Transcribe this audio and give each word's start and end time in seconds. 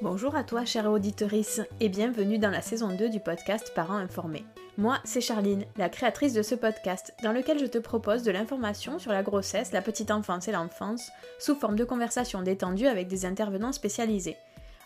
Bonjour 0.00 0.36
à 0.36 0.44
toi, 0.44 0.64
chère 0.64 0.88
auditorice, 0.88 1.60
et 1.80 1.88
bienvenue 1.88 2.38
dans 2.38 2.50
la 2.50 2.62
saison 2.62 2.94
2 2.96 3.08
du 3.08 3.18
podcast 3.18 3.72
Parents 3.74 3.96
informés. 3.96 4.44
Moi, 4.76 4.98
c'est 5.02 5.20
Charline, 5.20 5.64
la 5.76 5.88
créatrice 5.88 6.34
de 6.34 6.42
ce 6.42 6.54
podcast, 6.54 7.12
dans 7.24 7.32
lequel 7.32 7.58
je 7.58 7.66
te 7.66 7.78
propose 7.78 8.22
de 8.22 8.30
l'information 8.30 9.00
sur 9.00 9.10
la 9.10 9.24
grossesse, 9.24 9.72
la 9.72 9.82
petite 9.82 10.12
enfance 10.12 10.46
et 10.46 10.52
l'enfance, 10.52 11.10
sous 11.40 11.56
forme 11.56 11.74
de 11.74 11.82
conversations 11.82 12.42
détendues 12.42 12.86
avec 12.86 13.08
des 13.08 13.26
intervenants 13.26 13.72
spécialisés. 13.72 14.36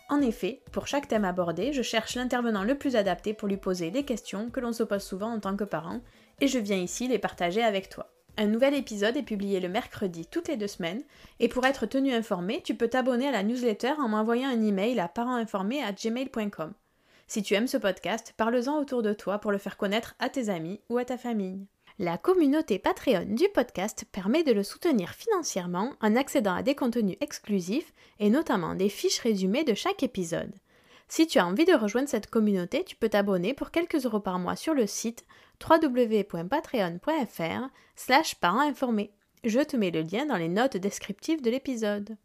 En 0.09 0.19
effet, 0.19 0.61
pour 0.71 0.87
chaque 0.87 1.07
thème 1.07 1.25
abordé, 1.25 1.73
je 1.73 1.83
cherche 1.83 2.15
l'intervenant 2.15 2.63
le 2.63 2.75
plus 2.75 2.95
adapté 2.95 3.35
pour 3.35 3.47
lui 3.47 3.57
poser 3.57 3.91
les 3.91 4.05
questions 4.05 4.49
que 4.49 4.61
l'on 4.61 4.73
se 4.73 4.81
pose 4.81 5.03
souvent 5.03 5.31
en 5.31 5.39
tant 5.39 5.55
que 5.55 5.63
parent, 5.63 6.01
et 6.41 6.47
je 6.47 6.57
viens 6.57 6.77
ici 6.77 7.07
les 7.07 7.19
partager 7.19 7.61
avec 7.61 7.87
toi. 7.87 8.09
Un 8.35 8.47
nouvel 8.47 8.73
épisode 8.73 9.15
est 9.15 9.23
publié 9.23 9.59
le 9.59 9.69
mercredi 9.69 10.25
toutes 10.25 10.47
les 10.47 10.57
deux 10.57 10.67
semaines, 10.67 11.03
et 11.39 11.47
pour 11.47 11.65
être 11.65 11.85
tenu 11.85 12.11
informé, 12.13 12.61
tu 12.63 12.73
peux 12.73 12.87
t'abonner 12.87 13.27
à 13.27 13.31
la 13.31 13.43
newsletter 13.43 13.93
en 13.99 14.09
m'envoyant 14.09 14.49
un 14.49 14.63
email 14.63 14.99
à 14.99 15.07
parentinformés@gmail.com. 15.07 16.73
Si 17.27 17.43
tu 17.43 17.53
aimes 17.53 17.67
ce 17.67 17.77
podcast, 17.77 18.33
parle-en 18.35 18.79
autour 18.79 19.03
de 19.03 19.13
toi 19.13 19.37
pour 19.37 19.51
le 19.51 19.59
faire 19.59 19.77
connaître 19.77 20.15
à 20.17 20.29
tes 20.29 20.49
amis 20.49 20.81
ou 20.89 20.97
à 20.97 21.05
ta 21.05 21.17
famille. 21.17 21.67
La 21.99 22.17
communauté 22.17 22.79
Patreon 22.79 23.25
du 23.27 23.47
podcast 23.53 24.05
permet 24.11 24.43
de 24.43 24.51
le 24.51 24.63
soutenir 24.63 25.11
financièrement 25.13 25.93
en 26.01 26.15
accédant 26.15 26.55
à 26.55 26.63
des 26.63 26.73
contenus 26.73 27.17
exclusifs 27.21 27.93
et 28.19 28.31
notamment 28.31 28.73
des 28.73 28.89
fiches 28.89 29.19
résumées 29.19 29.63
de 29.63 29.75
chaque 29.75 30.01
épisode. 30.01 30.55
Si 31.15 31.27
tu 31.27 31.37
as 31.37 31.45
envie 31.45 31.65
de 31.65 31.75
rejoindre 31.75 32.09
cette 32.09 32.31
communauté, 32.31 32.83
tu 32.83 32.95
peux 32.95 33.07
t'abonner 33.07 33.53
pour 33.53 33.69
quelques 33.69 34.07
euros 34.07 34.19
par 34.19 34.39
mois 34.39 34.55
sur 34.55 34.73
le 34.73 34.87
site 34.87 35.25
www.patreon.fr 35.63 37.69
slash 37.95 38.33
parents 38.33 38.71
Je 39.43 39.59
te 39.59 39.77
mets 39.77 39.91
le 39.91 40.01
lien 40.01 40.25
dans 40.25 40.37
les 40.37 40.49
notes 40.49 40.77
descriptives 40.77 41.43
de 41.43 41.51
l'épisode. 41.51 42.17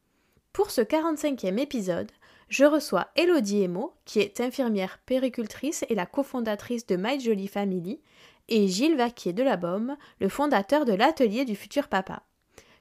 Pour 0.55 0.71
ce 0.71 0.81
45e 0.81 1.59
épisode, 1.59 2.11
je 2.49 2.65
reçois 2.65 3.09
Elodie 3.15 3.65
Emo, 3.65 3.93
qui 4.07 4.21
est 4.21 4.41
infirmière 4.41 4.97
péricultrice 5.05 5.85
et 5.91 5.95
la 5.95 6.07
cofondatrice 6.07 6.87
de 6.87 6.97
My 6.97 7.21
Jolly 7.21 7.47
Family, 7.47 8.01
et 8.49 8.69
Gilles 8.69 8.97
Vaquier 8.97 9.35
de 9.35 9.43
la 9.43 9.59
Baume, 9.59 9.99
le 10.19 10.31
fondateur 10.31 10.87
de 10.87 10.95
l'atelier 10.95 11.45
du 11.45 11.57
futur 11.57 11.89
papa. 11.89 12.23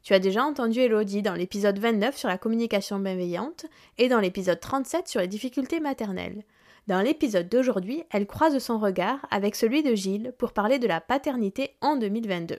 Tu 0.07 0.13
as 0.13 0.19
déjà 0.19 0.45
entendu 0.45 0.79
Elodie 0.79 1.21
dans 1.21 1.33
l'épisode 1.33 1.79
29 1.79 2.15
sur 2.15 2.29
la 2.29 2.37
communication 2.37 2.97
bienveillante 2.97 3.65
et 3.97 4.07
dans 4.07 4.21
l'épisode 4.21 4.61
37 4.61 5.05
sur 5.05 5.19
les 5.19 5.27
difficultés 5.27 5.81
maternelles. 5.81 6.45
Dans 6.87 7.01
l'épisode 7.01 7.49
d'aujourd'hui, 7.49 8.05
elle 8.11 8.25
croise 8.25 8.57
son 8.59 8.79
regard 8.79 9.27
avec 9.31 9.53
celui 9.53 9.83
de 9.83 9.95
Gilles 9.95 10.33
pour 10.37 10.53
parler 10.53 10.79
de 10.79 10.87
la 10.87 11.01
paternité 11.01 11.75
en 11.81 11.97
2022. 11.97 12.57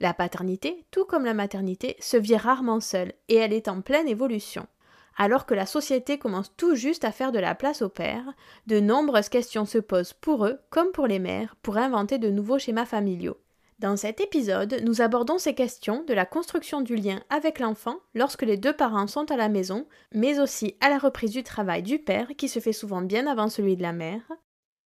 La 0.00 0.12
paternité, 0.12 0.84
tout 0.90 1.04
comme 1.04 1.24
la 1.24 1.34
maternité, 1.34 1.94
se 2.00 2.16
vit 2.16 2.36
rarement 2.36 2.80
seule 2.80 3.12
et 3.28 3.36
elle 3.36 3.52
est 3.52 3.68
en 3.68 3.80
pleine 3.80 4.08
évolution. 4.08 4.66
Alors 5.16 5.46
que 5.46 5.54
la 5.54 5.66
société 5.66 6.18
commence 6.18 6.52
tout 6.56 6.74
juste 6.74 7.04
à 7.04 7.12
faire 7.12 7.30
de 7.30 7.38
la 7.38 7.54
place 7.54 7.82
aux 7.82 7.90
pères, 7.90 8.34
de 8.66 8.80
nombreuses 8.80 9.28
questions 9.28 9.66
se 9.66 9.78
posent 9.78 10.14
pour 10.14 10.46
eux 10.46 10.58
comme 10.70 10.90
pour 10.90 11.06
les 11.06 11.20
mères 11.20 11.54
pour 11.62 11.76
inventer 11.76 12.18
de 12.18 12.28
nouveaux 12.28 12.58
schémas 12.58 12.86
familiaux. 12.86 13.36
Dans 13.82 13.96
cet 13.96 14.20
épisode, 14.20 14.80
nous 14.84 15.02
abordons 15.02 15.38
ces 15.38 15.56
questions 15.56 16.04
de 16.04 16.14
la 16.14 16.24
construction 16.24 16.82
du 16.82 16.94
lien 16.94 17.20
avec 17.30 17.58
l'enfant 17.58 17.96
lorsque 18.14 18.42
les 18.42 18.56
deux 18.56 18.72
parents 18.72 19.08
sont 19.08 19.28
à 19.32 19.36
la 19.36 19.48
maison, 19.48 19.88
mais 20.14 20.38
aussi 20.38 20.76
à 20.80 20.88
la 20.88 20.98
reprise 20.98 21.32
du 21.32 21.42
travail 21.42 21.82
du 21.82 21.98
père 21.98 22.28
qui 22.38 22.48
se 22.48 22.60
fait 22.60 22.72
souvent 22.72 23.02
bien 23.02 23.26
avant 23.26 23.48
celui 23.48 23.76
de 23.76 23.82
la 23.82 23.92
mère, 23.92 24.22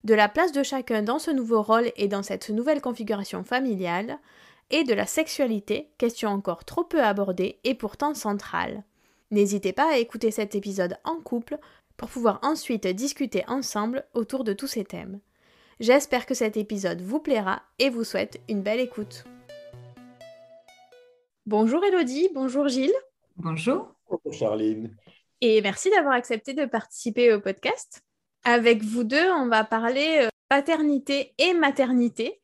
de 0.04 0.14
la 0.14 0.28
place 0.28 0.52
de 0.52 0.62
chacun 0.62 1.04
dans 1.04 1.20
ce 1.20 1.32
nouveau 1.32 1.62
rôle 1.62 1.94
et 1.96 2.10
dans 2.10 2.22
cette 2.22 2.50
nouvelle 2.50 2.82
configuration 2.82 3.46
familiale, 3.46 4.20
et 4.72 4.84
de 4.84 4.94
la 4.94 5.06
sexualité, 5.06 5.94
question 5.98 6.30
encore 6.30 6.66
trop 6.66 6.84
peu 6.84 7.02
abordée 7.02 7.60
et 7.64 7.76
pourtant 7.76 8.14
centrale. 8.14 8.84
N'hésitez 9.32 9.72
pas 9.72 9.90
à 9.90 10.00
écouter 10.00 10.32
cet 10.32 10.54
épisode 10.54 10.98
en 11.06 11.16
couple 11.16 11.60
pour 11.96 12.10
pouvoir 12.10 12.42
ensuite 12.44 12.88
discuter 12.88 13.46
ensemble 13.48 14.04
autour 14.14 14.44
de 14.44 14.52
tous 14.52 14.68
ces 14.68 14.84
thèmes. 14.84 15.22
J'espère 15.82 16.28
que 16.28 16.36
cet 16.36 16.58
épisode 16.58 17.02
vous 17.02 17.20
plaira 17.20 17.64
et 17.80 17.90
vous 17.90 18.04
souhaite 18.04 18.40
une 18.48 18.62
belle 18.62 18.80
écoute. 18.80 19.24
Bonjour 21.48 21.84
Elodie, 21.84 22.30
bonjour 22.36 22.68
Gilles. 22.68 22.94
Bonjour. 23.36 23.92
Bonjour 24.08 24.32
Charline. 24.32 24.96
Et 25.42 25.60
merci 25.64 25.90
d'avoir 25.90 26.14
accepté 26.14 26.54
de 26.54 26.66
participer 26.66 27.34
au 27.34 27.42
podcast. 27.42 28.04
Avec 28.44 28.84
vous 28.84 29.04
deux, 29.04 29.28
on 29.32 29.48
va 29.48 29.64
parler 29.64 30.20
euh, 30.22 30.30
paternité 30.50 31.34
et 31.40 31.56
maternité 31.56 32.40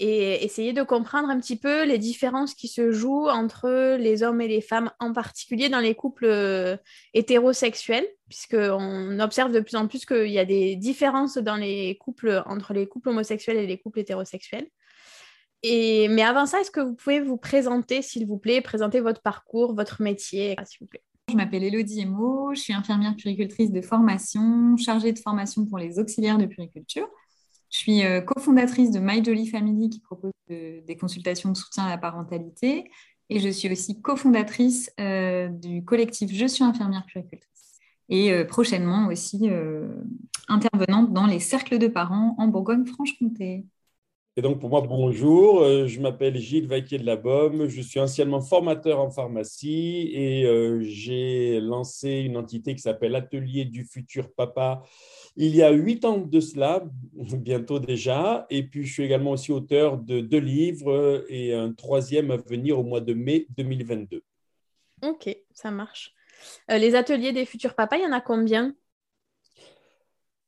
et 0.00 0.44
essayer 0.44 0.72
de 0.72 0.82
comprendre 0.82 1.28
un 1.28 1.40
petit 1.40 1.56
peu 1.56 1.84
les 1.84 1.98
différences 1.98 2.54
qui 2.54 2.68
se 2.68 2.92
jouent 2.92 3.28
entre 3.28 3.96
les 3.96 4.22
hommes 4.22 4.40
et 4.40 4.46
les 4.46 4.60
femmes, 4.60 4.90
en 5.00 5.12
particulier 5.12 5.68
dans 5.68 5.80
les 5.80 5.94
couples 5.94 6.26
euh, 6.26 6.76
hétérosexuels, 7.14 8.06
puisqu'on 8.28 9.18
observe 9.18 9.52
de 9.52 9.60
plus 9.60 9.76
en 9.76 9.88
plus 9.88 10.04
qu'il 10.04 10.30
y 10.30 10.38
a 10.38 10.44
des 10.44 10.76
différences 10.76 11.36
dans 11.38 11.56
les 11.56 11.96
couples 11.96 12.42
entre 12.46 12.74
les 12.74 12.86
couples 12.86 13.08
homosexuels 13.08 13.56
et 13.56 13.66
les 13.66 13.78
couples 13.78 13.98
hétérosexuels. 13.98 14.68
Et, 15.64 16.06
mais 16.08 16.22
avant 16.22 16.46
ça, 16.46 16.60
est-ce 16.60 16.70
que 16.70 16.80
vous 16.80 16.94
pouvez 16.94 17.20
vous 17.20 17.36
présenter, 17.36 18.00
s'il 18.00 18.26
vous 18.26 18.38
plaît, 18.38 18.60
présenter 18.60 19.00
votre 19.00 19.20
parcours, 19.20 19.74
votre 19.74 20.00
métier, 20.00 20.54
s'il 20.64 20.78
vous 20.80 20.86
plaît? 20.86 21.02
Je 21.28 21.34
m'appelle 21.34 21.64
Elodie 21.64 22.00
Emo, 22.00 22.54
je 22.54 22.60
suis 22.60 22.72
infirmière 22.72 23.16
puricultrice 23.16 23.72
de 23.72 23.82
formation, 23.82 24.76
chargée 24.76 25.12
de 25.12 25.18
formation 25.18 25.66
pour 25.66 25.78
les 25.78 25.98
auxiliaires 25.98 26.38
de 26.38 26.46
puriculture. 26.46 27.08
Je 27.70 27.78
suis 27.78 28.04
euh, 28.04 28.20
cofondatrice 28.20 28.90
de 28.90 28.98
My 28.98 29.22
Jolly 29.22 29.46
Family 29.46 29.90
qui 29.90 30.00
propose 30.00 30.32
des 30.48 30.96
consultations 30.98 31.52
de 31.52 31.56
soutien 31.56 31.84
à 31.84 31.90
la 31.90 31.98
parentalité 31.98 32.90
et 33.28 33.40
je 33.40 33.48
suis 33.50 33.70
aussi 33.70 34.00
cofondatrice 34.00 34.90
euh, 34.98 35.48
du 35.48 35.84
collectif 35.84 36.30
Je 36.32 36.46
suis 36.46 36.64
infirmière 36.64 37.04
puéricultrice 37.06 37.78
et 38.08 38.32
euh, 38.32 38.44
prochainement 38.44 39.08
aussi 39.08 39.50
intervenante 40.48 41.12
dans 41.12 41.26
les 41.26 41.40
cercles 41.40 41.78
de 41.78 41.88
parents 41.88 42.34
en 42.38 42.48
Bourgogne-Franche-Comté. 42.48 43.66
Et 44.38 44.40
donc, 44.40 44.60
pour 44.60 44.70
moi, 44.70 44.82
bonjour, 44.82 45.62
euh, 45.62 45.88
je 45.88 45.98
m'appelle 45.98 46.36
Gilles 46.36 46.68
Vaquier 46.68 46.98
de 46.98 47.66
je 47.66 47.82
suis 47.82 47.98
anciennement 47.98 48.40
formateur 48.40 49.00
en 49.00 49.10
pharmacie 49.10 50.12
et 50.14 50.44
euh, 50.44 50.78
j'ai 50.80 51.58
lancé 51.60 52.20
une 52.20 52.36
entité 52.36 52.76
qui 52.76 52.80
s'appelle 52.80 53.16
Atelier 53.16 53.64
du 53.64 53.84
futur 53.84 54.32
papa 54.32 54.84
il 55.34 55.56
y 55.56 55.62
a 55.64 55.72
huit 55.72 56.04
ans 56.04 56.18
de 56.18 56.38
cela, 56.38 56.84
bientôt 57.14 57.80
déjà. 57.80 58.46
Et 58.48 58.62
puis, 58.62 58.84
je 58.84 58.92
suis 58.92 59.02
également 59.02 59.32
aussi 59.32 59.50
auteur 59.50 59.98
de 59.98 60.20
deux 60.20 60.38
livres 60.38 61.24
et 61.28 61.52
un 61.52 61.72
troisième 61.72 62.30
à 62.30 62.36
venir 62.36 62.78
au 62.78 62.84
mois 62.84 63.00
de 63.00 63.14
mai 63.14 63.48
2022. 63.56 64.22
Ok, 65.02 65.36
ça 65.52 65.72
marche. 65.72 66.14
Euh, 66.70 66.78
les 66.78 66.94
ateliers 66.94 67.32
des 67.32 67.44
futurs 67.44 67.74
papas, 67.74 67.96
il 67.96 68.04
y 68.04 68.06
en 68.06 68.12
a 68.12 68.20
combien? 68.20 68.72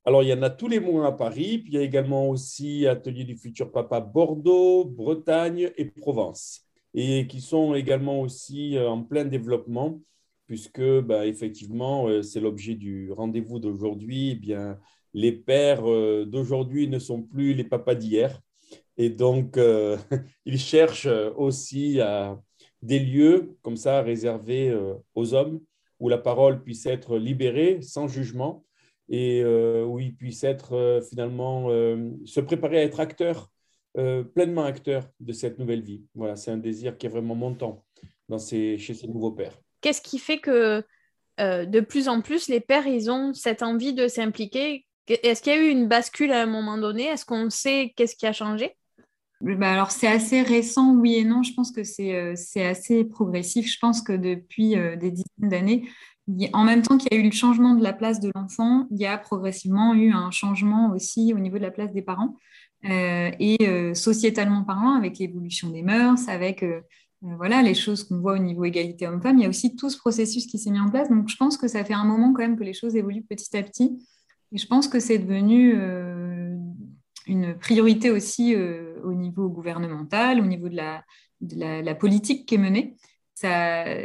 Alors, 0.07 0.23
il 0.23 0.31
y 0.31 0.33
en 0.33 0.43
a 0.43 0.49
tous 0.51 0.69
les 0.69 0.81
mois 0.81 1.07
à 1.07 1.13
Paris, 1.13 1.59
puis 1.59 1.73
il 1.73 1.75
y 1.75 1.79
a 1.79 1.83
également 1.83 2.29
aussi 2.31 2.87
Atelier 2.87 3.25
du 3.25 3.37
futur 3.37 3.71
papa 3.71 4.01
Bordeaux, 4.01 4.85
Bretagne 4.87 5.71
et 5.77 5.85
Provence, 5.85 6.63
et 6.95 7.27
qui 7.27 7.41
sont 7.43 7.75
également 7.75 8.21
aussi 8.23 8.79
euh, 8.79 8.89
en 8.89 9.03
plein 9.03 9.27
développement, 9.27 10.01
puisque 10.47 10.83
bah, 11.01 11.27
effectivement, 11.27 12.09
euh, 12.09 12.23
c'est 12.23 12.41
l'objet 12.41 12.75
du 12.77 13.13
rendez-vous 13.13 13.59
d'aujourd'hui. 13.59 14.31
Eh 14.31 14.35
bien, 14.37 14.79
les 15.13 15.33
pères 15.33 15.89
euh, 15.89 16.25
d'aujourd'hui 16.25 16.89
ne 16.89 16.99
sont 16.99 17.23
plus 17.23 17.53
les 17.55 17.65
papas 17.65 17.95
d'hier, 17.95 18.41
et 18.97 19.11
donc 19.11 19.59
ils 20.47 20.59
cherchent 20.59 21.09
aussi 21.37 22.01
à 22.01 22.41
des 22.83 22.99
lieux 23.01 23.57
comme 23.63 23.77
ça 23.77 24.03
réservés 24.03 24.75
aux 25.15 25.35
hommes, 25.35 25.61
où 26.01 26.09
la 26.09 26.19
parole 26.19 26.63
puisse 26.63 26.87
être 26.87 27.19
libérée 27.19 27.83
sans 27.83 28.09
jugement 28.09 28.65
et 29.11 29.43
euh, 29.43 29.85
où 29.85 29.99
ils 29.99 30.15
puissent 30.15 30.45
être 30.45 30.73
euh, 30.75 31.03
finalement 31.03 31.67
euh, 31.69 32.13
se 32.25 32.41
préparer 32.41 32.79
à 32.79 32.85
être 32.85 33.01
acteurs, 33.01 33.51
pleinement 34.37 34.63
acteurs 34.63 35.09
de 35.19 35.33
cette 35.33 35.59
nouvelle 35.59 35.83
vie. 35.83 36.05
Voilà, 36.15 36.37
c'est 36.37 36.53
un 36.53 36.59
désir 36.59 36.97
qui 36.97 37.07
est 37.07 37.09
vraiment 37.09 37.35
montant 37.35 37.85
dans 38.29 38.39
ces, 38.39 38.79
chez 38.79 38.95
ces 38.95 39.09
nouveaux 39.09 39.33
pères. 39.33 39.59
Qu'est-ce 39.81 40.01
qui 40.01 40.21
fait 40.21 40.39
que 40.39 40.85
de 41.39 41.81
plus 41.81 42.07
en 42.07 42.21
plus 42.21 42.47
les 42.47 42.61
pères 42.61 42.87
ils 42.87 43.11
ont 43.11 43.35
cette 43.35 43.65
envie 43.65 43.93
de 43.93 44.07
s'impliquer? 44.07 44.87
Est-ce 45.09 45.43
qu'il 45.43 45.53
y 45.53 45.57
a 45.57 45.61
eu 45.61 45.71
une 45.71 45.89
bascule 45.89 46.31
à 46.31 46.41
un 46.41 46.47
moment 46.47 46.79
donné? 46.79 47.07
Est-ce 47.07 47.25
qu'on 47.25 47.51
sait 47.51 47.93
qu'est-ce 47.97 48.15
qui 48.15 48.29
a 48.29 48.33
changé? 48.33 48.77
Bah 49.41 49.73
alors 49.73 49.91
c'est 49.91 50.07
assez 50.07 50.43
récent, 50.43 50.95
oui 50.95 51.17
et 51.17 51.25
non. 51.25 51.43
Je 51.43 51.53
pense 51.55 51.73
que 51.73 51.83
c'est 51.83 52.65
assez 52.65 53.05
progressif. 53.05 53.67
Je 53.67 53.79
pense 53.81 54.03
que 54.03 54.13
depuis 54.13 54.77
des 54.77 55.11
dizaines 55.11 55.51
d'années, 55.51 55.89
en 56.53 56.65
même 56.65 56.83
temps 56.83 56.99
qu'il 56.99 57.13
y 57.13 57.17
a 57.17 57.19
eu 57.19 57.25
le 57.25 57.31
changement 57.31 57.75
de 57.75 57.83
la 57.83 57.93
place 57.93 58.21
de 58.21 58.31
l'enfant, 58.35 58.87
il 58.91 58.99
y 58.99 59.07
a 59.07 59.17
progressivement 59.19 59.95
eu 59.95 60.13
un 60.13 60.31
changement 60.31 60.91
aussi 60.93 61.33
au 61.35 61.39
niveau 61.39 61.59
de 61.59 61.63
la 61.63 61.71
place 61.71 61.93
des 61.93 62.03
parents. 62.03 62.37
Euh, 62.87 63.31
et 63.39 63.59
euh, 63.69 63.95
sociétalement 63.95 64.65
parlant, 64.65 64.95
avec 64.95 65.19
l'évolution 65.19 65.69
des 65.69 65.83
mœurs, 65.83 66.29
avec 66.29 66.63
euh, 66.63 66.81
voilà, 67.21 67.61
les 67.61 67.75
choses 67.75 68.05
qu'on 68.05 68.21
voit 68.21 68.35
au 68.35 68.39
niveau 68.39 68.65
égalité 68.65 69.07
homme-femme, 69.07 69.39
il 69.39 69.43
y 69.43 69.47
a 69.47 69.49
aussi 69.51 69.77
tout 69.77 69.91
ce 69.91 69.99
processus 69.99 70.47
qui 70.47 70.59
s'est 70.59 70.71
mis 70.71 70.81
en 70.81 70.89
place. 70.89 71.11
Donc 71.11 71.29
je 71.29 71.37
pense 71.37 71.59
que 71.59 71.69
ça 71.69 71.85
fait 71.85 71.95
un 71.95 72.05
moment 72.05 72.33
quand 72.33 72.43
même 72.43 72.57
que 72.57 72.65
les 72.65 72.73
choses 72.73 72.97
évoluent 72.97 73.25
petit 73.25 73.55
à 73.57 73.63
petit. 73.63 73.99
Et 74.53 74.59
je 74.59 74.67
pense 74.67 74.89
que 74.89 74.99
c'est 74.99 75.19
devenu 75.19 75.75
une 77.27 77.57
priorité 77.59 78.11
aussi 78.11 78.57
au 78.57 79.15
niveau 79.15 79.49
gouvernemental, 79.49 80.41
au 80.41 80.47
niveau 80.47 80.69
de 80.69 80.77
la, 80.77 81.05
de 81.41 81.85
la 81.85 81.95
politique 81.95 82.47
qui 82.47 82.57
est 82.57 82.59
menée 82.59 82.97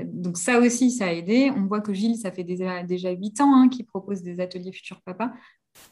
donc 0.06 0.38
ça 0.38 0.60
aussi, 0.60 0.92
ça 0.92 1.08
a 1.08 1.12
aidé. 1.12 1.52
On 1.56 1.66
voit 1.66 1.82
que 1.82 1.94
Gilles, 1.94 2.18
ça 2.18 2.32
fait 2.32 2.44
déjà, 2.44 2.84
déjà 2.84 3.12
8 3.12 3.42
ans 3.42 3.56
hein, 3.56 3.70
qu'il 3.70 3.86
propose 3.86 4.22
des 4.22 4.40
ateliers 4.40 4.72
Futur 4.72 5.02
Papa. 5.02 5.34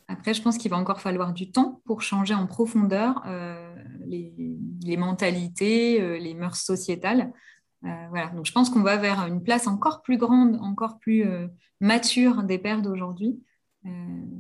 Après, 0.08 0.34
je 0.34 0.42
pense 0.42 0.58
qu'il 0.58 0.72
va 0.72 0.78
encore 0.78 1.02
falloir 1.02 1.34
du 1.34 1.52
temps 1.52 1.82
pour 1.86 2.02
changer 2.02 2.34
en 2.34 2.48
profondeur 2.48 3.22
euh, 3.26 3.76
les, 4.06 4.98
mentalités, 4.98 6.02
euh, 6.02 6.18
les 6.18 6.34
mœurs 6.34 6.58
sociétales. 6.58 7.32
Euh, 7.86 8.08
voilà. 8.10 8.28
Donc, 8.28 8.46
je 8.46 8.52
pense 8.52 8.70
qu'on 8.70 8.82
va 8.82 8.98
vers 8.98 9.26
une 9.28 9.44
place 9.44 9.68
encore 9.68 10.02
plus 10.02 10.18
grande, 10.18 10.58
encore 10.62 11.00
plus 11.00 11.26
mature 11.80 12.44
des 12.44 12.58
pères 12.58 12.82
d'aujourd'hui. 12.82 13.42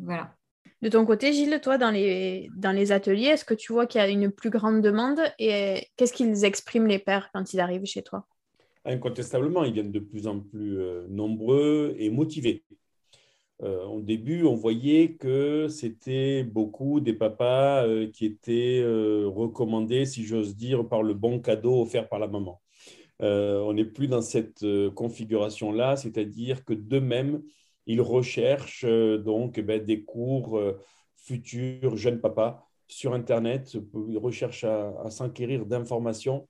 voilà. 0.04 0.36
De 0.82 0.90
ton 0.90 1.06
côté, 1.06 1.32
Gilles, 1.32 1.62
toi, 1.62 1.78
dans 1.78 1.92
les, 1.92 2.50
dans 2.58 2.74
les 2.74 2.92
ateliers, 2.92 3.28
est-ce 3.28 3.46
que 3.46 3.54
tu 3.54 3.72
vois 3.72 3.88
qu'il 3.88 4.02
y 4.02 4.04
a 4.04 4.08
une 4.10 4.32
plus 4.32 4.50
grande 4.50 4.82
demande 4.82 5.20
et 5.40 5.88
qu'est-ce 5.96 6.12
qu'ils 6.12 6.44
expriment 6.44 6.88
les 6.88 7.00
pères 7.00 7.30
quand 7.34 7.54
ils 7.54 7.62
arrivent 7.62 7.86
chez 7.86 8.04
toi? 8.04 8.28
Incontestablement, 8.86 9.64
ils 9.64 9.74
viennent 9.74 9.92
de 9.92 10.00
plus 10.00 10.28
en 10.28 10.40
plus 10.42 10.80
euh, 10.80 11.08
nombreux 11.08 11.96
et 11.98 12.10
motivés. 12.10 12.64
Euh, 13.62 13.86
au 13.86 14.02
début, 14.02 14.44
on 14.44 14.56
voyait 14.56 15.14
que 15.14 15.68
c'était 15.70 16.44
beaucoup 16.44 17.00
des 17.00 17.14
papas 17.14 17.88
euh, 17.88 18.12
qui 18.12 18.26
étaient 18.26 18.84
recommandés, 18.84 20.06
si 20.06 20.26
j'ose 20.26 20.56
dire, 20.56 20.88
par 20.88 21.02
le 21.04 21.14
bon 21.14 21.40
cadeau 21.40 21.82
offert 21.82 22.10
par 22.10 22.20
la 22.20 22.28
maman. 22.28 22.62
on 23.20 23.74
n'est 23.74 23.86
plus 23.86 24.08
dans 24.08 24.22
cette 24.22 24.66
configuration-là, 24.96 25.96
c'est-à-dire 25.96 26.66
que 26.66 26.74
d'eux-mêmes, 26.74 27.42
ils 27.86 28.02
recherchent 28.02 28.86
donc 28.86 29.58
eh 29.58 29.62
ben, 29.62 29.84
des 29.84 30.04
cours 30.04 30.60
futurs 31.16 31.96
jeunes 31.96 32.20
papas 32.22 32.66
sur 32.88 33.14
Internet, 33.14 33.78
ils 34.10 34.18
recherchent 34.18 34.66
à 34.66 35.10
s'enquérir 35.10 35.66
d'informations 35.66 36.48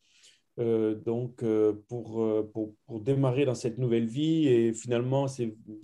euh, 0.60 0.94
donc, 0.94 1.42
euh, 1.42 1.74
pour, 1.88 2.24
euh, 2.24 2.48
pour, 2.54 2.76
pour, 2.86 3.00
démarrer 3.00 3.44
dans 3.44 3.56
cette 3.56 3.80
nouvelle 3.80 4.06
vie, 4.06 4.48
et 4.48 4.72
finalement, 4.72 5.26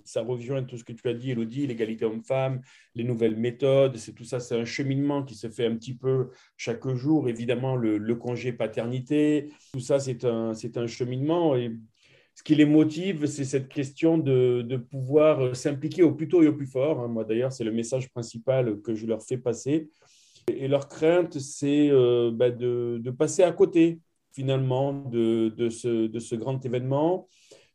ça 0.04 0.22
rejoint 0.22 0.62
tout 0.62 0.76
ce 0.78 0.84
que 0.84 0.92
tu 0.92 1.08
as 1.08 1.14
dit, 1.14 1.32
Elodie, 1.32 1.66
l'égalité 1.66 2.04
homme-femme, 2.04 2.60
les 2.94 3.02
nouvelles 3.02 3.36
méthodes, 3.36 3.96
c'est 3.96 4.12
tout 4.12 4.24
ça, 4.24 4.38
c'est 4.38 4.54
un 4.54 4.64
cheminement 4.64 5.24
qui 5.24 5.34
se 5.34 5.48
fait 5.48 5.66
un 5.66 5.74
petit 5.74 5.94
peu 5.94 6.28
chaque 6.56 6.86
jour. 6.94 7.28
Évidemment, 7.28 7.74
le, 7.74 7.98
le 7.98 8.14
congé 8.14 8.52
paternité, 8.52 9.48
tout 9.72 9.80
ça, 9.80 9.98
c'est 9.98 10.24
un, 10.24 10.52
un 10.52 10.86
cheminement. 10.86 11.56
Et 11.56 11.76
ce 12.36 12.44
qui 12.44 12.54
les 12.54 12.64
motive, 12.64 13.26
c'est 13.26 13.44
cette 13.44 13.68
question 13.68 14.18
de, 14.18 14.62
de 14.62 14.76
pouvoir 14.76 15.56
s'impliquer 15.56 16.04
au 16.04 16.12
plus 16.12 16.28
tôt 16.28 16.44
et 16.44 16.48
au 16.48 16.54
plus 16.54 16.68
fort. 16.68 17.00
Hein. 17.00 17.08
Moi, 17.08 17.24
d'ailleurs, 17.24 17.52
c'est 17.52 17.64
le 17.64 17.72
message 17.72 18.08
principal 18.10 18.80
que 18.82 18.94
je 18.94 19.06
leur 19.06 19.22
fais 19.24 19.36
passer. 19.36 19.90
Et 20.48 20.68
leur 20.68 20.88
crainte, 20.88 21.38
c'est 21.40 21.90
bah, 22.32 22.50
de, 22.50 23.00
de 23.02 23.10
passer 23.10 23.42
à 23.42 23.52
côté 23.52 23.98
finalement 24.32 24.92
de, 24.92 25.68
ce, 25.68 26.34
grand 26.34 26.64
événement, 26.64 27.28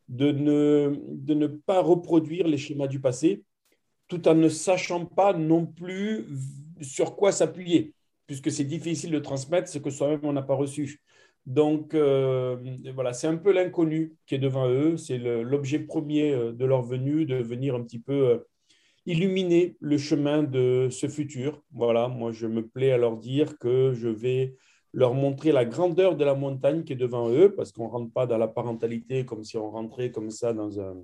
de 0.08 0.32
ne, 0.32 1.00
de 1.12 1.34
ne 1.34 1.48
pas 1.48 1.82
reproduire 1.82 2.48
les 2.48 2.58
schémas 2.58 2.88
du 2.88 3.00
passé, 3.00 3.44
tout 4.08 4.28
en 4.28 4.36
ne 4.36 4.50
sachant 4.50 5.06
pas 5.06 5.34
non 5.34 5.66
plus 5.66 6.28
sur 6.82 7.16
quoi 7.16 7.32
s'appuyer, 7.32 7.94
puisque 8.28 8.52
c'est 8.52 8.64
difficile 8.64 9.12
de 9.12 9.20
transmettre 9.20 9.70
ce 9.70 9.80
que 9.80 9.90
soi-même 9.90 10.22
on 10.24 10.34
n'a 10.34 10.44
pas 10.44 10.56
reçu. 10.56 11.02
Donc 11.46 11.94
euh, 11.94 12.58
voilà, 12.94 13.14
c'est 13.14 13.28
un 13.28 13.38
peu 13.38 13.52
l'inconnu 13.52 14.16
qui 14.26 14.36
est 14.36 14.40
devant 14.40 14.68
eux, 14.68 14.98
c'est 14.98 15.20
l'objet 15.20 15.80
premier 15.80 16.34
euh, 16.34 16.52
de 16.52 16.66
leur 16.66 16.82
venue, 16.82 17.26
de 17.26 17.36
venir 17.36 17.76
un 17.76 17.84
petit 17.84 18.00
peu 18.00 18.30
euh, 18.30 18.38
illuminer 19.06 19.78
le 19.80 19.98
chemin 20.00 20.42
de 20.42 20.88
ce 20.90 21.08
futur. 21.08 21.62
Voilà, 21.72 22.08
moi 22.08 22.32
je 22.32 22.48
me 22.48 22.68
plais 22.68 22.92
à 22.92 22.98
leur 22.98 23.18
dire 23.18 23.60
que 23.60 23.94
je 23.94 24.08
vais 24.08 24.56
leur 24.96 25.14
montrer 25.14 25.52
la 25.52 25.66
grandeur 25.66 26.16
de 26.16 26.24
la 26.24 26.36
montagne 26.36 26.86
qui 26.86 26.94
est 26.94 26.96
devant 26.96 27.30
eux, 27.30 27.54
parce 27.54 27.74
qu'on 27.74 27.84
ne 27.84 27.92
rentre 27.92 28.14
pas 28.14 28.26
dans 28.26 28.38
la 28.38 28.48
parentalité 28.48 29.26
comme 29.26 29.44
si 29.44 29.58
on 29.58 29.70
rentrait 29.70 30.10
comme 30.10 30.32
ça 30.32 30.54
dans 30.54 30.80
un, 30.80 30.96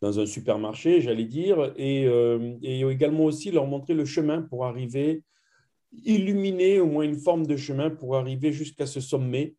dans 0.00 0.20
un 0.20 0.26
supermarché, 0.26 1.00
j'allais 1.00 1.24
dire, 1.24 1.72
et, 1.76 2.06
euh, 2.06 2.56
et, 2.62 2.82
également 2.82 3.24
aussi 3.24 3.50
leur 3.50 3.66
montrer 3.66 3.94
le 3.94 4.04
chemin 4.04 4.42
pour 4.42 4.64
arriver, 4.64 5.24
illuminer 6.04 6.78
au 6.78 6.86
moins 6.86 7.02
une 7.02 7.18
forme 7.18 7.46
de 7.48 7.56
chemin 7.56 7.90
pour 7.90 8.16
arriver 8.16 8.52
jusqu'à 8.52 8.86
ce 8.86 9.00
sommet, 9.00 9.56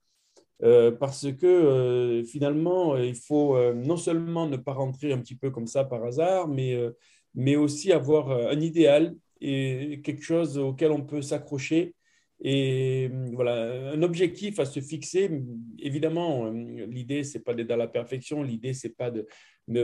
euh, 0.64 0.90
parce 0.90 1.30
que 1.34 1.46
euh, 1.46 2.24
finalement, 2.24 2.96
il 2.96 3.16
faut 3.16 3.58
non 3.74 3.98
seulement 3.98 4.48
ne 4.48 4.56
pas 4.56 4.74
rentrer 4.74 5.12
un 5.12 5.18
petit 5.18 5.36
peu 5.36 5.52
comme 5.52 5.68
ça 5.68 5.84
par 5.84 6.06
hasard, 6.06 6.48
mais, 6.48 6.74
mais 7.36 7.58
aussi 7.58 7.92
avoir 7.92 8.32
un 8.32 8.62
idéal 8.62 9.14
et 9.42 10.00
quelque 10.06 10.24
chose 10.24 10.58
auquel 10.58 10.92
on 10.92 11.02
peut 11.02 11.22
s'accrocher 11.22 11.96
et 12.41 13.10
euh, 13.12 13.29
voilà, 13.34 13.91
un 13.91 14.01
objectif 14.01 14.60
à 14.60 14.65
se 14.65 14.79
fixer. 14.79 15.29
Évidemment, 15.79 16.46
euh, 16.46 16.86
l'idée, 16.88 17.24
c'est 17.24 17.39
pas 17.39 17.53
d'être 17.53 17.67
dans 17.67 17.75
la 17.75 17.88
perfection. 17.88 18.43
L'idée, 18.43 18.74
c'est 18.74 18.96
pas 18.96 19.12
de, 19.12 19.25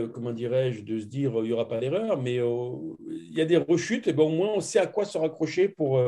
comment 0.06 0.32
dirais-je, 0.32 0.82
de 0.82 0.98
se 0.98 1.04
dire 1.04 1.32
il 1.36 1.42
n'y 1.42 1.52
aura 1.52 1.68
pas 1.68 1.80
d'erreur, 1.80 2.20
mais 2.20 2.38
euh, 2.38 2.70
il 3.08 3.36
y 3.36 3.40
a 3.40 3.44
des 3.44 3.58
rechutes. 3.58 4.08
Et 4.08 4.12
ben, 4.12 4.24
au 4.24 4.30
moins, 4.30 4.52
on 4.54 4.60
sait 4.60 4.78
à 4.78 4.86
quoi 4.86 5.04
se 5.04 5.18
raccrocher 5.18 5.68
pour, 5.68 6.00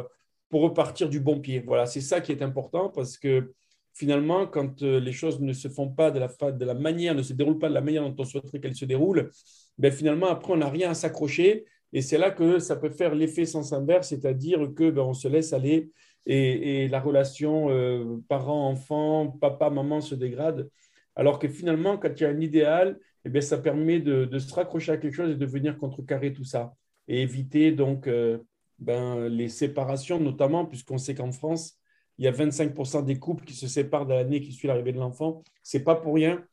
pour 0.48 0.62
repartir 0.62 1.10
du 1.10 1.20
bon 1.20 1.38
pied. 1.40 1.60
Voilà, 1.60 1.86
c'est 1.86 2.00
ça 2.00 2.20
qui 2.20 2.32
est 2.32 2.42
important 2.42 2.88
parce 2.88 3.18
que 3.18 3.52
finalement, 3.92 4.46
quand 4.46 4.80
les 4.80 5.12
choses 5.12 5.40
ne 5.40 5.52
se 5.52 5.68
font 5.68 5.88
pas 5.88 6.10
de 6.10 6.20
la, 6.20 6.52
de 6.52 6.64
la 6.64 6.74
manière, 6.74 7.14
ne 7.14 7.22
se 7.22 7.34
déroulent 7.34 7.58
pas 7.58 7.68
de 7.68 7.74
la 7.74 7.80
manière 7.80 8.08
dont 8.08 8.14
on 8.16 8.24
souhaiterait 8.24 8.60
qu'elles 8.60 8.76
se 8.76 8.86
déroulent, 8.86 9.30
ben, 9.76 9.92
finalement, 9.92 10.28
après, 10.28 10.52
on 10.54 10.56
n'a 10.56 10.70
rien 10.70 10.90
à 10.90 10.94
s'accrocher. 10.94 11.66
Et 11.92 12.00
c'est 12.00 12.18
là 12.18 12.30
que 12.30 12.58
ça 12.58 12.76
peut 12.76 12.90
faire 12.90 13.14
l'effet 13.14 13.44
sens 13.44 13.72
inverse, 13.72 14.08
c'est-à-dire 14.08 14.72
que 14.74 14.90
ben, 14.90 15.12
se 15.12 15.28
laisse 15.28 15.52
aller 15.52 15.90
et, 16.26 16.88
la 16.88 17.00
relation 17.00 17.70
euh, 17.70 18.18
parent-enfant, 18.28 19.28
papa-maman 19.40 20.00
se 20.00 20.14
dégrade. 20.14 20.68
Alors 21.16 21.38
que 21.38 21.48
finalement, 21.48 21.96
quand 21.98 22.10
il 22.16 22.22
y 22.22 22.26
a 22.26 22.28
un 22.28 22.40
idéal, 22.40 22.98
eh 23.25 23.30
bien, 23.30 23.40
ça 23.40 23.58
permet 23.58 24.00
de, 24.00 24.38
se 24.38 24.54
raccrocher 24.54 24.92
à 24.92 24.96
quelque 24.98 25.14
chose 25.14 25.30
et 25.30 25.37
de 25.37 25.46
venir 25.46 25.78
contrecarrer 25.78 26.32
tout 26.32 26.44
ça 26.44 26.75
et 27.08 27.22
éviter 27.22 27.72
donc 27.72 28.06
euh, 28.06 28.38
ben, 28.78 29.28
les 29.28 29.48
séparations, 29.48 30.20
notamment, 30.20 30.66
puisqu'on 30.66 30.98
sait 30.98 31.14
qu'en 31.14 31.32
France, 31.32 31.78
il 32.18 32.25
y 32.25 32.28
a 32.28 32.32
25% 32.32 33.04
des 33.04 33.18
couples 33.18 33.44
qui 33.44 33.54
se 33.54 33.66
séparent 33.66 34.06
dans 34.06 34.14
l'année 34.14 34.40
qui 34.40 34.52
suit 34.52 34.68
l'arrivée 34.68 34.92
de 34.92 34.98
l'enfant. 34.98 35.42
Ce 35.62 35.78
n'est 35.78 35.84
pas 35.84 35.94
pour 35.94 36.14
rien, 36.14 36.44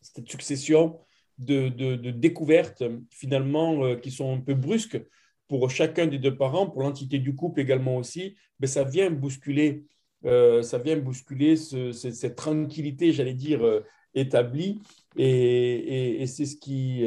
cette 0.00 0.28
succession 0.28 0.98
de, 1.38 1.68
découvertes, 2.10 2.84
finalement, 3.10 3.84
euh, 3.84 3.96
qui 3.96 4.10
sont 4.10 4.34
un 4.34 4.40
peu 4.40 4.54
brusques 4.54 5.00
pour 5.50 5.68
chacun 5.68 6.06
des 6.06 6.18
deux 6.18 6.36
parents, 6.36 6.70
pour 6.70 6.82
l'entité 6.82 7.18
du 7.18 7.34
couple 7.34 7.58
également 7.58 7.96
aussi, 7.96 8.36
mais 8.60 8.68
ça 8.68 8.84
vient 8.84 9.10
bousculer, 9.10 9.84
euh, 10.24 10.62
ça 10.62 10.78
vient 10.78 10.96
bousculer 10.96 11.56
cette 11.56 12.36
tranquillité, 12.36 13.12
j'allais 13.12 13.34
dire, 13.34 13.66
euh, 13.66 13.80
établie. 14.14 14.80
Et, 15.16 16.24
c'est 16.28 16.46
ce 16.46 16.54
qui, 16.54 17.02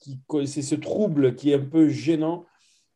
qui, 0.00 0.46
c'est 0.46 0.62
ce 0.62 0.76
trouble 0.76 1.34
qui 1.34 1.50
est 1.50 1.54
un 1.54 1.64
peu 1.64 1.88
gênant 1.88 2.46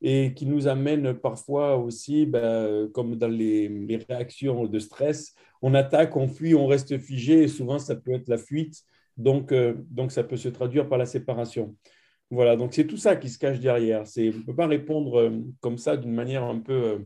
et 0.01 0.33
qui 0.33 0.47
nous 0.47 0.69
amène 0.69 1.13
parfois 1.15 1.77
aussi, 1.77 2.25
ben, 2.25 2.89
comme 2.95 3.17
dans 3.17 3.27
les, 3.27 3.69
les, 3.69 3.97
réactions 3.97 4.67
de 4.67 4.79
stress, 4.79 5.35
on 5.61 5.75
attaque, 5.75 6.17
on 6.17 6.29
fuit, 6.29 6.55
on 6.55 6.69
reste 6.69 6.99
figé, 6.99 7.43
et 7.43 7.49
souvent 7.49 7.81
ça 7.81 7.97
peut 7.97 8.13
être 8.13 8.29
la 8.29 8.39
fuite, 8.39 8.85
donc, 9.17 9.51
euh, 9.51 9.75
donc 9.91 10.13
ça 10.13 10.23
peut 10.23 10.37
se 10.37 10.49
traduire 10.49 10.89
par 10.89 10.99
la 10.99 11.07
séparation. 11.07 11.75
Voilà, 12.31 12.57
donc 12.57 12.75
c'est 12.75 12.87
tout 12.87 12.97
ça 12.97 13.17
qui 13.17 13.31
se 13.31 13.39
cache 13.39 13.61
derrière. 13.61 14.05
On 14.17 14.21
ne 14.21 14.45
peut 14.45 14.55
pas 14.55 14.67
répondre 14.67 15.19
euh, 15.19 15.31
comme 15.61 15.79
ça 15.79 15.97
d'une 15.97 16.13
manière 16.13 16.45
un 16.45 16.59
peu 16.59 17.05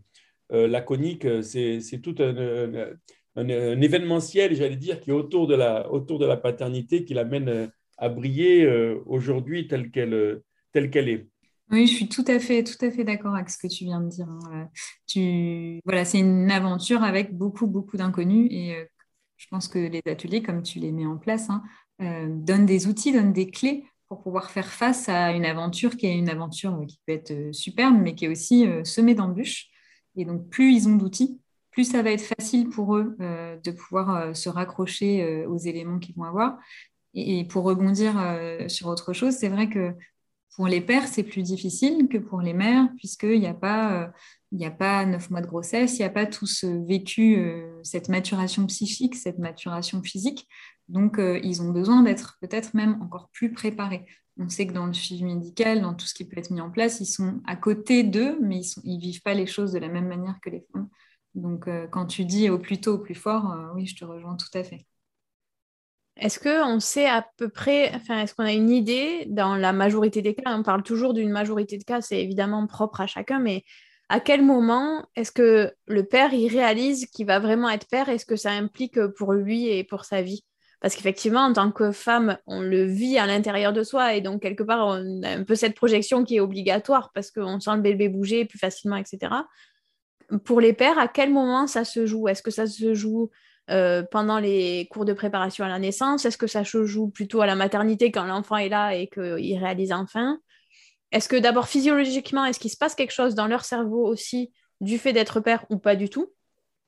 euh, 0.53 0.67
laconique, 0.67 1.27
c'est 1.43 2.01
tout 2.03 2.17
un, 2.19 2.97
événementiel, 3.37 4.55
j'allais 4.55 4.77
dire, 4.77 5.01
qui 5.01 5.11
est 5.11 5.15
autour 5.15 5.47
de 5.47 5.55
la, 5.55 5.91
autour 5.91 6.19
de 6.19 6.27
la 6.27 6.37
paternité, 6.37 7.05
qui 7.05 7.15
l'amène 7.15 7.71
à 7.97 8.09
briller 8.09 8.67
aujourd'hui 9.07 9.69
telle 9.69 9.91
qu'elle 9.91 10.43
telle 10.73 10.91
qu'elle 10.91 11.09
est. 11.09 11.27
Oui, 11.71 11.87
je 11.87 11.95
suis 11.95 12.09
tout 12.09 12.25
à 12.27 12.39
fait, 12.39 12.65
tout 12.65 12.85
à 12.85 12.91
fait 12.91 13.03
d'accord 13.03 13.35
avec 13.35 13.49
ce 13.49 13.57
que 13.57 13.67
tu 13.67 13.85
viens 13.85 14.01
de 14.01 14.09
dire. 14.09 14.29
Hein. 14.29 14.69
Tu, 15.07 15.81
voilà, 15.87 16.05
c'est 16.05 16.19
une 16.19 16.51
aventure 16.51 17.03
avec 17.03 17.35
beaucoup, 17.35 17.67
beaucoup 17.67 17.97
d'inconnus 17.97 18.49
et 18.51 18.77
euh, 18.77 18.85
je 19.39 19.47
pense 19.51 19.69
que 19.69 19.79
les 19.79 20.03
ateliers, 20.07 20.43
comme 20.43 20.63
tu 20.63 20.81
les 20.81 20.93
mets 20.93 21.07
en 21.07 21.17
place, 21.17 21.49
hein, 21.49 21.63
euh, 22.03 22.27
donnent 22.29 22.67
des 22.67 22.89
outils, 22.89 23.13
donnent 23.13 23.33
des 23.33 23.51
clés 23.51 23.87
pour 24.13 24.23
pouvoir 24.23 24.51
faire 24.51 24.71
face 24.71 25.09
à 25.09 25.33
une 25.33 25.47
aventure 25.47 25.97
qui 25.97 26.05
est 26.05 26.15
une 26.15 26.29
aventure 26.29 26.85
qui 26.87 27.01
peut 27.07 27.15
être 27.15 27.31
euh, 27.31 27.51
superbe, 27.51 27.97
mais 27.99 28.15
qui 28.15 28.27
est 28.27 28.29
aussi 28.29 28.67
semée 28.85 29.15
d'embûches. 29.15 29.71
Et 30.17 30.27
donc, 30.27 30.51
plus 30.51 30.75
ils 30.75 30.87
ont 30.87 30.97
d'outils, 30.97 31.41
plus 31.71 31.85
ça 31.85 32.03
va 32.03 32.11
être 32.11 32.35
facile 32.39 32.69
pour 32.69 32.95
eux 32.97 33.17
de 33.19 33.71
pouvoir 33.71 34.37
se 34.37 34.51
raccrocher 34.51 35.47
aux 35.47 35.57
éléments 35.57 35.99
qu'ils 35.99 36.15
vont 36.15 36.25
avoir. 36.25 36.59
Et 37.15 37.47
pour 37.47 37.65
rebondir 37.65 38.13
sur 38.69 38.89
autre 38.89 39.15
chose, 39.15 39.33
c'est 39.33 39.49
vrai 39.49 39.71
que 39.71 39.95
pour 40.57 40.67
les 40.67 40.83
pères, 40.83 41.09
c'est 41.09 41.23
plus 41.23 41.43
difficile 41.43 42.09
que 42.09 42.19
pour 42.19 42.43
les 42.43 42.53
mères, 42.53 42.89
puisqu'il 42.99 43.41
n'y 43.41 43.47
a 43.47 43.55
pas... 43.55 44.03
Euh, 44.03 44.09
il 44.55 44.59
n'y 44.59 44.67
a 44.67 44.71
pas 44.71 45.07
neuf 45.07 45.31
mois 45.31 45.41
de 45.41 45.47
grossesse, 45.47 45.95
il 45.95 46.01
n'y 46.01 46.05
a 46.05 46.11
pas 46.11 46.27
tout 46.27 46.47
ce 46.47 46.67
vécu, 46.67 47.39
euh, 47.39 47.81
cette 47.83 48.11
maturation 48.11 48.67
psychique, 48.67 49.15
cette 49.15 49.39
maturation 49.39 50.03
physique. 50.03 50.47
Donc, 50.89 51.19
euh, 51.19 51.39
ils 51.43 51.63
ont 51.63 51.71
besoin 51.71 52.03
d'être 52.03 52.37
peut-être 52.41 52.75
même 52.75 53.01
encore 53.03 53.29
plus 53.33 53.53
préparés. 53.53 54.07
On 54.39 54.49
sait 54.49 54.67
que 54.67 54.73
dans 54.73 54.87
le 54.87 54.93
suivi 54.95 55.25
médical, 55.25 55.83
dans 55.83 55.95
tout 55.95 56.07
ce 56.07 56.15
qui 56.15 56.27
peut 56.27 56.39
être 56.39 56.51
mis 56.51 56.61
en 56.61 56.71
place, 56.71 57.01
ils 57.01 57.07
sont 57.07 57.41
à 57.47 57.57
côté 57.57 58.03
d'eux, 58.03 58.39
mais 58.41 58.61
ils 58.85 58.97
ne 58.97 59.01
vivent 59.01 59.23
pas 59.23 59.35
les 59.35 59.47
choses 59.47 59.73
de 59.73 59.79
la 59.79 59.89
même 59.89 60.09
manière 60.09 60.39
que 60.43 60.51
les 60.51 60.67
femmes. 60.73 60.89
Donc, 61.35 61.69
quand 61.91 62.07
tu 62.07 62.25
dis 62.25 62.51
au 62.51 62.59
plus 62.59 62.81
tôt, 62.81 62.95
au 62.95 62.99
plus 62.99 63.15
fort, 63.15 63.55
oui, 63.75 63.87
je 63.87 63.97
te 63.97 64.05
rejoins 64.05 64.37
tout 64.37 64.59
à 64.59 64.65
fait. 64.65 64.87
Est-ce 66.17 66.39
qu'on 66.39 66.79
sait 66.79 67.07
à 67.07 67.27
peu 67.37 67.49
près, 67.49 67.91
enfin, 67.95 68.21
est-ce 68.21 68.35
qu'on 68.35 68.45
a 68.45 68.53
une 68.53 68.71
idée 68.71 69.25
dans 69.29 69.57
la 69.57 69.73
majorité 69.73 70.21
des 70.21 70.35
cas 70.35 70.57
On 70.57 70.63
parle 70.63 70.83
toujours 70.83 71.15
d'une 71.15 71.31
majorité 71.31 71.79
de 71.79 71.85
cas, 71.85 72.01
c'est 72.01 72.23
évidemment 72.23 72.67
propre 72.67 73.01
à 73.01 73.07
chacun, 73.07 73.39
mais 73.39 73.65
à 74.09 74.21
quel 74.21 74.45
moment 74.45 75.07
est-ce 75.17 75.33
que 75.33 75.73
le 75.87 76.05
père 76.05 76.35
il 76.35 76.49
réalise 76.49 77.07
qu'il 77.07 77.27
va 77.27 77.39
vraiment 77.39 77.71
être 77.71 77.89
père? 77.89 78.11
Est-ce 78.11 78.27
que 78.27 78.37
ça 78.37 78.51
implique 78.51 79.01
pour 79.17 79.33
lui 79.33 79.69
et 79.69 79.85
pour 79.85 80.05
sa 80.05 80.21
vie? 80.21 80.45
Parce 80.83 80.97
qu'effectivement, 80.97 81.43
en 81.43 81.53
tant 81.53 81.71
que 81.71 81.93
femme, 81.93 82.39
on 82.49 82.61
le 82.61 82.83
vit 82.83 83.17
à 83.17 83.25
l'intérieur 83.25 83.73
de 83.73 83.85
soi 83.85 84.15
et 84.15 84.21
donc 84.21 84.43
quelque 84.43 84.65
part, 84.65 84.85
on 84.89 85.23
a 85.23 85.29
un 85.29 85.45
peu 85.45 85.55
cette 85.55 85.77
projection 85.77 86.25
qui 86.25 86.37
est 86.37 86.41
obligatoire 86.41 87.13
parce 87.15 87.31
qu'on 87.31 87.61
sent 87.61 87.77
le 87.77 87.83
bébé 87.83 88.09
bouger 88.09 88.45
plus 88.47 88.59
facilement, 88.59 88.97
etc. 88.97 89.33
Pour 90.45 90.61
les 90.61 90.73
pères, 90.73 90.99
à 90.99 91.07
quel 91.07 91.31
moment 91.31 91.69
ça 91.69 91.85
se 91.85 92.05
joue? 92.05 92.27
Est-ce 92.27 92.43
que 92.43 92.51
ça 92.51 92.67
se 92.67 92.95
joue 92.95 93.31
euh, 93.71 94.03
pendant 94.11 94.41
les 94.41 94.89
cours 94.91 95.05
de 95.05 95.13
préparation 95.13 95.65
à 95.65 95.69
la 95.69 95.79
naissance? 95.79 96.25
Est-ce 96.25 96.37
que 96.37 96.49
ça 96.49 96.65
se 96.65 96.85
joue 96.85 97.11
plutôt 97.11 97.43
à 97.43 97.47
la 97.47 97.55
maternité 97.55 98.11
quand 98.11 98.25
l'enfant 98.25 98.57
est 98.57 98.69
là 98.69 98.93
et 98.93 99.07
qu'il 99.07 99.59
réalise 99.59 99.93
enfin? 99.93 100.41
Est-ce 101.13 101.29
que 101.29 101.37
d'abord 101.37 101.69
physiologiquement, 101.69 102.45
est-ce 102.45 102.59
qu'il 102.59 102.73
se 102.73 102.77
passe 102.77 102.97
quelque 102.97 103.13
chose 103.13 103.37
dans 103.37 103.47
leur 103.47 103.65
cerveau 103.65 104.05
aussi 104.05 104.53
du 104.81 104.99
fait 104.99 105.13
d'être 105.13 105.39
père 105.39 105.65
ou 105.71 105.79
pas 105.79 105.95
du 105.95 106.11
tout? 106.11 106.33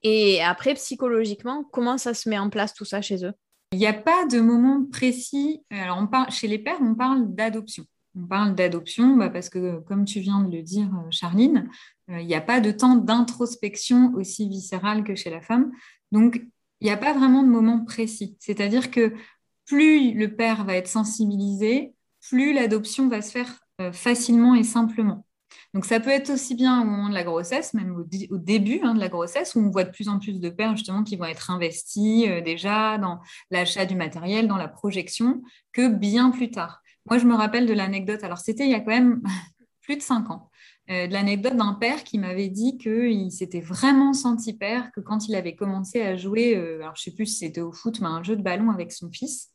Et 0.02 0.42
après, 0.42 0.74
psychologiquement, 0.74 1.62
comment 1.72 1.96
ça 1.96 2.12
se 2.12 2.28
met 2.28 2.38
en 2.38 2.50
place 2.50 2.74
tout 2.74 2.84
ça 2.84 3.00
chez 3.00 3.24
eux? 3.24 3.34
Il 3.74 3.78
n'y 3.78 3.88
a 3.88 3.92
pas 3.92 4.24
de 4.26 4.38
moment 4.38 4.84
précis. 4.84 5.64
On 5.72 6.06
parle, 6.06 6.30
chez 6.30 6.46
les 6.46 6.60
pères, 6.60 6.78
on 6.80 6.94
parle 6.94 7.34
d'adoption. 7.34 7.84
On 8.16 8.24
parle 8.24 8.54
d'adoption 8.54 9.16
bah, 9.16 9.30
parce 9.30 9.48
que, 9.48 9.80
comme 9.80 10.04
tu 10.04 10.20
viens 10.20 10.42
de 10.42 10.56
le 10.56 10.62
dire, 10.62 10.86
euh, 10.94 11.10
Charline, 11.10 11.68
euh, 12.08 12.20
il 12.20 12.26
n'y 12.28 12.36
a 12.36 12.40
pas 12.40 12.60
de 12.60 12.70
temps 12.70 12.94
d'introspection 12.94 14.12
aussi 14.14 14.48
viscérale 14.48 15.02
que 15.02 15.16
chez 15.16 15.28
la 15.28 15.40
femme. 15.40 15.72
Donc, 16.12 16.40
il 16.80 16.84
n'y 16.84 16.92
a 16.92 16.96
pas 16.96 17.14
vraiment 17.14 17.42
de 17.42 17.48
moment 17.48 17.84
précis. 17.84 18.36
C'est-à-dire 18.38 18.92
que 18.92 19.12
plus 19.66 20.14
le 20.14 20.36
père 20.36 20.64
va 20.64 20.76
être 20.76 20.86
sensibilisé, 20.86 21.94
plus 22.28 22.52
l'adoption 22.52 23.08
va 23.08 23.22
se 23.22 23.32
faire 23.32 23.58
euh, 23.80 23.90
facilement 23.90 24.54
et 24.54 24.62
simplement. 24.62 25.26
Donc 25.74 25.86
ça 25.86 25.98
peut 25.98 26.10
être 26.10 26.30
aussi 26.30 26.54
bien 26.54 26.80
au 26.80 26.84
moment 26.84 27.08
de 27.08 27.14
la 27.14 27.24
grossesse, 27.24 27.74
même 27.74 27.96
au, 27.96 28.38
début 28.38 28.80
hein, 28.84 28.94
de 28.94 29.00
la 29.00 29.08
grossesse, 29.08 29.56
où 29.56 29.58
on 29.58 29.70
voit 29.70 29.82
de 29.82 29.90
plus 29.90 30.08
en 30.08 30.20
plus 30.20 30.38
de 30.38 30.48
pères 30.48 30.76
justement 30.76 31.02
qui 31.02 31.16
vont 31.16 31.24
être 31.24 31.50
investis 31.50 32.28
euh, 32.28 32.40
déjà 32.40 32.96
dans 32.96 33.20
l'achat 33.50 33.84
du 33.84 33.96
matériel, 33.96 34.46
dans 34.46 34.56
la 34.56 34.68
projection, 34.68 35.42
que 35.72 35.88
bien 35.88 36.30
plus 36.30 36.52
tard. 36.52 36.80
Moi, 37.10 37.18
je 37.18 37.26
me 37.26 37.34
rappelle 37.34 37.66
de 37.66 37.72
l'anecdote, 37.72 38.22
alors 38.22 38.38
c'était 38.38 38.64
il 38.64 38.70
y 38.70 38.74
a 38.74 38.80
quand 38.80 38.92
même 38.92 39.20
plus 39.82 39.96
de 39.96 40.02
cinq 40.02 40.30
ans. 40.30 40.48
Euh, 40.90 41.08
de 41.08 41.12
l'anecdote 41.12 41.56
d'un 41.56 41.74
père 41.74 42.04
qui 42.04 42.18
m'avait 42.18 42.48
dit 42.48 42.78
qu'il 42.78 43.32
s'était 43.32 43.60
vraiment 43.60 44.12
senti 44.12 44.52
père, 44.52 44.92
que 44.92 45.00
quand 45.00 45.28
il 45.28 45.34
avait 45.34 45.56
commencé 45.56 46.02
à 46.02 46.16
jouer, 46.16 46.56
euh, 46.56 46.82
alors 46.82 46.94
je 46.94 47.00
ne 47.00 47.04
sais 47.04 47.16
plus 47.16 47.26
si 47.26 47.38
c'était 47.38 47.62
au 47.62 47.72
foot, 47.72 48.00
mais 48.00 48.06
un 48.06 48.22
jeu 48.22 48.36
de 48.36 48.42
ballon 48.42 48.70
avec 48.70 48.92
son 48.92 49.10
fils. 49.10 49.53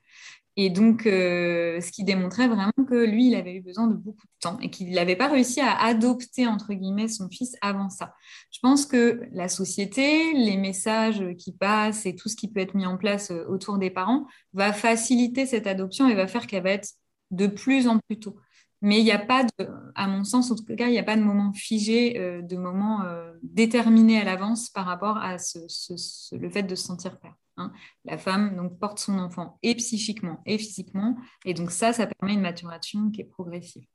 Et 0.56 0.70
donc, 0.70 1.06
euh, 1.06 1.80
ce 1.80 1.92
qui 1.92 2.04
démontrait 2.04 2.48
vraiment 2.48 2.72
que 2.88 3.06
lui, 3.06 3.28
il 3.28 3.36
avait 3.36 3.56
eu 3.56 3.62
besoin 3.62 3.88
de 3.88 3.94
beaucoup 3.94 4.26
de 4.26 4.40
temps 4.42 4.60
et 4.60 4.70
qu'il 4.70 4.92
n'avait 4.92 5.16
pas 5.16 5.30
réussi 5.30 5.62
à 5.62 5.78
adopter, 5.82 6.48
entre 6.48 6.74
guillemets, 6.74 7.08
son 7.08 7.30
fils 7.30 7.56
avant 7.62 7.90
ça. 7.90 8.14
Je 8.52 8.60
pense 8.62 8.86
que 8.86 9.22
la 9.32 9.48
société, 9.48 10.34
les 10.34 10.58
messages 10.58 11.24
qui 11.38 11.54
passent 11.54 12.06
et 12.06 12.16
tout 12.16 12.28
ce 12.28 12.36
qui 12.36 12.52
peut 12.52 12.60
être 12.60 12.76
mis 12.76 12.86
en 12.86 12.98
place 12.98 13.32
autour 13.48 13.78
des 13.78 13.90
parents 13.90 14.28
va 14.54 14.74
faciliter 14.74 15.46
cette 15.46 15.68
adoption 15.68 16.10
et 16.10 16.16
va 16.16 16.28
faire 16.28 16.46
qu'elle 16.46 16.64
va 16.64 16.72
être 16.72 16.90
de 17.32 17.48
plus 17.48 17.88
en 17.88 18.00
plus 18.00 18.20
tôt. 18.20 18.36
Mais 18.82 19.00
il 19.00 19.04
n'y 19.04 19.12
a 19.12 19.20
pas, 19.20 19.44
de, 19.44 19.68
à 19.96 20.08
mon 20.08 20.24
sens, 20.24 20.52
en 20.52 20.56
tout 20.56 20.64
cas, 20.64 20.88
il 20.88 20.92
n'y 20.92 21.00
a 21.00 21.04
pas 21.04 21.18
de 21.18 21.22
moment 21.22 21.52
figé, 21.54 22.18
euh, 22.18 22.42
de 22.42 22.56
moment 22.56 23.04
euh, 23.04 23.34
déterminé 23.44 24.20
à 24.20 24.24
l'avance 24.24 24.70
par 24.70 24.86
rapport 24.86 25.18
à 25.18 25.36
le 25.36 26.50
fait 26.50 26.64
de 26.64 26.76
se 26.76 26.84
sentir 26.86 27.20
père. 27.20 27.36
Hein. 27.60 27.72
La 28.06 28.18
femme 28.18 28.56
donc, 28.56 28.80
porte 28.80 29.00
son 29.00 29.20
enfant 29.20 29.60
et 29.64 29.76
psychiquement 29.76 30.42
et 30.46 30.58
physiquement, 30.58 31.18
et 31.46 31.54
donc 31.54 31.72
ça, 31.72 31.94
ça 31.94 32.08
permet 32.08 32.34
une 32.34 32.42
maturation 32.42 33.12
qui 33.12 33.22
est 33.22 33.26
progressive. 33.26 33.86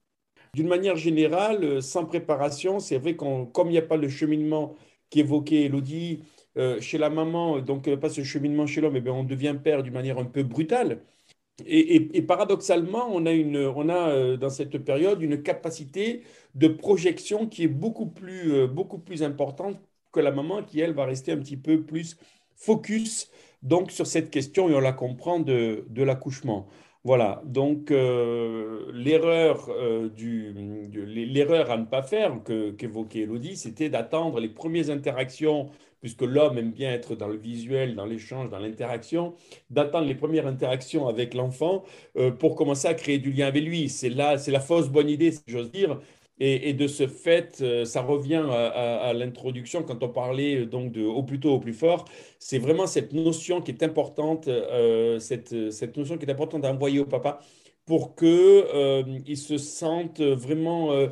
D'une 0.55 0.69
manière 0.69 0.97
générale, 0.97 1.65
euh, 1.65 1.81
sans 1.81 2.05
préparation, 2.05 2.79
c'est 2.79 2.99
vrai 2.99 3.17
qu'on, 3.17 3.47
comme 3.47 3.69
il 3.69 3.73
n'y 3.73 3.79
a 3.79 3.83
pas 3.83 3.97
le 3.97 4.09
cheminement 4.09 4.77
qu'évoquait 5.11 5.65
Elodie, 5.65 6.25
chez 6.79 6.99
la 6.99 7.11
maman, 7.11 7.59
donc 7.59 7.93
pas 7.97 8.09
ce 8.09 8.23
cheminement 8.23 8.65
chez 8.69 8.81
l'homme, 8.81 8.97
eh 8.97 9.11
on 9.11 9.25
devient 9.25 9.57
père 9.61 9.83
d'une 9.83 9.93
manière 9.93 10.19
un 10.19 10.25
peu 10.25 10.45
brutale. 10.45 11.01
Et, 11.67 12.23
paradoxalement, 12.23 13.07
on 13.13 13.27
a, 13.27 13.33
une, 13.33 13.57
on 13.57 13.89
a 13.89 14.09
euh, 14.11 14.37
dans 14.37 14.51
cette 14.51 14.77
période 14.79 15.23
une 15.23 15.41
capacité 15.43 16.23
de 16.57 16.67
projection 16.67 17.47
qui 17.47 17.65
est 17.65 17.69
beaucoup 17.69 18.07
plus, 18.07 18.53
euh, 18.53 18.67
beaucoup 18.67 18.99
plus 18.99 19.23
importante 19.23 19.79
que 20.13 20.19
la 20.19 20.33
maman 20.33 20.65
qui, 20.65 20.81
elle, 20.81 20.95
va 20.95 21.05
rester 21.05 21.31
un 21.33 21.39
petit 21.39 21.57
peu 21.57 21.83
plus 21.83 22.17
focus 22.57 23.31
donc, 23.65 23.91
sur 23.91 24.07
cette 24.07 24.31
question, 24.31 24.69
et 24.69 24.75
on 24.75 24.81
la 24.81 24.93
comprend, 24.93 25.41
de, 25.41 25.85
l'accouchement. 25.97 26.69
Voilà, 27.03 27.43
donc 27.45 27.91
euh, 27.91 28.91
l'erreur 28.95 29.69
l'erreur 30.97 31.71
à 31.71 31.77
ne 31.77 31.85
pas 31.85 32.03
faire 32.03 32.41
qu'évoquait 32.79 33.21
Elodie, 33.21 33.57
c'était 33.57 33.91
d'attendre 33.91 34.41
les 34.41 34.49
premières 34.49 34.89
interactions 34.89 35.69
puisque 36.05 36.21
l'homme 36.21 36.59
aime 36.59 36.71
bien 36.71 36.93
être 36.93 37.17
dans 37.17 37.29
le 37.29 37.37
visuel, 37.39 37.95
dans 37.95 38.05
l'échange, 38.05 38.51
dans 38.51 38.59
l'interaction, 38.59 39.35
d'attendre 39.71 40.07
les 40.07 40.15
premières 40.15 40.47
interactions 40.47 41.09
avec 41.09 41.33
l'enfant 41.33 41.83
euh, 42.19 42.31
pour 42.31 42.57
commencer 42.57 42.87
à 42.87 42.93
créer 42.93 43.19
du 43.19 43.33
lien 43.33 43.47
avec 43.47 43.65
lui. 43.65 43.89
C'est 43.89 44.11
là, 44.11 44.37
c'est 44.37 44.51
la 44.51 44.61
fausse 44.61 44.91
bonne 44.91 45.09
idée, 45.09 45.33
si 45.33 45.41
j'ose 45.47 45.73
dire. 45.73 45.99
Et, 46.41 46.73
de 46.75 46.89
ce 46.89 47.07
fait, 47.07 47.61
euh, 47.61 47.85
ça 47.85 48.03
revient 48.03 48.45
à, 48.51 49.13
l'introduction 49.15 49.85
quand 49.85 50.03
on 50.03 50.09
parlait 50.09 50.63
euh, 50.63 50.67
donc 50.67 50.91
de 50.91 51.03
au 51.05 51.23
plus 51.23 51.39
tôt, 51.39 51.53
au 51.53 51.61
plus 51.61 51.73
fort. 51.73 52.07
C'est 52.41 52.59
vraiment 52.59 52.87
cette 52.89 53.13
notion 53.13 53.63
qui 53.63 53.71
est 53.71 53.83
importante, 53.85 54.49
cette, 55.21 55.71
cette 55.71 55.97
notion 55.97 56.19
qui 56.19 56.27
est 56.27 56.31
importante 56.31 56.65
à 56.65 56.73
envoyer 56.73 56.99
au 56.99 57.07
papa 57.07 57.41
pour 57.87 58.17
qu'ils 58.17 58.27
euh, 58.27 59.35
se 59.35 59.59
sentent 59.59 60.21
vraiment 60.21 60.93
euh, 60.93 61.09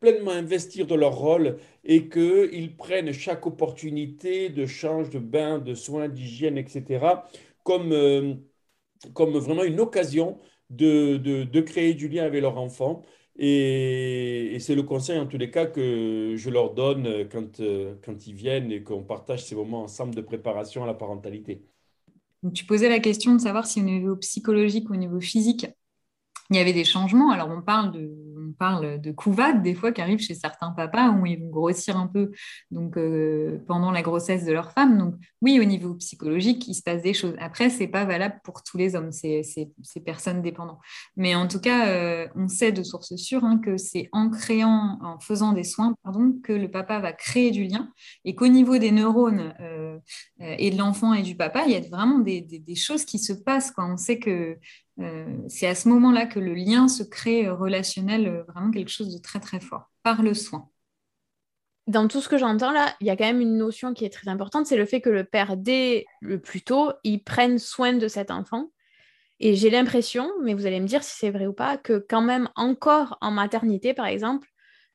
pleinement 0.00 0.32
investir 0.32 0.86
de 0.86 0.94
leur 0.94 1.14
rôle 1.16 1.58
et 1.84 2.08
qu'ils 2.08 2.76
prennent 2.76 3.12
chaque 3.12 3.46
opportunité 3.46 4.48
de 4.48 4.66
change, 4.66 5.10
de 5.10 5.18
bain, 5.18 5.58
de 5.58 5.74
soins, 5.74 6.08
d'hygiène, 6.08 6.58
etc., 6.58 7.24
comme, 7.62 7.92
euh, 7.92 8.34
comme 9.14 9.36
vraiment 9.38 9.64
une 9.64 9.80
occasion 9.80 10.38
de, 10.70 11.16
de, 11.18 11.44
de, 11.44 11.60
créer 11.60 11.94
du 11.94 12.08
lien 12.08 12.24
avec 12.24 12.42
leur 12.42 12.58
enfant. 12.58 13.02
Et, 13.36 14.56
c'est 14.60 14.74
le 14.74 14.84
conseil, 14.84 15.18
en 15.18 15.26
tous 15.26 15.38
les 15.38 15.50
cas, 15.50 15.66
que 15.66 16.34
je 16.36 16.50
leur 16.50 16.72
donne 16.72 17.28
quand, 17.30 17.60
quand 18.04 18.26
ils 18.26 18.34
viennent 18.34 18.70
et 18.70 18.82
qu'on 18.82 19.02
partage 19.02 19.44
ces 19.44 19.54
moments 19.54 19.82
ensemble 19.82 20.14
de 20.14 20.20
préparation 20.20 20.84
à 20.84 20.86
la 20.86 20.94
parentalité. 20.94 21.62
tu 22.54 22.64
posais 22.64 22.88
la 22.88 23.00
question 23.00 23.34
de 23.34 23.40
savoir 23.40 23.66
si 23.66 23.80
au 23.80 23.84
niveau 23.84 24.16
psychologique 24.16 24.88
ou 24.88 24.94
au 24.94 24.96
niveau 24.96 25.20
physique, 25.20 25.66
il 26.50 26.56
y 26.56 26.58
avait 26.60 26.72
des 26.72 26.84
changements. 26.84 27.30
Alors, 27.30 27.50
on 27.50 27.62
parle 27.62 27.92
de, 27.92 28.10
parle 28.54 29.00
de 29.00 29.12
couvades, 29.12 29.62
des 29.62 29.74
fois, 29.74 29.92
qui 29.92 30.00
arrivent 30.00 30.20
chez 30.20 30.34
certains 30.34 30.70
papas 30.70 31.10
où 31.10 31.26
ils 31.26 31.38
vont 31.40 31.50
grossir 31.50 31.96
un 31.96 32.06
peu 32.06 32.32
donc, 32.70 32.96
euh, 32.96 33.58
pendant 33.66 33.90
la 33.90 34.02
grossesse 34.02 34.44
de 34.44 34.52
leur 34.52 34.72
femme. 34.72 34.98
Donc, 34.98 35.14
oui, 35.42 35.60
au 35.60 35.64
niveau 35.64 35.94
psychologique, 35.94 36.66
il 36.68 36.74
se 36.74 36.82
passe 36.82 37.02
des 37.02 37.14
choses. 37.14 37.34
Après, 37.38 37.70
ce 37.70 37.80
n'est 37.80 37.88
pas 37.88 38.04
valable 38.04 38.40
pour 38.44 38.62
tous 38.62 38.76
les 38.76 38.96
hommes, 38.96 39.12
c'est 39.12 39.42
personnes 40.04 40.42
dépendantes. 40.42 40.80
Mais 41.16 41.34
en 41.34 41.48
tout 41.48 41.60
cas, 41.60 41.88
euh, 41.88 42.28
on 42.34 42.48
sait 42.48 42.72
de 42.72 42.82
source 42.82 43.14
sûre 43.16 43.44
hein, 43.44 43.58
que 43.58 43.76
c'est 43.76 44.08
en 44.12 44.30
créant, 44.30 44.98
en 45.02 45.18
faisant 45.18 45.52
des 45.52 45.64
soins, 45.64 45.94
que 46.42 46.52
le 46.52 46.70
papa 46.70 47.00
va 47.00 47.12
créer 47.12 47.50
du 47.50 47.64
lien 47.64 47.90
et 48.24 48.34
qu'au 48.34 48.48
niveau 48.48 48.78
des 48.78 48.90
neurones 48.90 49.54
euh, 49.60 49.98
et 50.40 50.70
de 50.70 50.78
l'enfant 50.78 51.14
et 51.14 51.22
du 51.22 51.36
papa, 51.36 51.64
il 51.66 51.72
y 51.72 51.76
a 51.76 51.80
vraiment 51.80 52.18
des, 52.18 52.44
choses 52.74 53.04
qui 53.04 53.18
se 53.18 53.32
passent. 53.32 53.70
Quoi. 53.70 53.86
On 53.86 53.96
sait 53.96 54.18
que 54.18 54.58
c'est 55.48 55.66
à 55.66 55.74
ce 55.74 55.88
moment-là 55.88 56.26
que 56.26 56.38
le 56.38 56.54
lien 56.54 56.88
se 56.88 57.02
crée 57.02 57.46
euh, 57.46 57.54
relationnel, 57.54 58.28
euh, 58.28 58.42
vraiment 58.44 58.70
quelque 58.70 58.90
chose 58.90 59.12
de 59.14 59.20
très 59.20 59.40
très 59.40 59.60
fort, 59.60 59.90
par 60.02 60.22
le 60.22 60.34
soin. 60.34 60.68
Dans 61.86 62.08
tout 62.08 62.20
ce 62.20 62.28
que 62.28 62.38
j'entends 62.38 62.72
là, 62.72 62.94
il 63.00 63.06
y 63.06 63.10
a 63.10 63.16
quand 63.16 63.24
même 63.24 63.40
une 63.40 63.58
notion 63.58 63.92
qui 63.92 64.04
est 64.04 64.12
très 64.12 64.28
importante, 64.28 64.66
c'est 64.66 64.76
le 64.76 64.86
fait 64.86 65.00
que 65.00 65.10
le 65.10 65.24
père, 65.24 65.56
dès 65.56 66.06
le 66.20 66.40
plus 66.40 66.62
tôt, 66.62 66.92
il 67.02 67.22
prenne 67.22 67.58
soin 67.58 67.92
de 67.92 68.08
cet 68.08 68.30
enfant. 68.30 68.70
Et 69.40 69.54
j'ai 69.54 69.68
l'impression, 69.68 70.30
mais 70.42 70.54
vous 70.54 70.64
allez 70.64 70.80
me 70.80 70.86
dire 70.86 71.02
si 71.02 71.16
c'est 71.18 71.30
vrai 71.30 71.46
ou 71.46 71.52
pas, 71.52 71.76
que 71.76 72.04
quand 72.08 72.22
même 72.22 72.48
encore 72.54 73.18
en 73.20 73.32
maternité, 73.32 73.92
par 73.92 74.06
exemple, 74.06 74.48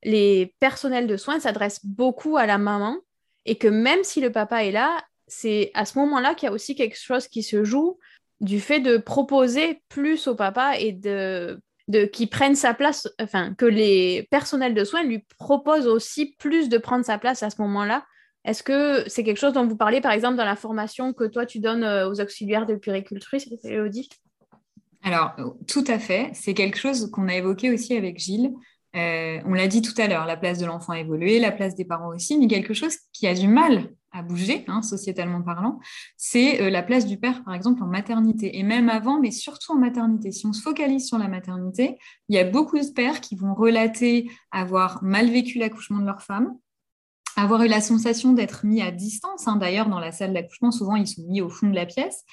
les 0.04 0.56
personnels 0.60 1.08
de 1.08 1.18
soins 1.18 1.40
s'adressent 1.40 1.86
beaucoup 1.86 2.38
à 2.38 2.46
la 2.46 2.58
maman 2.58 2.98
et 3.46 3.58
que 3.58 3.68
même 3.68 4.04
si 4.04 4.22
le 4.22 4.32
papa 4.32 4.64
est 4.64 4.72
là, 4.72 4.98
c'est 5.28 5.72
à 5.76 5.86
ce 5.86 6.00
moment-là 6.00 6.34
qu'il 6.34 6.48
y 6.48 6.50
a 6.50 6.54
aussi 6.54 6.74
quelque 6.74 6.98
chose 6.98 7.28
qui 7.28 7.44
se 7.44 7.64
joue 7.64 8.00
du 8.42 8.60
fait 8.60 8.80
de 8.80 8.98
proposer 8.98 9.82
plus 9.90 10.28
au 10.28 10.36
papa 10.36 10.78
et 10.78 10.92
de, 10.92 11.60
de 11.88 12.06
qu'il 12.06 12.30
prenne 12.30 12.56
sa 12.56 12.74
place, 12.74 13.08
enfin, 13.22 13.54
que 13.56 13.66
les 13.66 14.28
personnels 14.32 14.74
de 14.74 14.84
soins 14.84 15.04
lui 15.04 15.26
proposent 15.38 15.88
aussi 15.88 16.36
plus 16.38 16.70
de 16.70 16.78
prendre 16.78 17.04
sa 17.04 17.18
place 17.18 17.44
à 17.44 17.50
ce 17.50 17.62
moment-là. 17.62 18.06
Est-ce 18.46 18.64
que 18.64 19.04
c'est 19.08 19.24
quelque 19.24 19.40
chose 19.40 19.54
dont 19.54 19.68
vous 19.68 19.76
parlez, 19.76 20.00
par 20.00 20.14
exemple, 20.14 20.38
dans 20.38 20.46
la 20.46 20.56
formation 20.56 21.14
que 21.14 21.26
toi, 21.26 21.46
tu 21.46 21.60
donnes 21.60 21.84
euh, 21.84 22.10
aux 22.10 22.22
auxiliaires 22.22 22.66
de 22.66 22.76
puricultrice, 22.76 23.48
Elodie? 23.64 24.10
Alors, 25.04 25.36
tout 25.68 25.84
à 25.88 26.00
fait. 26.00 26.30
C'est 26.34 26.54
quelque 26.54 26.78
chose 26.78 27.12
qu'on 27.12 27.28
a 27.28 27.36
évoqué 27.36 27.72
aussi 27.72 27.96
avec 27.96 28.18
Gilles. 28.18 28.54
Euh, 28.96 29.40
on 29.46 29.54
l'a 29.54 29.68
dit 29.68 29.82
tout 29.82 29.94
à 30.02 30.08
l'heure, 30.08 30.26
la 30.26 30.38
place 30.38 30.58
de 30.58 30.66
l'enfant 30.66 30.94
a 30.94 31.00
évolué, 31.00 31.40
la 31.40 31.52
place 31.52 31.76
des 31.76 31.86
parents 31.86 32.10
aussi, 32.10 32.38
mais 32.38 32.48
quelque 32.48 32.74
chose 32.74 32.96
qui 33.14 33.28
a 33.28 33.34
du 33.34 33.48
mal 33.48 33.90
à 34.12 34.24
bouger, 34.24 34.66
hein, 34.68 34.82
sociétalement 34.82 35.42
parlant, 35.42 35.80
c'est 36.18 36.62
euh, 36.62 36.70
la 36.70 36.84
place 36.84 37.06
du 37.06 37.18
père, 37.18 37.44
par 37.44 37.54
exemple, 37.54 37.84
en 37.84 37.88
maternité. 37.88 38.58
Et 38.58 38.64
même 38.64 38.90
avant, 38.90 39.20
mais 39.20 39.32
surtout 39.32 39.74
en 39.74 39.78
maternité. 39.78 40.32
Si 40.32 40.46
on 40.46 40.54
se 40.54 40.62
focalise 40.62 41.08
sur 41.08 41.18
la 41.18 41.28
maternité, 41.28 41.98
il 42.28 42.36
y 42.36 42.40
a 42.40 42.44
beaucoup 42.44 42.78
de 42.78 42.94
pères 42.94 43.22
qui 43.22 43.36
vont 43.36 43.54
relater 43.54 44.30
avoir 44.52 45.04
mal 45.04 45.30
vécu 45.30 45.60
l'accouchement 45.60 46.00
de 46.00 46.06
leur 46.06 46.22
femme, 46.22 46.56
avoir 47.42 47.64
eu 47.64 47.68
la 47.68 47.82
sensation 47.82 48.34
d'être 48.34 48.66
mis 48.66 48.82
à 48.82 48.92
distance. 48.92 49.48
Hein. 49.48 49.56
D'ailleurs, 49.56 49.90
dans 49.90 50.00
la 50.00 50.12
salle 50.12 50.34
d'accouchement, 50.34 50.72
souvent, 50.72 50.96
ils 50.96 51.08
sont 51.08 51.24
mis 51.28 51.42
au 51.42 51.50
fond 51.50 51.68
de 51.68 51.76
la 51.76 51.86
pièce 51.86 52.24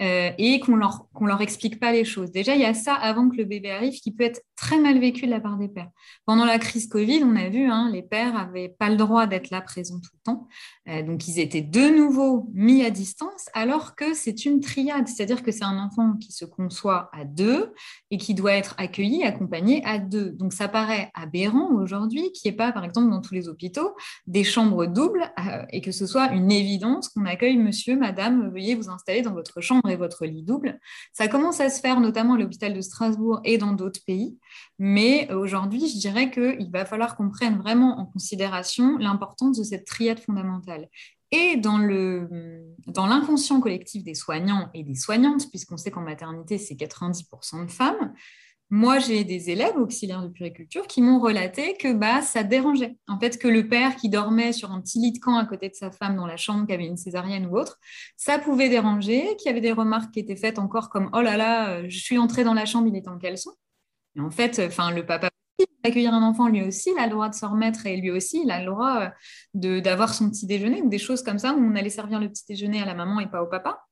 euh, 0.00 0.30
et 0.38 0.60
qu'on 0.60 0.76
leur, 0.76 1.06
qu'on 1.12 1.26
leur 1.26 1.40
explique 1.40 1.78
pas 1.78 1.92
les 1.92 2.04
choses. 2.04 2.30
Déjà, 2.30 2.54
il 2.54 2.60
y 2.60 2.64
a 2.64 2.74
ça 2.74 2.94
avant 2.94 3.28
que 3.28 3.36
le 3.36 3.44
bébé 3.44 3.70
arrive 3.70 3.94
qui 4.00 4.12
peut 4.12 4.24
être 4.24 4.42
très 4.56 4.78
mal 4.78 4.98
vécu 4.98 5.26
de 5.26 5.30
la 5.30 5.40
part 5.40 5.56
des 5.58 5.68
pères. 5.68 5.90
Pendant 6.24 6.44
la 6.44 6.58
crise 6.58 6.88
Covid, 6.88 7.22
on 7.24 7.36
a 7.36 7.48
vu, 7.48 7.70
hein, 7.70 7.90
les 7.92 8.02
pères 8.02 8.32
n'avaient 8.32 8.68
pas 8.68 8.88
le 8.88 8.96
droit 8.96 9.26
d'être 9.26 9.50
là 9.50 9.60
présents 9.60 10.00
tout 10.00 10.10
le 10.14 10.22
temps. 10.24 10.48
Euh, 10.88 11.02
donc, 11.02 11.28
ils 11.28 11.38
étaient 11.38 11.62
de 11.62 11.94
nouveau 11.94 12.48
mis 12.54 12.84
à 12.84 12.90
distance 12.90 13.48
alors 13.54 13.94
que 13.94 14.14
c'est 14.14 14.44
une 14.44 14.60
triade, 14.60 15.08
c'est-à-dire 15.08 15.42
que 15.42 15.52
c'est 15.52 15.64
un 15.64 15.78
enfant 15.78 16.14
qui 16.14 16.32
se 16.32 16.44
conçoit 16.44 17.10
à 17.12 17.24
deux 17.24 17.72
et 18.10 18.18
qui 18.18 18.34
doit 18.34 18.54
être 18.54 18.74
accueilli, 18.78 19.24
accompagné 19.24 19.84
à 19.84 19.98
deux. 19.98 20.30
Donc, 20.30 20.52
ça 20.52 20.68
paraît 20.68 21.10
aberrant 21.14 21.72
aujourd'hui 21.72 22.32
qu'il 22.32 22.50
n'y 22.50 22.54
ait 22.54 22.56
pas, 22.56 22.72
par 22.72 22.84
exemple, 22.84 23.10
dans 23.10 23.20
tous 23.20 23.34
les 23.34 23.48
hôpitaux, 23.48 23.94
des 24.26 24.44
chambre 24.56 24.86
double 24.86 25.30
euh, 25.38 25.66
et 25.68 25.82
que 25.82 25.92
ce 25.92 26.06
soit 26.06 26.32
une 26.32 26.50
évidence 26.50 27.10
qu'on 27.10 27.26
accueille 27.26 27.58
monsieur, 27.58 27.94
madame, 27.94 28.48
veuillez 28.48 28.74
vous 28.74 28.88
installer 28.88 29.20
dans 29.20 29.34
votre 29.34 29.60
chambre 29.60 29.90
et 29.90 29.96
votre 29.96 30.24
lit 30.24 30.42
double. 30.42 30.80
Ça 31.12 31.28
commence 31.28 31.60
à 31.60 31.68
se 31.68 31.78
faire 31.78 32.00
notamment 32.00 32.34
à 32.34 32.38
l'hôpital 32.38 32.72
de 32.72 32.80
Strasbourg 32.80 33.40
et 33.44 33.58
dans 33.58 33.72
d'autres 33.72 34.00
pays. 34.06 34.38
Mais 34.78 35.30
aujourd'hui, 35.30 35.88
je 35.88 35.98
dirais 35.98 36.30
qu'il 36.30 36.70
va 36.72 36.86
falloir 36.86 37.16
qu'on 37.16 37.28
prenne 37.28 37.58
vraiment 37.58 37.98
en 37.98 38.06
considération 38.06 38.96
l'importance 38.96 39.58
de 39.58 39.64
cette 39.64 39.84
triade 39.84 40.20
fondamentale. 40.20 40.88
Et 41.32 41.58
dans, 41.58 41.76
le, 41.76 42.64
dans 42.86 43.06
l'inconscient 43.06 43.60
collectif 43.60 44.04
des 44.04 44.14
soignants 44.14 44.70
et 44.72 44.84
des 44.84 44.94
soignantes, 44.94 45.50
puisqu'on 45.50 45.76
sait 45.76 45.90
qu'en 45.90 46.00
maternité, 46.00 46.56
c'est 46.56 46.76
90% 46.76 47.66
de 47.66 47.70
femmes, 47.70 48.14
moi, 48.68 48.98
j'ai 48.98 49.22
des 49.22 49.50
élèves 49.50 49.76
auxiliaires 49.76 50.22
de 50.22 50.28
puriculture 50.28 50.86
qui 50.88 51.00
m'ont 51.00 51.20
relaté 51.20 51.76
que 51.76 51.92
bah, 51.92 52.20
ça 52.20 52.42
dérangeait. 52.42 52.96
En 53.06 53.18
fait, 53.18 53.38
que 53.38 53.46
le 53.46 53.68
père 53.68 53.94
qui 53.94 54.08
dormait 54.08 54.52
sur 54.52 54.72
un 54.72 54.80
petit 54.80 54.98
lit 54.98 55.12
de 55.12 55.18
camp 55.20 55.36
à 55.36 55.46
côté 55.46 55.68
de 55.68 55.74
sa 55.74 55.92
femme 55.92 56.16
dans 56.16 56.26
la 56.26 56.36
chambre, 56.36 56.66
qui 56.66 56.72
avait 56.72 56.86
une 56.86 56.96
césarienne 56.96 57.46
ou 57.46 57.56
autre, 57.56 57.78
ça 58.16 58.38
pouvait 58.38 58.68
déranger, 58.68 59.36
qu'il 59.36 59.46
y 59.46 59.50
avait 59.50 59.60
des 59.60 59.72
remarques 59.72 60.12
qui 60.12 60.20
étaient 60.20 60.36
faites 60.36 60.58
encore 60.58 60.90
comme 60.90 61.10
Oh 61.12 61.22
là 61.22 61.36
là, 61.36 61.70
euh, 61.70 61.86
je 61.88 61.98
suis 61.98 62.18
entrée 62.18 62.42
dans 62.42 62.54
la 62.54 62.66
chambre, 62.66 62.88
il 62.88 62.96
est 62.96 63.06
en 63.06 63.18
caleçon. 63.18 63.52
Et 64.16 64.20
en 64.20 64.30
fait, 64.30 64.60
enfin, 64.66 64.90
le 64.90 65.06
papa 65.06 65.28
accueillir 65.86 66.12
un 66.12 66.22
enfant, 66.22 66.48
lui 66.48 66.62
aussi, 66.62 66.90
il 66.94 66.98
a 66.98 67.04
le 67.04 67.12
droit 67.12 67.28
de 67.28 67.34
se 67.34 67.46
remettre 67.46 67.86
et 67.86 67.96
lui 67.96 68.10
aussi, 68.10 68.42
il 68.44 68.50
a 68.50 68.60
le 68.60 68.66
droit 68.66 69.12
euh, 69.54 69.80
d'avoir 69.80 70.12
son 70.12 70.28
petit 70.28 70.46
déjeuner 70.46 70.82
ou 70.82 70.88
des 70.88 70.98
choses 70.98 71.22
comme 71.22 71.38
ça 71.38 71.54
où 71.54 71.58
on 71.58 71.74
allait 71.74 71.90
servir 71.90 72.20
le 72.20 72.28
petit 72.28 72.44
déjeuner 72.48 72.82
à 72.82 72.84
la 72.84 72.94
maman 72.94 73.20
et 73.20 73.28
pas 73.28 73.42
au 73.42 73.46
papa. 73.46 73.84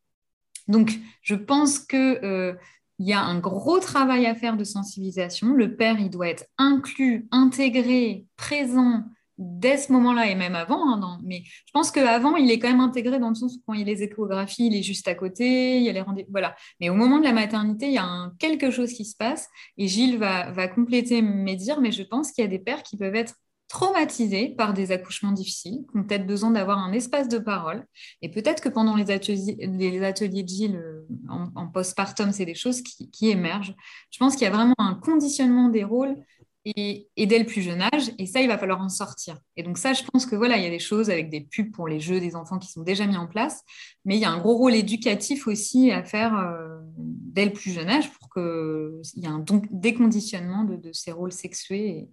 Donc, 0.69 0.99
je 1.23 1.35
pense 1.35 1.79
que 1.79 2.25
euh, 2.25 2.55
il 2.99 3.09
y 3.09 3.13
a 3.13 3.23
un 3.23 3.39
gros 3.39 3.79
travail 3.81 4.27
à 4.27 4.35
faire 4.35 4.57
de 4.57 4.65
sensibilisation. 4.65 5.49
Le 5.49 5.77
père, 5.77 5.99
il 5.99 6.11
doit 6.11 6.29
être 6.29 6.47
inclus, 6.59 7.27
intégré, 7.31 8.27
présent 8.37 9.05
dès 9.39 9.77
ce 9.77 9.93
moment-là 9.93 10.29
et 10.29 10.35
même 10.35 10.55
avant. 10.55 10.95
Hein, 10.95 11.19
mais 11.25 11.43
je 11.45 11.73
pense 11.73 11.91
qu'avant, 11.91 12.37
il 12.37 12.51
est 12.51 12.59
quand 12.59 12.69
même 12.69 12.81
intégré 12.81 13.19
dans 13.19 13.31
le 13.31 13.35
sens 13.35 13.57
où 13.57 13.63
quand 13.67 13.75
il 13.75 13.81
y 13.81 13.83
a 13.83 13.87
les 13.87 14.03
échographies, 14.03 14.67
il 14.67 14.77
est 14.77 14.83
juste 14.83 15.09
à 15.09 15.15
côté, 15.15 15.79
il 15.79 15.83
y 15.83 15.89
a 15.89 15.93
les 15.93 16.01
rendez 16.01 16.27
Voilà. 16.31 16.55
Mais 16.81 16.89
au 16.89 16.95
moment 16.95 17.19
de 17.19 17.25
la 17.25 17.33
maternité, 17.33 17.87
il 17.87 17.95
y 17.95 17.99
a 17.99 18.31
quelque 18.39 18.71
chose 18.71 18.93
qui 18.93 19.05
se 19.05 19.17
passe 19.17 19.49
et 19.77 19.89
Gilles 19.89 20.19
va, 20.19 20.69
compléter 20.69 21.23
mes 21.23 21.57
dires, 21.57 21.81
mais 21.81 21.93
je 21.93 22.03
pense 22.03 22.33
qu'il 22.33 22.43
y 22.43 22.47
a 22.47 22.51
des 22.51 22.59
pères 22.59 22.83
qui 22.83 22.97
peuvent 22.97 23.15
être 23.15 23.35
traumatisés 23.69 24.51
par 24.51 24.73
des 24.73 24.93
accouchements 24.93 25.33
difficiles, 25.33 25.85
qui 25.91 25.99
ont 25.99 26.05
peut-être 26.05 26.27
besoin 26.27 26.51
d'avoir 26.51 26.79
un 26.79 26.93
espace 26.93 27.29
de 27.29 27.39
parole. 27.39 27.85
Et 28.23 28.31
peut-être 28.31 28.63
que 28.63 28.69
pendant 28.69 28.95
les 28.95 29.11
ateliers, 29.11 29.57
les 29.59 30.03
ateliers 30.05 30.43
de 30.43 30.49
Gilles 30.49 30.81
euh, 31.11 31.47
en, 31.55 31.69
postpartum, 31.69 32.33
c'est 32.33 32.45
des 32.45 32.55
choses 32.55 32.83
qui, 32.83 33.31
émergent. 33.31 33.75
Je 34.11 34.19
pense 34.19 34.35
qu'il 34.35 34.45
y 34.45 34.47
a 34.47 34.51
vraiment 34.51 34.75
un 34.79 34.95
conditionnement 34.95 35.69
des 35.69 35.85
rôles 35.85 36.17
et, 36.65 37.09
dès 37.17 37.39
le 37.39 37.45
plus 37.45 37.61
jeune 37.61 37.83
âge, 37.83 38.11
et 38.19 38.27
ça, 38.27 38.41
il 38.41 38.49
va 38.49 38.57
falloir 38.57 38.81
en 38.81 38.89
sortir. 38.89 39.39
Et 39.57 39.63
donc 39.63 39.77
ça, 39.77 39.93
je 39.93 40.03
pense 40.05 40.25
que 40.25 40.35
voilà, 40.35 40.57
il 40.57 40.65
y 40.65 40.67
a 40.67 40.71
des 40.71 40.79
choses 40.79 41.11
avec 41.11 41.29
des 41.29 41.43
pubs 41.43 41.71
pour 41.71 41.89
les 41.89 42.01
jeux 42.01 42.21
des 42.21 42.37
enfants 42.37 42.59
qui 42.59 42.71
sont 42.71 42.83
déjà 42.83 43.07
mis 43.07 43.17
en 43.17 43.27
place, 43.27 43.63
mais 44.05 44.17
il 44.17 44.21
y 44.21 44.25
a 44.25 44.31
un 44.31 44.39
gros 44.39 44.57
rôle 44.57 44.75
éducatif 44.75 45.47
aussi 45.47 45.91
à 45.91 46.03
faire 46.03 46.37
euh, 46.39 46.79
dès 46.97 47.45
le 47.45 47.53
plus 47.53 47.71
jeune 47.71 47.89
âge 47.91 48.11
pour 48.13 48.33
qu'il 48.33 49.23
y 49.23 49.27
ait 49.27 49.29
un 49.29 49.45
déconditionnement 49.71 50.65
de, 50.65 50.93
ces 50.93 51.13
rôles 51.13 51.33
sexués 51.33 52.09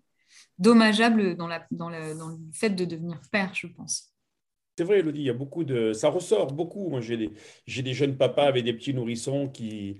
dommageable 0.58 1.36
dans, 1.38 1.48
la, 1.48 1.66
dans, 1.72 1.90
dans, 1.90 2.30
le 2.30 2.38
fait 2.54 2.70
de 2.70 2.86
devenir 2.86 3.20
père, 3.32 3.52
je 3.54 3.68
pense. 3.68 4.11
C'est 4.78 4.84
vrai, 4.86 5.00
Elodie, 5.00 5.22
il 5.22 5.26
y 5.26 5.30
a 5.30 5.34
beaucoup 5.34 5.64
de... 5.64 5.94
Ça 5.94 6.10
ressort 6.10 6.54
beaucoup. 6.54 6.90
Moi, 6.90 7.02
j'ai 7.02 7.18
des, 7.18 7.94
jeunes 7.94 8.18
papas 8.18 8.46
avec 8.46 8.64
des 8.64 8.74
petits 8.74 8.94
nourrissons 8.94 9.50
qui, 9.50 10.00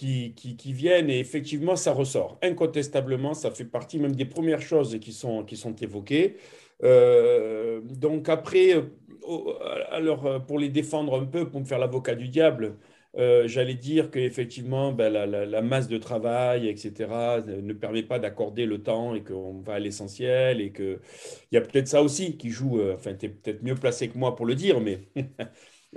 viennent 0.00 1.10
et 1.10 1.18
effectivement, 1.18 1.76
ça 1.76 1.92
ressort. 1.92 2.38
Incontestablement, 2.42 3.34
ça 3.34 3.50
fait 3.50 3.64
partie 3.64 3.98
même 3.98 4.14
des 4.14 4.24
premières 4.24 4.62
choses 4.62 4.98
qui 5.00 5.12
sont, 5.12 5.44
évoquées. 5.80 6.36
Euh, 6.84 7.80
donc 7.82 8.28
après, 8.28 8.74
alors, 9.90 10.44
pour 10.46 10.58
les 10.58 10.68
défendre 10.68 11.20
un 11.20 11.26
peu, 11.26 11.50
pour 11.50 11.60
me 11.60 11.66
faire 11.66 11.78
l'avocat 11.78 12.14
du 12.14 12.28
diable, 12.28 12.76
euh, 13.18 13.46
j'allais 13.46 13.74
dire 13.74 14.10
qu'effectivement, 14.10 14.92
ben, 14.92 15.12
la, 15.12 15.26
la, 15.26 15.62
masse 15.62 15.88
de 15.88 15.98
travail, 15.98 16.68
etc., 16.68 17.42
ne 17.46 17.72
permet 17.74 18.02
pas 18.02 18.18
d'accorder 18.18 18.64
le 18.66 18.82
temps 18.82 19.14
et 19.14 19.22
qu'on 19.22 19.60
va 19.60 19.74
à 19.74 19.78
l'essentiel 19.78 20.60
et 20.60 20.72
qu'il 20.72 20.98
y 21.52 21.56
a 21.56 21.60
peut-être 21.60 21.88
ça 21.88 22.02
aussi 22.02 22.36
qui 22.38 22.50
joue. 22.50 22.80
Euh, 22.80 22.94
enfin, 22.94 23.14
tu 23.14 23.26
es 23.26 23.28
peut-être 23.28 23.62
mieux 23.62 23.74
placé 23.74 24.08
que 24.08 24.16
moi 24.18 24.34
pour 24.34 24.46
le 24.46 24.54
dire, 24.54 24.80
mais 24.80 25.08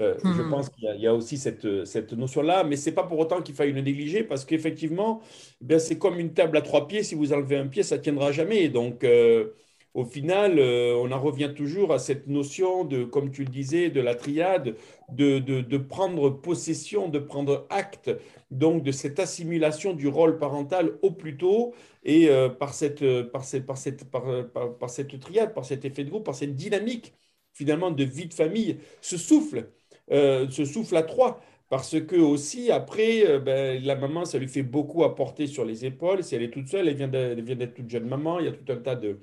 Euh, 0.01 0.15
je 0.23 0.41
hmm. 0.41 0.49
pense 0.49 0.69
qu'il 0.69 0.83
y, 0.99 1.07
a 1.07 1.13
aussi 1.13 1.37
cette, 1.37 1.85
cette 1.85 2.11
notion-là, 2.11 2.65
mais 2.65 2.75
ce 2.75 2.89
n'est 2.89 2.95
pas 2.95 3.03
pour 3.03 3.17
autant 3.17 3.41
qu'il 3.41 3.55
faille 3.55 3.71
le 3.71 3.79
négliger, 3.81 4.23
parce 4.23 4.43
qu'effectivement, 4.43 5.21
eh 5.69 5.79
c'est 5.79 5.97
comme 5.97 6.19
une 6.19 6.33
table 6.33 6.57
à 6.57 6.61
trois 6.61 6.87
pieds, 6.87 7.01
si 7.01 7.15
vous 7.15 7.31
enlevez 7.31 7.57
un 7.57 7.67
pied, 7.67 7.81
ça 7.81 7.97
ne 7.97 8.01
tiendra 8.01 8.31
jamais. 8.33 8.67
Donc, 8.67 9.05
euh, 9.05 9.53
au 9.95 10.05
final, 10.05 10.59
euh, 10.59 10.95
on 10.95 11.11
en 11.11 11.19
revient 11.19 11.51
toujours 11.55 11.91
à 11.93 11.99
cette 11.99 12.27
notion 12.27 12.83
de, 12.85 13.03
comme 13.03 13.31
tu 13.31 13.43
le 13.43 13.49
disais, 13.49 13.89
de 13.89 14.01
la 14.01 14.13
triade, 14.15 14.75
de, 15.11 15.39
de, 15.39 15.61
de, 15.61 15.77
prendre 15.77 16.29
possession, 16.29 17.09
de 17.09 17.19
prendre 17.19 17.65
acte 17.69 18.11
donc 18.51 18.83
de 18.83 18.91
cette 18.91 19.19
assimilation 19.19 19.93
du 19.93 20.07
rôle 20.07 20.37
parental 20.37 20.97
au 21.01 21.11
plus 21.11 21.37
tôt 21.37 21.73
et 22.03 22.29
par, 22.59 22.73
cette, 22.73 23.03
par, 23.31 23.43
cette, 23.43 23.65
par, 23.65 23.77
cette, 23.77 24.05
par, 24.11 24.89
cette 24.89 25.19
triade, 25.19 25.53
par 25.53 25.65
cet 25.65 25.85
effet 25.85 26.03
de 26.03 26.09
groupe, 26.11 26.25
par 26.25 26.35
cette 26.35 26.55
dynamique 26.55 27.13
finalement 27.53 27.89
de 27.91 28.03
vie 28.03 28.27
de 28.27 28.33
famille, 28.33 28.77
ce 29.01 29.17
souffle 29.17 29.71
euh, 30.11 30.49
souffle 30.49 30.95
à 30.97 31.03
trois. 31.03 31.41
Parce 31.69 31.99
que 31.99 32.15
aussi, 32.17 32.69
après, 32.71 33.25
euh, 33.27 33.39
ben, 33.39 33.83
la 33.83 33.95
maman, 33.95 34.25
ça 34.25 34.37
lui 34.37 34.47
fait 34.47 34.61
beaucoup 34.63 35.03
apporter 35.03 35.47
sur 35.47 35.65
les 35.65 35.83
épaules. 35.85 36.23
Si 36.23 36.35
elle 36.35 36.43
est 36.43 36.51
toute 36.51 36.67
seule, 36.67 36.87
elle 36.87 36.95
vient 36.95 37.07
d'être 37.07 37.73
toute 37.73 37.89
jeune 37.89 38.05
maman. 38.07 38.39
Il 38.39 38.45
y 38.45 38.49
a 38.49 38.51
tout 38.51 38.71
un 38.71 38.77
tas 38.77 38.95
de, 38.95 39.19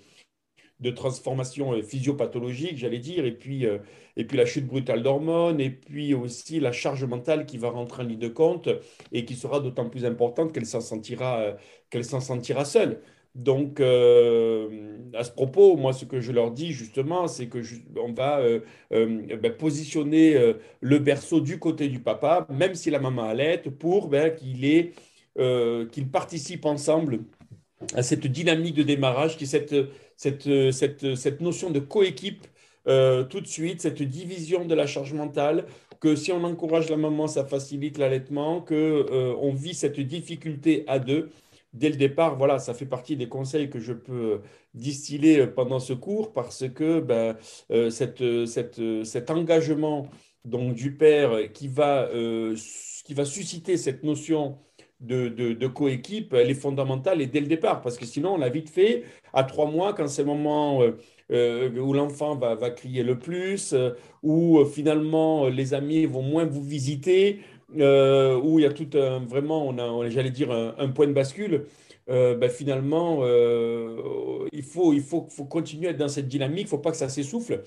de 0.83 0.91
transformations 0.91 1.73
euh, 1.73 1.83
physiopathologiques, 1.83 2.77
j'allais 2.77 2.99
dire, 2.99 3.25
et 3.25 3.33
puis, 3.33 3.65
et 4.17 4.25
puis 4.25 4.37
la 4.37 4.45
chute 4.47 4.67
brutale 4.67 5.03
d'hormones, 5.03 5.61
et 5.61 5.71
puis 5.71 6.15
aussi 6.15 6.61
la 6.61 6.73
charge 6.73 7.05
mentale 7.05 7.47
qui 7.47 7.59
va 7.59 7.71
rentrer 7.71 8.03
en 8.03 8.07
ligne 8.07 8.19
de 8.19 8.29
compte 8.29 8.69
et 9.13 9.25
qui 9.25 9.35
sera 9.35 9.61
d'autant 9.61 9.89
plus 9.89 10.05
importante 10.05 10.53
qu'elle 10.53 10.67
s'en 10.67 10.81
sentira, 10.81 11.57
s'en 12.03 12.21
sentira 12.21 12.65
seule. 12.65 13.01
Donc, 13.35 13.81
euh, 13.81 14.99
à 15.15 15.25
ce 15.25 15.31
propos, 15.31 15.77
moi, 15.77 15.95
ce 15.95 16.05
que 16.05 16.21
je 16.21 16.33
leur 16.33 16.51
dis 16.51 16.73
justement, 16.73 17.29
c'est 17.29 17.47
que 17.47 17.61
on 17.97 18.13
va 18.13 18.41
euh, 18.41 18.61
euh, 18.93 19.37
ben, 19.39 19.53
positionner 19.53 20.55
le 20.81 20.99
berceau 20.99 21.41
du 21.41 21.59
côté 21.59 21.89
du 21.89 21.99
papa, 21.99 22.47
même 22.51 22.75
si 22.75 22.91
la 22.91 22.99
maman 22.99 23.25
allait, 23.25 23.59
pour 23.59 24.09
ben, 24.09 24.35
qu'il 24.35 24.93
qu'ils 25.91 26.11
participent 26.11 26.67
ensemble 26.67 27.21
à 27.95 28.03
cette 28.03 28.27
dynamique 28.27 28.75
de 28.75 28.83
démarrage, 28.83 29.39
qui 29.39 29.45
est 29.45 29.47
cette, 29.47 29.75
cette, 30.23 30.49
cette, 30.73 31.15
cette 31.15 31.41
notion 31.41 31.71
de 31.71 31.81
coéquipe 31.81 32.47
tout 32.85 33.41
de 33.41 33.47
suite, 33.47 33.81
cette 33.81 34.03
division 34.03 34.65
de 34.65 34.75
la 34.75 34.87
charge 34.87 35.13
mentale, 35.13 35.67
que 36.01 36.17
si 36.17 36.33
on 36.33 36.43
encourage 36.43 36.91
la 36.91 36.97
maman, 36.97 37.29
ça 37.29 37.45
facilite 37.45 37.97
l'allaitement, 37.97 38.61
que 38.61 39.07
on 39.41 39.53
vit 39.53 39.75
cette 39.75 40.01
difficulté 40.01 40.85
à 40.89 40.99
deux. 40.99 41.31
Dès 41.73 41.89
le 41.89 41.97
départ, 41.97 42.37
voilà, 42.37 42.59
ça 42.59 42.75
fait 42.75 42.87
partie 42.87 43.17
des 43.17 43.29
conseils 43.29 43.71
que 43.71 43.81
je 43.81 43.95
peux 43.95 44.41
distiller 44.75 45.47
pendant 45.47 45.81
ce 45.81 45.95
cours 45.95 46.33
parce 46.33 46.69
que 46.69 47.01
ben, 47.01 47.37
euh, 47.71 47.91
cette, 47.91 48.47
cette, 48.47 49.05
cet 49.05 49.31
engagement 49.31 50.09
donc, 50.45 50.75
du 50.75 50.95
père 50.95 51.53
qui 51.53 51.69
va, 51.69 52.09
euh, 52.15 52.57
qui 53.05 53.15
va 53.15 53.25
susciter 53.25 53.77
cette 53.77 54.03
notion 54.03 54.59
de, 55.03 55.29
de, 55.29 55.67
coéquipe, 55.67 56.33
elle 56.35 56.51
est 56.51 56.55
fondamentale 56.55 57.21
et 57.21 57.27
dès 57.27 57.41
le 57.41 57.47
départ 57.47 57.83
parce 57.83 57.99
que 57.99 58.07
sinon, 58.07 58.35
on 58.35 58.39
l'a 58.39 58.49
vite 58.49 58.71
fait 58.71 59.05
à 59.33 59.45
trois 59.45 59.71
mois 59.71 59.93
quand 59.93 60.09
c'est 60.09 60.23
le 60.23 60.29
moment. 60.29 60.83
Euh, 61.31 61.71
où 61.79 61.95
l'enfant 61.95 62.37
va, 62.37 62.57
va, 62.57 62.69
crier 62.69 63.03
le 63.03 63.19
plus, 63.19 63.75
où 64.23 64.63
finalement 64.67 65.49
les 65.49 65.73
amis 65.73 66.05
vont 66.05 66.21
moins 66.21 66.45
vous 66.45 66.63
visiter, 66.63 67.41
euh, 67.79 68.39
où 68.43 68.59
il 68.59 68.63
y 68.63 68.67
a 68.67 68.73
tout 68.73 68.89
un, 68.95 69.21
vraiment, 69.21 69.67
on 69.67 69.79
a, 69.79 70.09
j'allais 70.11 70.31
dire, 70.31 70.51
un, 70.51 70.89
point 70.89 71.07
de 71.07 71.13
bascule, 71.13 71.67
euh, 72.11 72.37
ben 72.37 72.51
finalement, 72.51 73.21
euh, 73.23 74.47
il, 74.53 74.63
faut, 74.63 74.93
il 74.93 75.03
faut, 75.03 75.27
faut 75.31 75.45
continuer 75.45 75.89
à 75.89 75.91
être 75.93 75.97
dans 75.97 76.09
cette 76.09 76.29
dynamique, 76.29 76.63
il 76.63 76.65
ne 76.65 76.69
faut 76.69 76.79
pas 76.79 76.91
que 76.91 76.97
ça 76.97 77.09
s'essouffle. 77.09 77.63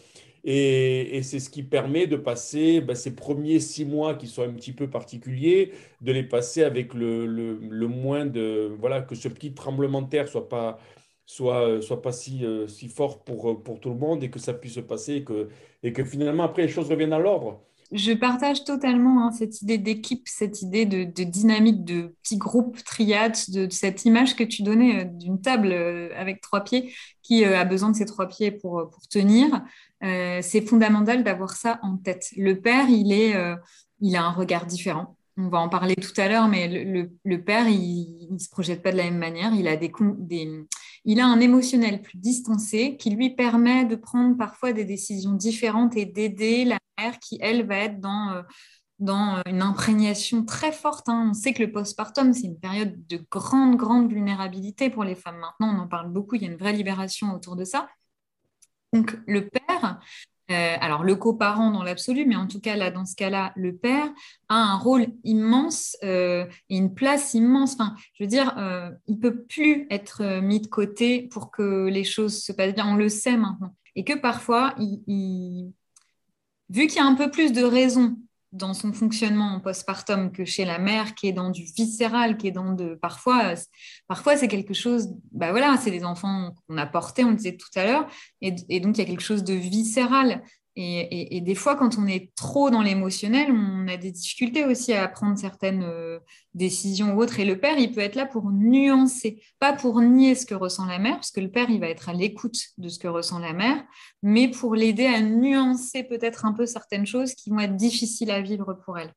Et, 0.48 1.22
c'est 1.24 1.40
ce 1.40 1.50
qui 1.50 1.64
permet 1.64 2.06
de 2.08 2.16
passer 2.18 2.80
ben, 2.82 2.96
ces 2.96 3.16
premiers 3.16 3.60
six 3.60 3.84
mois 3.86 4.14
qui 4.16 4.28
sont 4.28 4.44
un 4.44 4.54
petit 4.54 4.74
peu 4.74 4.90
particuliers, 4.90 5.74
de 6.02 6.12
les 6.12 6.24
passer 6.24 6.64
avec 6.64 6.94
le, 6.94 7.26
le, 7.26 7.58
le 7.60 7.88
moins 7.88 8.26
de. 8.28 8.72
Voilà, 8.80 9.02
que 9.02 9.16
ce 9.16 9.28
petit 9.28 9.54
tremblement 9.54 10.02
de 10.04 10.10
terre 10.10 10.28
soit 10.28 10.48
pas 10.50 10.80
soit, 11.26 11.82
soit 11.82 12.02
pas 12.02 12.12
si, 12.12 12.46
si 12.68 12.88
fort 12.88 13.24
pour, 13.24 13.64
pour 13.64 13.80
tout 13.80 13.90
le 13.90 13.96
monde 13.96 14.24
et 14.24 14.30
que 14.30 14.40
ça 14.40 14.54
puisse 14.54 14.76
se 14.76 14.80
passer 14.80 15.16
et 15.16 15.24
que, 15.24 15.50
et 15.84 15.92
que 15.94 16.04
finalement 16.06 16.44
après 16.44 16.64
les 16.64 16.68
choses 16.70 16.90
reviennent 16.90 17.14
à 17.14 17.20
l'ordre. 17.20 17.64
Je 17.92 18.14
partage 18.14 18.64
totalement 18.64 19.26
hein, 19.26 19.32
cette 19.32 19.62
idée 19.62 19.78
d'équipe, 19.78 20.28
cette 20.28 20.62
idée 20.62 20.86
de, 20.86 21.04
dynamique, 21.24 21.86
de 21.86 22.16
petits 22.24 22.38
groupes, 22.38 22.84
triades, 22.84 23.38
de, 23.50 23.70
cette 23.70 24.06
image 24.06 24.36
que 24.36 24.44
tu 24.44 24.64
donnais 24.64 25.02
euh, 25.02 25.06
d'une 25.06 25.40
table 25.40 25.72
euh, 25.72 26.10
avec 26.18 26.42
trois 26.42 26.64
pieds 26.64 26.94
qui 27.22 27.46
euh, 27.46 27.60
a 27.60 27.64
besoin 27.64 27.92
de 27.92 27.96
ces 27.96 28.06
trois 28.06 28.28
pieds 28.28 28.52
pour, 28.52 28.90
tenir. 29.10 29.64
c'est 30.02 30.68
fondamental 30.68 31.24
d'avoir 31.24 31.52
ça 31.52 31.80
en 31.84 31.98
tête. 31.98 32.30
Le 32.38 32.60
père, 32.60 32.90
il, 32.90 33.12
est, 33.12 33.36
il 34.02 34.16
a 34.16 34.24
un 34.24 34.32
regard 34.32 34.66
différent. 34.66 35.18
On 35.38 35.50
va 35.50 35.60
en 35.60 35.70
parler 35.70 35.96
tout 35.96 36.20
à 36.20 36.28
l'heure, 36.28 36.48
mais 36.48 36.68
le, 36.68 37.44
père, 37.44 37.68
il 37.68 38.28
ne 38.32 38.38
se 38.38 38.50
projette 38.50 38.82
pas 38.82 38.92
de 38.92 38.98
la 38.98 39.04
même 39.04 39.18
manière. 39.18 39.54
Il 39.54 39.68
a 39.68 39.76
des 39.76 39.92
il 41.06 41.20
a 41.20 41.28
un 41.28 41.40
émotionnel 41.40 42.02
plus 42.02 42.18
distancé 42.18 42.98
qui 42.98 43.12
lui 43.12 43.30
permet 43.30 43.86
de 43.86 43.96
prendre 43.96 44.36
parfois 44.36 44.74
des 44.74 44.86
décisions 44.86 45.34
différentes 45.34 45.96
et 45.96 46.06
d'aider 46.06 46.66
la 46.66 46.78
mère 47.00 47.20
qui, 47.20 47.38
elle, 47.42 47.66
va 47.66 47.78
être 47.78 48.00
dans, 48.00 48.32
euh, 48.34 48.42
dans 49.00 49.42
une 49.46 49.62
imprégnation 49.62 50.44
très 50.44 50.72
forte. 50.72 51.08
Hein. 51.08 51.28
On 51.30 51.34
sait 51.34 51.54
que 51.54 51.64
le 51.64 51.72
postpartum, 51.72 52.34
c'est 52.34 52.48
une 52.48 52.60
période 52.60 52.96
de 53.08 53.24
grande, 53.30 53.76
grande 53.76 54.10
vulnérabilité 54.10 54.90
pour 54.90 55.04
les 55.04 55.16
femmes. 55.16 55.38
Maintenant, 55.38 55.76
on 55.76 55.84
en 55.84 55.88
parle 55.88 56.12
beaucoup, 56.12 56.36
il 56.36 56.42
y 56.42 56.46
a 56.46 56.52
une 56.52 56.58
vraie 56.58 56.74
libération 56.74 57.34
autour 57.34 57.56
de 57.56 57.66
ça. 57.66 57.88
Donc, 58.94 59.18
le 59.28 59.48
père, 59.50 60.00
euh, 60.52 60.76
alors 60.80 61.04
le 61.04 61.16
coparent 61.16 61.72
dans 61.72 61.84
l'absolu, 61.84 62.26
mais 62.26 62.36
en 62.36 62.48
tout 62.48 62.60
cas 62.60 62.76
là 62.76 62.92
dans 62.92 63.06
ce 63.06 63.16
cas-là, 63.16 63.52
le 63.56 63.76
père 63.76 64.08
a 64.48 64.56
un 64.56 64.78
rôle 64.78 65.08
immense 65.24 65.98
euh, 66.04 66.46
et 66.70 66.78
une 66.78 66.94
place 66.94 67.34
immense. 67.34 67.74
Enfin, 67.74 67.96
je 68.14 68.24
veux 68.24 68.28
dire, 68.28 68.56
euh, 68.58 68.92
il 69.08 69.20
peut 69.20 69.44
plus 69.44 69.88
être 69.90 70.42
mis 70.42 70.60
de 70.60 70.68
côté 70.68 71.24
pour 71.24 71.50
que 71.52 71.88
les 71.88 72.04
choses 72.04 72.44
se 72.44 72.52
passent 72.52 72.76
bien. 72.76 72.88
On 72.88 72.96
le 72.96 73.10
sait 73.10 73.38
maintenant, 73.38 73.76
et 73.96 74.04
que 74.04 74.14
parfois, 74.14 74.76
il, 74.78 75.74
vu 76.70 76.88
qu'il 76.88 76.98
y 76.98 77.00
a 77.00 77.06
un 77.06 77.16
peu 77.16 77.32
plus 77.32 77.52
de 77.52 77.64
raisons 77.64 78.18
dans 78.56 78.74
son 78.74 78.94
fonctionnement 78.94 79.54
en 79.54 79.60
postpartum 79.60 80.32
que 80.32 80.46
chez 80.46 80.66
la 80.66 80.80
mère 80.80 81.14
qui 81.16 81.28
est 81.28 81.34
dans 81.34 81.50
du 81.50 81.64
viscéral, 81.64 82.38
qui 82.38 82.48
est 82.48 82.52
dans 82.52 82.74
de 82.74 82.96
parfois 82.96 83.54
parfois 84.08 84.38
c'est 84.38 84.48
quelque 84.48 84.74
chose 84.74 85.10
bah 85.32 85.52
voilà, 85.52 85.78
c'est 85.78 85.92
des 85.92 86.06
enfants 86.06 86.54
qu'on 86.68 86.78
a 86.78 86.86
portés, 86.86 87.24
on 87.24 87.32
le 87.32 87.36
disait 87.36 87.58
tout 87.58 87.68
à 87.76 87.86
l'heure 87.86 88.08
et, 88.42 88.56
et, 88.70 88.80
donc 88.80 88.98
il 88.98 89.02
y 89.02 89.04
a 89.04 89.08
quelque 89.08 89.22
chose 89.22 89.44
de 89.44 89.54
viscéral 89.54 90.42
et, 90.78 91.40
des 91.40 91.56
fois, 91.56 91.78
quand 91.78 91.98
on 91.98 92.06
est 92.06 92.36
trop 92.36 92.70
dans 92.70 92.82
l'émotionnel, 92.82 93.50
on 93.50 93.88
a 93.88 93.96
des 93.96 94.12
difficultés 94.12 94.66
aussi 94.66 94.92
à 94.92 95.08
prendre 95.08 95.38
certaines 95.38 95.84
euh, 95.84 96.20
décisions 96.54 97.14
ou 97.14 97.22
autres. 97.22 97.40
Et 97.40 97.46
le 97.46 97.58
père, 97.58 97.78
il 97.78 97.94
peut 97.94 98.02
être 98.02 98.16
là 98.16 98.26
pour 98.26 98.52
nuancer, 98.52 99.42
pas 99.60 99.72
pour 99.72 100.02
nier 100.02 100.36
ce 100.36 100.46
que 100.46 100.54
ressent 100.54 100.86
la 100.86 101.00
mère, 101.00 101.16
parce 101.16 101.32
que 101.32 101.40
le 101.40 101.50
père, 101.50 101.70
il 101.70 101.80
va 101.80 101.88
être 101.88 102.10
à 102.10 102.14
l'écoute 102.14 102.58
de 102.78 102.90
ce 102.90 103.00
que 103.00 103.08
ressent 103.08 103.40
la 103.40 103.54
mère, 103.54 103.82
mais 104.22 104.50
pour 104.50 104.76
l'aider 104.76 105.06
à 105.06 105.22
nuancer 105.22 106.04
peut-être 106.04 106.46
un 106.46 106.52
peu 106.52 106.66
certaines 106.66 107.06
choses 107.06 107.36
qui 107.36 107.52
vont 107.52 107.60
être 107.60 107.78
difficiles 107.78 108.32
à 108.32 108.42
vivre 108.42 108.74
pour 108.86 109.00
elle. 109.00 109.14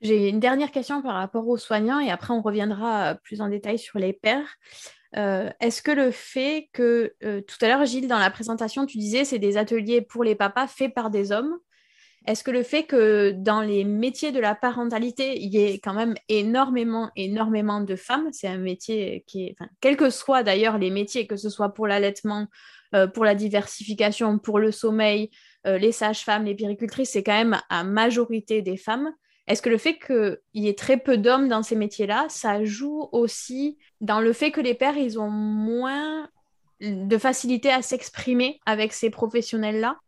J'ai 0.00 0.30
une 0.30 0.40
dernière 0.40 0.70
question 0.70 1.02
par 1.02 1.14
rapport 1.14 1.46
aux 1.46 1.58
soignants 1.58 2.00
et 2.00 2.10
après 2.10 2.32
on 2.34 2.42
reviendra 2.42 3.14
plus 3.22 3.40
en 3.40 3.48
détail 3.48 3.78
sur 3.78 3.98
les 3.98 4.12
pères. 4.12 4.56
Euh, 5.16 5.50
est-ce 5.60 5.82
que 5.82 5.90
le 5.90 6.10
fait 6.10 6.68
que, 6.72 7.14
euh, 7.22 7.40
tout 7.42 7.62
à 7.64 7.68
l'heure, 7.68 7.84
Gilles, 7.84 8.08
dans 8.08 8.18
la 8.18 8.30
présentation, 8.30 8.86
tu 8.86 8.98
disais 8.98 9.24
c'est 9.24 9.38
des 9.38 9.56
ateliers 9.56 10.00
pour 10.00 10.24
les 10.24 10.34
papas 10.34 10.66
faits 10.66 10.94
par 10.94 11.10
des 11.10 11.32
hommes. 11.32 11.58
Est-ce 12.26 12.44
que 12.44 12.52
le 12.52 12.62
fait 12.62 12.84
que 12.84 13.32
dans 13.32 13.62
les 13.62 13.84
métiers 13.84 14.30
de 14.30 14.38
la 14.38 14.54
parentalité, 14.54 15.40
il 15.40 15.52
y 15.52 15.58
ait 15.58 15.80
quand 15.80 15.92
même 15.92 16.14
énormément, 16.28 17.10
énormément 17.16 17.80
de 17.80 17.96
femmes, 17.96 18.28
c'est 18.30 18.46
un 18.46 18.58
métier 18.58 19.24
qui 19.26 19.46
est, 19.46 19.56
quels 19.80 19.96
que 19.96 20.08
soient 20.08 20.44
d'ailleurs 20.44 20.78
les 20.78 20.90
métiers, 20.90 21.26
que 21.26 21.36
ce 21.36 21.50
soit 21.50 21.74
pour 21.74 21.88
l'allaitement, 21.88 22.46
euh, 22.94 23.08
pour 23.08 23.24
la 23.24 23.34
diversification, 23.34 24.38
pour 24.38 24.60
le 24.60 24.70
sommeil, 24.70 25.30
les 25.64 25.92
sages-femmes, 25.92 26.44
les 26.44 26.56
péricultrices, 26.56 27.10
c'est 27.10 27.22
quand 27.22 27.38
même 27.38 27.60
à 27.70 27.84
majorité 27.84 28.62
des 28.62 28.76
femmes. 28.76 29.12
Est-ce 29.46 29.62
que 29.62 29.70
le 29.70 29.78
fait 29.78 29.98
qu'il 29.98 30.38
y 30.54 30.68
ait 30.68 30.74
très 30.74 30.96
peu 30.96 31.18
d'hommes 31.18 31.48
dans 31.48 31.62
ces 31.62 31.76
métiers-là, 31.76 32.26
ça 32.28 32.64
joue 32.64 33.08
aussi 33.12 33.78
dans 34.00 34.20
le 34.20 34.32
fait 34.32 34.50
que 34.50 34.60
les 34.60 34.74
pères, 34.74 34.96
ils 34.96 35.18
ont 35.18 35.30
moins 35.30 36.28
de 36.80 37.18
facilité 37.18 37.70
à 37.70 37.82
s'exprimer 37.82 38.60
avec 38.66 38.92
ces 38.92 39.10
professionnels-là? 39.10 39.98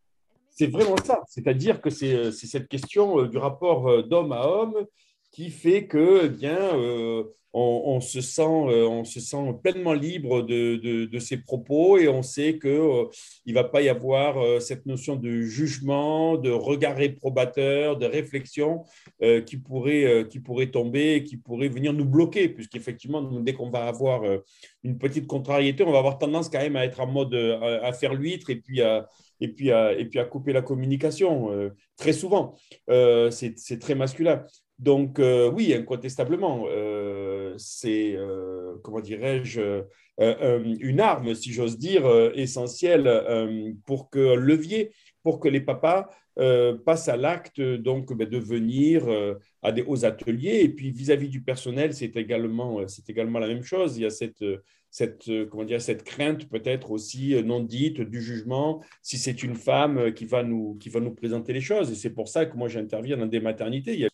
C'est 0.51 0.69
vraiment 0.69 0.97
ça. 1.05 1.23
C'est-à-dire 1.27 1.81
que 1.81 1.91
c'est 1.91 2.15
euh, 2.15 2.31
cette 2.31 2.69
question 2.69 3.19
euh, 3.19 3.29
du 3.29 3.39
rapport 3.39 3.91
euh, 3.91 4.03
d'homme 4.03 4.33
à 4.33 4.47
homme 4.47 4.87
qui 5.35 5.51
fait 5.51 5.87
que, 5.87 6.27
eh 6.27 6.29
bien, 6.29 6.71
on, 7.55 8.01
se 8.01 8.21
sent, 8.21 8.43
euh, 8.43 8.87
on 8.89 9.05
se 9.05 9.21
sent 9.21 9.37
pleinement 9.63 9.93
libre 9.93 10.43
de, 10.43 11.07
de, 11.07 11.19
ses 11.21 11.37
propos 11.37 11.99
et 11.99 12.09
on 12.09 12.23
sait 12.23 12.59
qu'il 12.59 12.71
euh, 12.71 13.05
ne 13.47 13.55
va 13.55 13.65
pas 13.65 13.81
y 13.81 13.89
avoir 13.89 14.39
euh, 14.39 14.59
cette 14.59 14.87
notion 14.87 15.15
de 15.15 15.43
jugement, 15.43 16.37
de 16.37 16.51
regard 16.51 16.97
réprobateur, 16.97 17.97
de 17.97 18.07
réflexion 18.07 18.85
qui, 19.47 19.57
pourrait, 19.57 20.27
qui 20.29 20.41
pourrait 20.41 20.71
tomber 20.71 21.25
qui 21.25 21.37
pourrait 21.37 21.69
venir 21.69 21.93
nous 21.93 22.05
bloquer, 22.05 22.49
puisqu'effectivement, 22.49 23.23
dès 23.23 23.55
qu'on 23.55 23.71
va 23.71 23.87
avoir 23.87 24.23
une 24.83 24.99
petite 24.99 25.27
contrariété, 25.27 25.85
on 25.85 25.93
va 25.93 25.99
avoir 25.99 26.19
tendance 26.19 26.49
quand 26.49 26.59
même 26.59 26.77
à 26.77 26.85
être 26.85 27.01
en 27.01 27.07
mode 27.07 27.35
à, 27.35 27.93
faire 27.93 28.13
l'huître 28.13 28.51
et 28.51 28.57
puis 28.57 28.83
à, 28.83 29.09
et 29.41 29.49
puis 29.49 29.71
à, 29.71 29.93
et 29.93 30.05
puis 30.05 30.19
à 30.19 30.25
couper 30.25 30.53
la 30.53 30.63
communication, 30.63 31.71
très 31.97 32.13
souvent. 32.13 32.57
c'est 32.89 33.79
très 33.81 33.95
masculin. 33.95 34.45
Donc 34.79 35.21
oui, 35.53 35.73
incontestablement, 35.73 36.67
c'est, 37.57 38.19
comment 38.83 39.01
dirais-je, 39.01 39.83
une 40.19 41.01
arme, 41.01 41.35
si 41.35 41.53
j'ose 41.53 41.79
dire, 41.79 42.05
essentielle 42.35 43.75
pour 43.87 44.11
que 44.11 44.35
levier, 44.35 44.93
pour 45.23 45.41
que 45.41 45.49
les 45.49 45.61
papas 45.61 46.11
euh, 46.39 46.77
passe 46.77 47.09
à 47.09 47.17
l'acte 47.17 47.61
donc 47.61 48.13
ben, 48.13 48.29
de 48.29 48.39
venir 48.39 49.09
euh, 49.09 49.35
à 49.63 49.71
des, 49.71 49.83
aux 49.83 50.05
ateliers. 50.05 50.61
Et 50.63 50.69
puis 50.69 50.91
vis-à-vis 50.91 51.29
du 51.29 51.43
personnel, 51.43 51.95
c'est 51.95 52.17
également, 52.17 52.81
euh, 52.81 52.89
c'est 52.89 53.09
également 53.09 53.39
la 53.39 53.47
même 53.47 53.63
chose. 53.63 53.97
Il 53.97 54.03
y 54.03 54.07
a 54.07 54.11
cette, 54.11 54.45
cette, 54.91 55.31
comment 55.51 55.65
dire, 55.65 55.81
cette 55.81 56.03
crainte 56.03 56.49
peut-être 56.49 56.91
aussi 56.91 57.41
non 57.45 57.61
dite 57.61 58.01
du 58.01 58.21
jugement 58.21 58.83
si 59.01 59.17
c'est 59.17 59.45
une 59.45 59.55
femme 59.55 60.13
qui 60.13 60.25
va, 60.25 60.43
nous, 60.43 60.77
qui 60.81 60.89
va 60.89 60.99
nous 60.99 61.15
présenter 61.15 61.53
les 61.53 61.61
choses. 61.61 61.93
Et 61.93 61.95
c'est 61.95 62.11
pour 62.11 62.29
ça 62.29 62.47
que 62.47 62.57
moi 62.57 62.69
j'interviens 62.69 63.17
dans 63.17 63.27
des 63.27 63.41
maternités. 63.41 64.09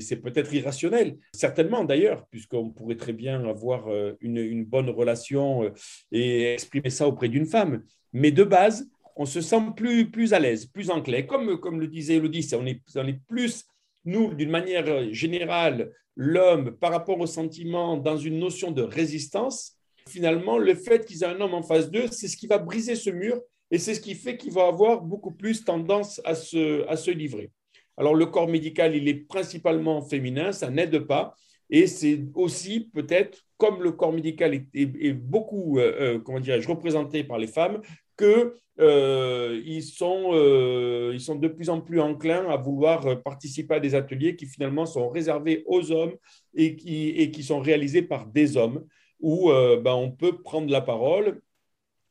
C'est 0.00 0.20
peut-être 0.22 0.52
irrationnel, 0.52 1.16
certainement 1.32 1.84
d'ailleurs, 1.84 2.26
puisqu'on 2.30 2.70
pourrait 2.70 2.96
très 2.96 3.12
bien 3.12 3.44
avoir 3.48 3.88
une, 4.20 4.38
une 4.38 4.64
bonne 4.64 4.90
relation 4.90 5.70
et 6.12 6.54
exprimer 6.54 6.90
ça 6.90 7.06
auprès 7.06 7.28
d'une 7.28 7.46
femme. 7.46 7.82
Mais 8.12 8.30
de 8.30 8.44
base, 8.44 8.88
on 9.16 9.26
se 9.26 9.40
sent 9.40 9.62
plus, 9.76 10.10
plus 10.10 10.34
à 10.34 10.38
l'aise, 10.38 10.66
plus 10.66 10.90
enclin. 10.90 11.22
Comme, 11.22 11.58
comme 11.58 11.80
le 11.80 11.86
disait 11.86 12.16
Elodie, 12.16 12.48
on 12.54 12.66
est, 12.66 12.82
on 12.94 13.06
est 13.06 13.20
plus, 13.26 13.64
nous, 14.04 14.34
d'une 14.34 14.50
manière 14.50 15.12
générale, 15.12 15.92
l'homme, 16.16 16.76
par 16.76 16.92
rapport 16.92 17.18
au 17.18 17.26
sentiment, 17.26 17.96
dans 17.96 18.16
une 18.16 18.38
notion 18.38 18.70
de 18.70 18.82
résistance. 18.82 19.76
Finalement, 20.08 20.58
le 20.58 20.74
fait 20.74 21.04
qu'ils 21.04 21.22
aient 21.22 21.26
un 21.26 21.40
homme 21.40 21.54
en 21.54 21.62
face 21.62 21.90
d'eux, 21.90 22.06
c'est 22.10 22.28
ce 22.28 22.36
qui 22.36 22.46
va 22.46 22.58
briser 22.58 22.94
ce 22.94 23.10
mur 23.10 23.40
et 23.70 23.78
c'est 23.78 23.94
ce 23.94 24.00
qui 24.00 24.14
fait 24.14 24.36
qu'il 24.36 24.52
va 24.52 24.66
avoir 24.66 25.00
beaucoup 25.00 25.32
plus 25.32 25.64
tendance 25.64 26.20
à 26.24 26.34
se, 26.34 26.86
à 26.86 26.96
se 26.96 27.10
livrer. 27.10 27.50
Alors, 27.96 28.14
le 28.14 28.26
corps 28.26 28.48
médical, 28.48 28.94
il 28.94 29.08
est 29.08 29.14
principalement 29.14 30.02
féminin, 30.02 30.52
ça 30.52 30.70
n'aide 30.70 30.98
pas. 31.00 31.34
Et 31.70 31.86
c'est 31.86 32.20
aussi 32.34 32.90
peut-être, 32.94 33.44
comme 33.56 33.82
le 33.82 33.92
corps 33.92 34.12
médical 34.12 34.54
est, 34.54 35.12
beaucoup, 35.12 35.78
euh, 35.78 35.92
euh, 36.00 36.18
comment 36.20 36.40
dirais-je, 36.40 36.68
représenté 36.68 37.24
par 37.24 37.38
les 37.38 37.46
femmes, 37.46 37.80
qu'ils 38.16 38.52
euh, 38.80 39.80
sont, 39.80 41.10
ils 41.12 41.20
sont 41.20 41.34
de 41.34 41.48
plus 41.48 41.68
en 41.68 41.80
plus 41.80 42.00
enclins 42.00 42.48
à 42.48 42.56
vouloir 42.56 43.22
participer 43.22 43.74
à 43.74 43.80
des 43.80 43.94
ateliers 43.94 44.36
qui 44.36 44.46
finalement 44.46 44.86
sont 44.86 45.08
réservés 45.08 45.64
aux 45.66 45.90
hommes 45.90 46.14
et 46.54 46.76
qui, 46.76 47.08
et 47.10 47.30
qui 47.30 47.42
sont 47.42 47.60
réalisés 47.60 48.02
par 48.02 48.26
des 48.26 48.56
hommes, 48.56 48.84
où 49.20 49.50
ben, 49.50 49.94
on 49.94 50.10
peut 50.10 50.40
prendre 50.42 50.70
la 50.70 50.80
parole 50.80 51.40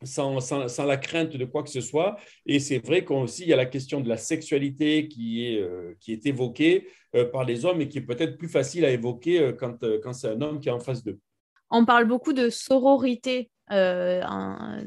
sans, 0.06 0.86
la 0.86 0.98
crainte 0.98 1.36
de 1.36 1.46
quoi 1.46 1.64
que 1.64 1.70
ce 1.70 1.82
soit. 1.82 2.18
Et 2.46 2.60
c'est 2.60 2.80
vrai 2.80 3.04
qu'aussi, 3.04 3.44
il 3.44 3.50
y 3.50 3.54
a 3.54 3.58
la 3.58 3.66
question 3.66 4.02
de 4.02 4.10
la 4.10 4.18
sexualité 4.18 5.08
qui 5.08 5.46
est, 5.46 5.68
qui 6.00 6.14
est 6.14 6.26
évoquée 6.26 6.88
par 7.32 7.44
les 7.44 7.66
hommes 7.66 7.82
et 7.82 7.88
qui 7.88 7.98
est 7.98 8.06
peut-être 8.06 8.38
plus 8.38 8.50
facile 8.50 8.86
à 8.86 8.90
évoquer 8.90 9.54
quand, 9.58 9.84
quand 10.04 10.14
c'est 10.14 10.30
un 10.30 10.42
homme 10.42 10.60
qui 10.60 10.70
est 10.70 10.74
en 10.74 10.80
face 10.80 11.04
d'eux. 11.04 11.20
On 11.72 11.86
parle 11.86 12.06
beaucoup 12.06 12.34
de 12.34 12.50
sororité 12.50 13.50
euh, 13.72 14.22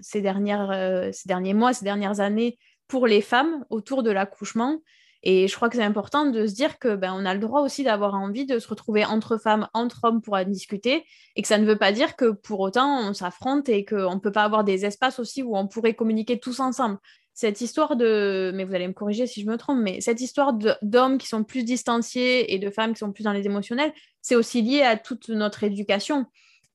ces, 0.02 0.20
dernières, 0.20 0.70
euh, 0.70 1.11
ces 1.12 1.28
derniers 1.28 1.54
mois, 1.54 1.72
ces 1.72 1.85
dernières 1.85 2.20
années 2.20 2.59
pour 2.87 3.07
les 3.07 3.20
femmes 3.20 3.64
autour 3.70 4.02
de 4.02 4.11
l'accouchement. 4.11 4.78
Et 5.22 5.48
je 5.48 5.57
crois 5.57 5.68
que 5.68 5.76
c'est 5.76 5.83
important 5.83 6.26
de 6.26 6.46
se 6.46 6.54
dire 6.54 6.78
que 6.78 6.94
ben, 6.94 7.12
on 7.12 7.24
a 7.26 7.35
le 7.35 7.40
droit 7.40 7.62
aussi 7.62 7.83
d'avoir 7.83 8.14
envie 8.14 8.46
de 8.46 8.59
se 8.59 8.68
retrouver 8.68 9.04
entre 9.04 9.37
femmes, 9.37 9.68
entre 9.74 10.00
hommes 10.04 10.22
pour 10.22 10.35
en 10.35 10.44
discuter, 10.44 11.04
et 11.35 11.42
que 11.42 11.48
ça 11.48 11.59
ne 11.59 11.66
veut 11.66 11.76
pas 11.76 11.92
dire 11.92 12.14
que 12.14 12.31
pour 12.31 12.61
autant 12.61 13.09
on 13.09 13.14
s'affronte 13.14 13.68
et 13.68 13.85
qu'on 13.85 14.14
ne 14.14 14.20
peut 14.20 14.33
pas 14.33 14.44
avoir 14.44 14.62
des 14.62 14.85
espaces 14.85 15.18
aussi 15.18 15.42
où 15.42 15.57
on 15.57 15.66
pourrait 15.66 15.94
communiquer 15.94 16.38
tous 16.38 16.61
ensemble. 16.61 16.98
Cette 17.35 17.61
histoire 17.61 17.96
de, 17.96 18.52
mais 18.54 18.64
vous 18.64 18.74
allez 18.74 18.88
me 18.88 18.92
corriger 18.92 19.26
si 19.26 19.42
je 19.42 19.46
me 19.46 19.57
trompe, 19.57 19.78
mais 19.81 20.00
cette 20.00 20.20
histoire 20.20 20.54
d'hommes 20.83 21.18
qui 21.18 21.28
sont 21.28 21.44
plus 21.44 21.64
distanciés 21.64 22.52
et 22.52 22.59
de 22.59 22.70
femmes 22.70 22.92
qui 22.92 22.98
sont 22.98 23.12
plus 23.12 23.22
dans 23.22 23.33
les 23.33 23.46
émotionnels, 23.46 23.92
c'est 24.22 24.35
aussi 24.35 24.62
lié 24.62 24.83
à 24.83 24.96
toute 24.96 25.28
notre 25.28 25.62
éducation. 25.62 26.26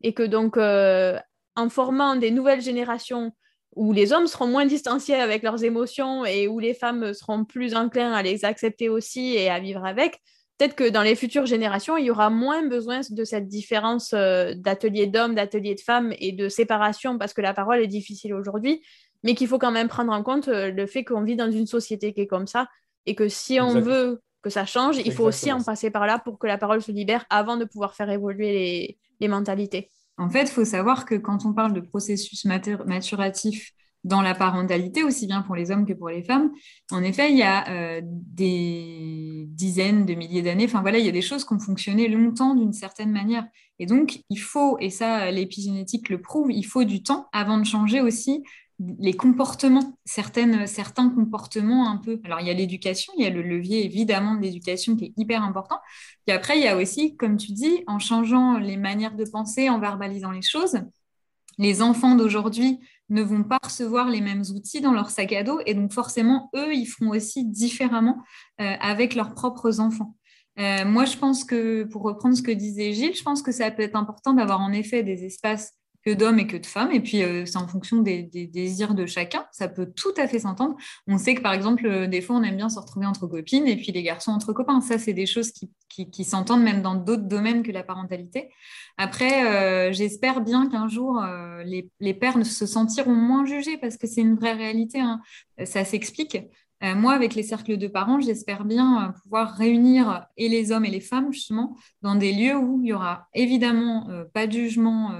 Et 0.02 0.14
que 0.14 0.24
donc, 0.24 0.58
euh, 0.58 1.18
en 1.56 1.70
formant 1.70 2.16
des 2.16 2.32
nouvelles 2.32 2.62
générations 2.62 3.34
où 3.76 3.94
les 3.94 4.14
hommes 4.14 4.28
seront 4.28 4.48
moins 4.48 4.66
distanciés 4.66 5.16
avec 5.16 5.44
leurs 5.44 5.64
émotions 5.64 6.26
et 6.26 6.48
où 6.48 6.60
les 6.60 6.74
femmes 6.74 7.14
seront 7.14 7.46
plus 7.46 7.76
enclins 7.76 8.14
à 8.14 8.22
les 8.22 8.46
accepter 8.46 8.90
aussi 8.90 9.36
et 9.36 9.50
à 9.50 9.60
vivre 9.60 9.86
avec, 9.86 10.20
peut-être 10.58 10.76
que 10.76 10.90
dans 10.90 11.02
les 11.02 11.16
futures 11.16 11.46
générations, 11.46 11.98
il 11.98 12.06
y 12.06 12.12
aura 12.12 12.30
moins 12.30 12.68
besoin 12.68 13.02
de 13.10 13.24
cette 13.24 13.48
différence 13.48 14.14
euh, 14.14 14.54
d'atelier 14.56 15.08
d'hommes, 15.08 15.36
d'atelier 15.36 15.76
de 15.76 15.82
femmes 15.82 16.14
et 16.20 16.32
de 16.32 16.50
séparation 16.50 17.18
parce 17.18 17.34
que 17.34 17.42
la 17.42 17.54
parole 17.54 17.80
est 17.80 17.88
difficile 17.88 18.34
aujourd'hui, 18.34 18.84
mais 19.24 19.36
qu'il 19.36 19.48
faut 19.48 19.60
quand 19.60 19.72
même 19.72 19.88
prendre 19.88 20.14
en 20.14 20.24
compte 20.24 20.48
euh, 20.48 20.72
le 20.72 20.86
fait 20.86 21.04
qu'on 21.04 21.24
vit 21.24 21.36
dans 21.36 21.52
une 21.52 21.68
société 21.68 22.14
qui 22.14 22.22
est 22.22 22.28
comme 22.28 22.48
ça 22.48 22.68
et 23.06 23.16
que 23.16 23.28
si 23.28 23.60
on 23.60 23.80
veut 23.80 24.22
que 24.42 24.50
ça 24.50 24.66
change, 24.66 24.98
il 24.98 25.12
faut 25.14 25.24
aussi 25.24 25.52
en 25.52 25.64
passer 25.64 25.90
par 25.90 26.06
là 26.06 26.20
pour 26.20 26.38
que 26.38 26.48
la 26.48 26.58
parole 26.58 26.82
se 26.82 26.92
libère 26.92 27.26
avant 27.30 27.58
de 27.58 27.66
pouvoir 27.66 27.96
faire 27.96 28.10
évoluer 28.10 28.98
les 29.20 29.28
mentalités. 29.28 29.90
En 30.18 30.30
fait, 30.30 30.44
il 30.44 30.50
faut 30.50 30.66
savoir 30.66 31.06
que 31.06 31.16
quand 31.16 31.46
on 31.46 31.54
parle 31.54 31.74
de 31.74 31.80
processus 31.80 32.46
maturatif 32.46 33.72
dans 34.04 34.22
la 34.22 34.36
parentalité, 34.36 35.04
aussi 35.04 35.28
bien 35.28 35.42
pour 35.42 35.56
les 35.56 35.72
hommes 35.72 35.86
que 35.86 35.94
pour 35.94 36.10
les 36.10 36.24
femmes, 36.24 36.52
en 36.92 37.02
effet, 37.04 37.32
il 37.32 37.38
y 37.38 37.44
a 37.44 37.70
euh, 37.70 38.02
des 38.04 39.46
dizaines 39.48 40.06
de 40.06 40.14
milliers 40.14 40.42
d'années, 40.42 40.66
enfin 40.66 40.84
il 40.86 41.06
y 41.06 41.10
a 41.10 41.12
des 41.12 41.22
choses 41.22 41.46
qui 41.46 41.54
ont 41.54 41.60
fonctionné 41.60 42.08
longtemps 42.08 42.54
d'une 42.54 42.74
certaine 42.74 43.12
manière. 43.12 43.46
Et 43.80 43.86
donc, 43.86 44.22
il 44.30 44.40
faut, 44.40 44.78
et 44.80 44.90
ça, 44.90 45.32
l'épigénétique 45.32 46.10
le 46.10 46.22
prouve, 46.22 46.52
il 46.52 46.64
faut 46.64 46.84
du 46.84 47.02
temps 47.02 47.28
avant 47.32 47.58
de 47.58 47.66
changer 47.66 48.02
aussi 48.02 48.44
les 48.80 49.14
comportements, 49.14 49.98
certaines, 50.06 50.68
certains 50.68 51.10
comportements 51.10 51.90
un 51.90 51.98
peu. 51.98 52.20
Alors, 52.24 52.40
il 52.42 52.48
y 52.48 52.50
a 52.50 52.54
l'éducation, 52.54 53.14
il 53.18 53.24
y 53.24 53.28
a 53.28 53.30
le 53.30 53.42
levier 53.42 53.86
évidemment 53.86 54.36
de 54.36 54.42
l'éducation 54.42 54.96
qui 54.96 55.06
est 55.06 55.14
hyper 55.18 55.44
important. 55.44 55.80
Puis 56.26 56.36
après, 56.36 56.58
il 56.58 56.64
y 56.64 56.68
a 56.68 56.76
aussi, 56.76 57.16
comme 57.16 57.38
tu 57.38 57.52
dis, 57.52 57.84
en 57.88 58.00
changeant 58.00 58.58
les 58.58 58.78
manières 58.78 59.16
de 59.16 59.26
penser, 59.26 59.70
en 59.70 59.80
verbalisant 59.80 60.32
les 60.32 60.42
choses, 60.42 60.80
les 61.58 61.82
enfants 61.82 62.16
d'aujourd'hui 62.16 62.80
ne 63.10 63.22
vont 63.22 63.44
pas 63.44 63.60
recevoir 63.64 64.10
les 64.10 64.22
mêmes 64.22 64.44
outils 64.56 64.82
dans 64.82 64.94
leur 64.94 65.10
sac 65.10 65.34
à 65.34 65.44
dos 65.44 65.60
et 65.66 65.76
donc 65.76 65.94
forcément, 65.94 66.50
eux, 66.56 66.74
ils 66.74 66.88
feront 66.88 67.12
aussi 67.12 67.46
différemment 67.46 68.24
euh, 68.60 68.74
avec 68.80 69.14
leurs 69.14 69.36
propres 69.36 69.80
enfants. 69.80 70.16
Euh, 70.60 70.86
moi, 70.86 71.06
je 71.06 71.18
pense 71.18 71.44
que, 71.44 71.84
pour 71.84 72.04
reprendre 72.04 72.36
ce 72.36 72.42
que 72.42 72.52
disait 72.52 72.94
Gilles, 72.94 73.16
je 73.16 73.24
pense 73.24 73.42
que 73.42 73.52
ça 73.52 73.72
peut 73.72 73.84
être 73.84 73.96
important 73.96 74.34
d'avoir 74.34 74.62
en 74.62 74.72
effet 74.72 75.04
des 75.04 75.26
espaces 75.26 75.74
que 76.06 76.12
d'hommes 76.12 76.40
et 76.40 76.48
que 76.48 76.58
de 76.58 76.66
femmes. 76.66 76.92
Et 76.92 77.00
puis, 77.00 77.24
euh, 77.24 77.46
c'est 77.46 77.58
en 77.58 77.68
fonction 77.68 78.02
des, 78.02 78.24
désirs 78.24 78.94
de 78.94 79.06
chacun. 79.06 79.46
Ça 79.52 79.68
peut 79.68 79.86
tout 79.86 80.14
à 80.18 80.28
fait 80.28 80.40
s'entendre. 80.40 80.76
On 81.08 81.18
sait 81.18 81.34
que, 81.36 81.42
par 81.42 81.54
exemple, 81.54 81.86
euh, 81.86 82.08
des 82.08 82.22
fois, 82.22 82.36
on 82.36 82.44
aime 82.44 82.58
bien 82.58 82.70
se 82.70 82.80
retrouver 82.80 83.06
entre 83.06 83.26
copines 83.28 83.68
et 83.68 83.78
puis 83.78 83.92
les 83.92 84.04
garçons 84.04 84.32
entre 84.32 84.52
copains. 84.54 84.82
Ça, 84.82 84.98
c'est 84.98 85.14
des 85.14 85.26
choses 85.26 85.52
qui, 85.52 85.70
s'entendent 86.24 86.64
même 86.64 86.82
dans 86.82 86.96
d'autres 86.96 87.28
domaines 87.28 87.64
que 87.64 87.72
la 87.72 87.84
parentalité. 87.84 88.50
Après, 88.98 89.46
euh, 89.46 89.94
j'espère 89.94 90.42
bien 90.42 90.70
qu'un 90.70 90.88
jour, 90.88 91.24
les, 91.66 92.14
pères 92.14 92.38
ne 92.38 92.44
se 92.44 92.66
sentiront 92.66 93.16
moins 93.16 93.46
jugés 93.46 93.78
parce 93.78 93.98
que 93.98 94.08
c'est 94.08 94.22
une 94.22 94.36
vraie 94.36 94.54
réalité. 94.54 95.00
Hein. 95.00 95.22
Ça 95.64 95.86
s'explique. 95.86 96.38
moi, 96.82 97.14
avec 97.14 97.36
les 97.36 97.44
cercles 97.44 97.78
de 97.78 97.88
parents, 97.88 98.20
j'espère 98.20 98.66
bien 98.66 99.14
pouvoir 99.22 99.54
réunir 99.54 100.26
et 100.36 100.50
les 100.50 100.72
hommes 100.72 100.86
et 100.86 100.90
les 100.90 101.00
femmes, 101.00 101.32
justement, 101.32 101.78
dans 102.02 102.16
des 102.16 102.34
lieux 102.34 102.58
où 102.58 102.82
il 102.84 102.90
y 102.90 102.94
aura 102.94 103.28
évidemment 103.34 104.10
pas 104.34 104.48
de 104.48 104.54
jugement 104.54 105.12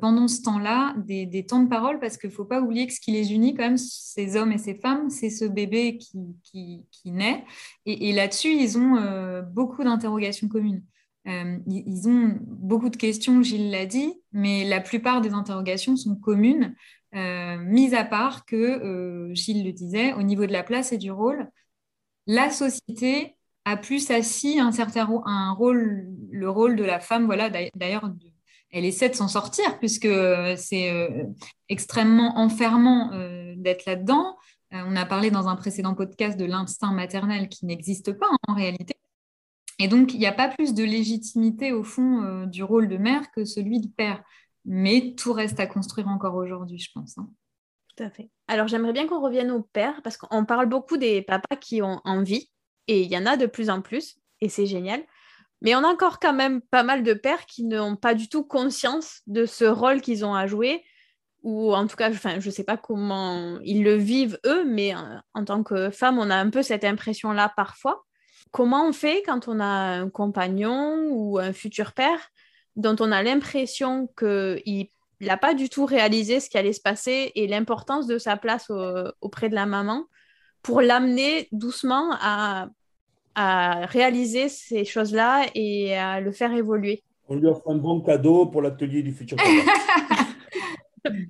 pendant 0.00 0.28
ce 0.28 0.42
temps-là 0.42 0.94
des, 0.98 1.46
temps 1.46 1.62
de 1.62 1.68
parole 1.68 1.98
parce 1.98 2.16
qu'il 2.18 2.30
ne 2.30 2.34
faut 2.34 2.44
pas 2.44 2.60
oublier 2.60 2.86
que 2.86 2.92
ce 2.92 3.00
qui 3.00 3.10
les 3.10 3.32
unit 3.32 3.54
quand 3.54 3.64
même, 3.64 3.76
ces 3.76 4.36
hommes 4.36 4.52
et 4.52 4.58
ces 4.58 4.76
femmes, 4.76 5.10
c'est 5.10 5.30
ce 5.30 5.44
bébé 5.44 5.98
qui, 5.98 6.84
naît. 7.04 7.44
Et, 7.84 8.12
là-dessus, 8.12 8.52
ils 8.52 8.78
ont 8.78 8.96
euh, 8.96 9.42
beaucoup 9.42 9.82
d'interrogations 9.82 10.48
communes. 10.48 10.84
Euh, 11.26 11.58
ils 11.66 12.08
ont 12.08 12.38
beaucoup 12.42 12.90
de 12.90 12.96
questions, 12.96 13.42
Gilles 13.42 13.70
l'a 13.70 13.86
dit, 13.86 14.14
mais 14.32 14.64
la 14.64 14.80
plupart 14.80 15.20
des 15.20 15.32
interrogations 15.32 15.96
sont 15.96 16.14
communes, 16.14 16.74
mis 17.12 17.94
à 17.94 18.04
part 18.04 18.44
que, 18.44 19.30
Gilles 19.32 19.64
le 19.64 19.72
disait, 19.72 20.12
au 20.12 20.22
niveau 20.22 20.46
de 20.46 20.52
la 20.52 20.62
place 20.62 20.92
et 20.92 20.98
du 20.98 21.10
rôle, 21.10 21.50
la 22.26 22.50
société 22.50 23.36
a 23.64 23.76
plus 23.76 24.10
assis 24.10 24.60
un 24.60 24.72
certain 24.72 25.08
un 25.26 25.52
rôle, 25.52 26.06
le 26.30 26.48
rôle 26.48 26.76
de 26.76 26.84
la 26.84 27.00
femme, 27.00 27.26
voilà, 27.26 27.50
d'ailleurs, 27.50 28.12
elle 28.70 28.84
essaie 28.84 29.08
de 29.08 29.14
s'en 29.14 29.28
sortir 29.28 29.78
puisque 29.78 30.08
c'est 30.56 30.90
euh, 30.90 31.24
extrêmement 31.68 32.38
enfermant 32.38 33.12
euh, 33.12 33.54
d'être 33.56 33.86
là-dedans. 33.86 34.36
Euh, 34.72 34.82
on 34.86 34.96
a 34.96 35.06
parlé 35.06 35.30
dans 35.30 35.48
un 35.48 35.56
précédent 35.56 35.94
podcast 35.94 36.38
de 36.38 36.44
l'instinct 36.44 36.92
maternel 36.92 37.48
qui 37.48 37.66
n'existe 37.66 38.12
pas 38.12 38.26
en 38.48 38.54
réalité. 38.54 38.94
Et 39.78 39.88
donc, 39.88 40.14
il 40.14 40.20
n'y 40.20 40.26
a 40.26 40.32
pas 40.32 40.48
plus 40.48 40.74
de 40.74 40.82
légitimité 40.82 41.72
au 41.72 41.84
fond 41.84 42.46
du 42.46 42.62
rôle 42.62 42.88
de 42.88 42.96
mère 42.96 43.30
que 43.30 43.44
celui 43.44 43.80
de 43.80 43.88
père. 43.88 44.22
Mais 44.64 45.14
tout 45.16 45.34
reste 45.34 45.60
à 45.60 45.66
construire 45.66 46.08
encore 46.08 46.34
aujourd'hui, 46.34 46.78
je 46.78 46.90
pense. 46.94 47.18
Hein. 47.18 47.28
Tout 47.94 48.02
à 48.02 48.10
fait. 48.10 48.30
Alors, 48.48 48.68
j'aimerais 48.68 48.94
bien 48.94 49.06
qu'on 49.06 49.20
revienne 49.20 49.50
au 49.50 49.60
père 49.60 50.00
parce 50.02 50.16
qu'on 50.16 50.46
parle 50.46 50.66
beaucoup 50.66 50.96
des 50.96 51.20
papas 51.20 51.56
qui 51.56 51.82
ont 51.82 52.00
envie 52.04 52.50
et 52.88 53.02
il 53.02 53.10
y 53.10 53.18
en 53.18 53.26
a 53.26 53.36
de 53.36 53.44
plus 53.44 53.68
en 53.68 53.82
plus 53.82 54.18
et 54.40 54.48
c'est 54.48 54.66
génial. 54.66 55.02
Mais 55.66 55.74
on 55.74 55.82
a 55.82 55.88
encore 55.88 56.20
quand 56.20 56.32
même 56.32 56.60
pas 56.60 56.84
mal 56.84 57.02
de 57.02 57.12
pères 57.12 57.44
qui 57.44 57.64
n'ont 57.64 57.96
pas 57.96 58.14
du 58.14 58.28
tout 58.28 58.44
conscience 58.44 59.22
de 59.26 59.46
ce 59.46 59.64
rôle 59.64 60.00
qu'ils 60.00 60.24
ont 60.24 60.32
à 60.32 60.46
jouer 60.46 60.84
ou 61.42 61.74
en 61.74 61.88
tout 61.88 61.96
cas, 61.96 62.12
je 62.12 62.46
ne 62.46 62.52
sais 62.52 62.62
pas 62.62 62.76
comment 62.76 63.58
ils 63.64 63.82
le 63.82 63.96
vivent 63.96 64.38
eux, 64.46 64.64
mais 64.64 64.94
en 65.34 65.44
tant 65.44 65.64
que 65.64 65.90
femme, 65.90 66.20
on 66.20 66.30
a 66.30 66.36
un 66.36 66.50
peu 66.50 66.62
cette 66.62 66.84
impression-là 66.84 67.52
parfois. 67.56 68.04
Comment 68.52 68.86
on 68.86 68.92
fait 68.92 69.24
quand 69.26 69.48
on 69.48 69.58
a 69.58 69.64
un 69.64 70.08
compagnon 70.08 71.08
ou 71.10 71.40
un 71.40 71.52
futur 71.52 71.94
père 71.94 72.20
dont 72.76 72.94
on 73.00 73.10
a 73.10 73.24
l'impression 73.24 74.08
qu'il 74.16 74.86
n'a 75.20 75.36
pas 75.36 75.54
du 75.54 75.68
tout 75.68 75.84
réalisé 75.84 76.38
ce 76.38 76.48
qui 76.48 76.58
allait 76.58 76.74
se 76.74 76.80
passer 76.80 77.32
et 77.34 77.48
l'importance 77.48 78.06
de 78.06 78.18
sa 78.18 78.36
place 78.36 78.70
auprès 79.20 79.48
de 79.48 79.56
la 79.56 79.66
maman 79.66 80.04
pour 80.62 80.80
l'amener 80.80 81.48
doucement 81.50 82.10
à, 82.20 82.68
réaliser 83.36 84.48
ces 84.48 84.84
choses-là 84.84 85.46
et 85.54 85.96
à 85.96 86.20
le 86.20 86.32
faire 86.32 86.52
évoluer. 86.52 87.02
On 87.28 87.36
lui 87.36 87.46
offre 87.46 87.68
un 87.68 87.76
bon 87.76 88.00
cadeau 88.00 88.46
pour 88.46 88.62
l'atelier 88.62 89.02
du 89.02 89.12
futur. 89.12 89.36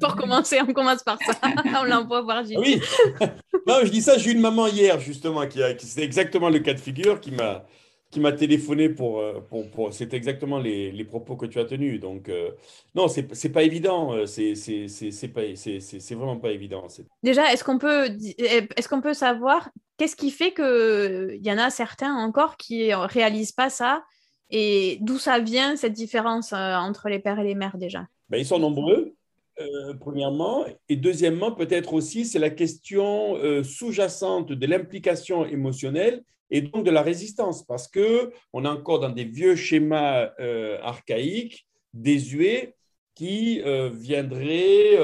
Pour 0.00 0.16
commencer, 0.16 0.58
on 0.66 0.72
commence 0.72 1.02
par 1.02 1.18
ça. 1.22 1.34
on 1.80 1.84
l'envoie 1.84 2.22
voir 2.22 2.44
Gilles. 2.44 2.58
Oui. 2.58 2.80
non, 3.66 3.80
je 3.84 3.90
dis 3.90 4.02
ça, 4.02 4.18
j'ai 4.18 4.30
eu 4.30 4.34
une 4.34 4.40
maman 4.40 4.66
hier, 4.66 4.98
justement, 5.00 5.46
qui, 5.46 5.62
a, 5.62 5.74
qui 5.74 5.86
c'est 5.86 6.02
exactement 6.02 6.48
le 6.48 6.58
cas 6.60 6.74
de 6.74 6.80
figure, 6.80 7.20
qui 7.20 7.30
m'a, 7.32 7.64
qui 8.10 8.20
m'a 8.20 8.32
téléphoné 8.32 8.88
pour, 8.88 9.20
euh, 9.20 9.40
pour, 9.48 9.70
pour 9.70 9.92
c'est 9.92 10.14
exactement 10.14 10.58
les, 10.58 10.92
les, 10.92 11.04
propos 11.04 11.36
que 11.36 11.46
tu 11.46 11.58
as 11.58 11.64
tenus. 11.64 12.00
Donc, 12.00 12.28
euh, 12.28 12.50
non, 12.94 13.08
c'est, 13.08 13.34
c'est 13.34 13.50
pas 13.50 13.62
évident. 13.62 14.12
Euh, 14.14 14.26
c'est, 14.26 14.54
c'est, 14.54 14.88
c'est, 14.88 15.10
c'est, 15.10 15.28
pas, 15.28 15.42
c'est, 15.54 15.80
c'est 15.80 16.14
vraiment 16.14 16.38
pas 16.38 16.50
évident. 16.50 16.86
Déjà, 17.22 17.52
est-ce 17.52 17.64
qu'on 17.64 17.78
peut, 17.78 18.08
est-ce 18.38 18.88
qu'on 18.88 19.00
peut 19.00 19.14
savoir 19.14 19.68
qu'est-ce 19.96 20.16
qui 20.16 20.30
fait 20.30 20.52
qu'il 20.52 21.40
y 21.42 21.52
en 21.52 21.58
a 21.58 21.70
certains 21.70 22.14
encore 22.14 22.56
qui 22.56 22.92
réalisent 22.92 23.52
pas 23.52 23.70
ça? 23.70 24.02
Et 24.50 24.98
d'où 25.00 25.18
ça 25.18 25.38
vient 25.40 25.76
cette 25.76 25.92
différence 25.92 26.52
entre 26.52 27.08
les 27.08 27.18
pères 27.18 27.40
et 27.40 27.44
les 27.44 27.54
mères 27.54 27.78
déjà? 27.78 28.06
Ben, 28.28 28.38
Ils 28.38 28.46
sont 28.46 28.58
nombreux. 28.58 29.16
Euh, 29.58 29.94
premièrement. 29.94 30.66
Et 30.90 30.96
deuxièmement, 30.96 31.50
peut-être 31.50 31.94
aussi, 31.94 32.26
c'est 32.26 32.38
la 32.38 32.50
question 32.50 33.36
euh, 33.36 33.62
sous-jacente 33.62 34.52
de 34.52 34.66
l'implication 34.66 35.46
émotionnelle 35.46 36.22
et 36.50 36.60
donc 36.60 36.84
de 36.84 36.90
la 36.90 37.02
résistance, 37.02 37.64
parce 37.64 37.88
que 37.88 38.30
on 38.52 38.64
est 38.66 38.68
encore 38.68 39.00
dans 39.00 39.08
des 39.08 39.24
vieux 39.24 39.56
schémas 39.56 40.30
euh, 40.38 40.78
archaïques, 40.82 41.66
désuets, 41.94 42.74
qui 43.14 43.62
viendraient, 43.94 44.98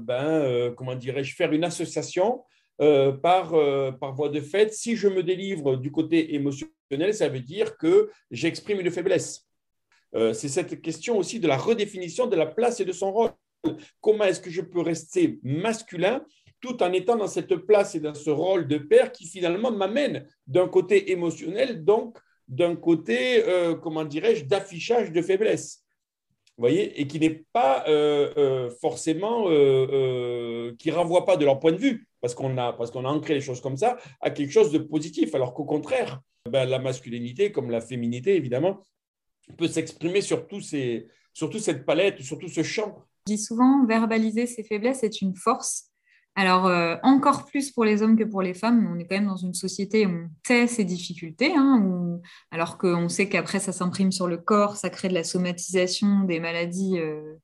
ben, 0.00 0.74
comment 0.76 0.96
dirais-je, 0.96 1.36
faire 1.36 1.52
une 1.52 1.62
association 1.62 2.42
par, 2.78 3.54
par 3.98 4.14
voie 4.14 4.28
de 4.28 4.40
fait. 4.40 4.72
Si 4.72 4.96
je 4.96 5.08
me 5.08 5.22
délivre 5.22 5.76
du 5.76 5.90
côté 5.90 6.34
émotionnel, 6.34 7.14
ça 7.14 7.28
veut 7.28 7.40
dire 7.40 7.76
que 7.76 8.10
j'exprime 8.30 8.80
une 8.80 8.90
faiblesse. 8.90 9.46
c'est 10.12 10.48
cette 10.48 10.82
question 10.82 11.16
aussi 11.18 11.40
de 11.40 11.48
la 11.48 11.56
redéfinition 11.56 12.26
de 12.26 12.36
la 12.36 12.46
place 12.46 12.80
et 12.80 12.84
de 12.84 12.92
son 12.92 13.12
rôle 13.12 13.30
comment 14.00 14.24
est-ce 14.24 14.40
que 14.40 14.50
je 14.50 14.60
peux 14.60 14.80
rester 14.80 15.38
masculin 15.42 16.24
tout 16.60 16.82
en 16.82 16.92
étant 16.92 17.16
dans 17.16 17.26
cette 17.26 17.54
place 17.56 17.94
et 17.94 18.00
dans 18.00 18.14
ce 18.14 18.30
rôle 18.30 18.66
de 18.66 18.78
père 18.78 19.12
qui 19.12 19.26
finalement 19.26 19.70
m'amène 19.70 20.26
d'un 20.46 20.68
côté 20.68 21.12
émotionnel, 21.12 21.84
donc 21.84 22.18
d'un 22.48 22.76
côté, 22.76 23.44
euh, 23.44 23.74
comment 23.74 24.04
dirais-je, 24.04 24.44
d'affichage 24.44 25.12
de 25.12 25.20
faiblesse. 25.20 25.82
Vous 26.56 26.62
voyez, 26.62 26.98
et 26.98 27.06
qui 27.06 27.20
n'est 27.20 27.44
pas 27.52 27.84
euh, 27.86 28.32
euh, 28.38 28.70
forcément, 28.80 29.44
qui 30.78 30.90
renvoie 30.90 31.26
pas 31.26 31.36
de 31.36 31.44
leur 31.44 31.60
point 31.60 31.72
de 31.72 31.76
vue, 31.76 32.08
parce 32.34 32.90
qu'on 32.90 33.04
a, 33.04 33.08
ancré 33.08 33.34
les 33.34 33.40
choses 33.40 33.60
comme 33.60 33.76
ça, 33.76 33.96
à 34.20 34.30
quelque 34.30 34.52
chose 34.52 34.72
de 34.72 34.78
positif, 34.78 35.34
alors 35.34 35.54
qu'au 35.54 35.64
contraire, 35.64 36.20
ben, 36.50 36.68
la 36.68 36.78
masculinité, 36.78 37.52
comme 37.52 37.70
la 37.70 37.80
féminité, 37.80 38.36
évidemment, 38.36 38.80
peut 39.56 39.68
s'exprimer 39.68 40.20
sur, 40.20 40.46
toute 40.46 40.64
cette 40.64 41.86
palette, 41.86 42.22
sur 42.22 42.38
tout 42.38 42.48
ce 42.48 42.62
champ 42.62 43.06
je 43.26 43.34
dis 43.34 43.42
souvent, 43.42 43.84
verbaliser 43.86 44.46
ses 44.46 44.62
faiblesses 44.62 45.02
est 45.02 45.20
une 45.20 45.34
force. 45.34 45.90
Alors, 46.36 46.66
euh, 46.66 46.96
encore 47.02 47.46
plus 47.46 47.72
pour 47.72 47.84
les 47.84 48.02
hommes 48.02 48.16
que 48.16 48.24
pour 48.24 48.42
les 48.42 48.54
femmes, 48.54 48.88
on 48.92 48.98
est 48.98 49.06
quand 49.06 49.16
même 49.16 49.26
dans 49.26 49.36
une 49.36 49.54
société 49.54 50.06
où 50.06 50.10
on 50.10 50.30
tait 50.44 50.66
ses 50.66 50.84
difficultés, 50.84 51.52
hein, 51.56 52.20
alors 52.52 52.78
qu'on 52.78 53.08
sait 53.08 53.28
qu'après, 53.28 53.58
ça 53.58 53.72
s'imprime 53.72 54.12
sur 54.12 54.28
le 54.28 54.36
corps, 54.36 54.76
ça 54.76 54.90
crée 54.90 55.08
de 55.08 55.14
la 55.14 55.24
somatisation, 55.24 56.24
des 56.24 56.38
maladies 56.38 56.98
euh, 56.98 57.34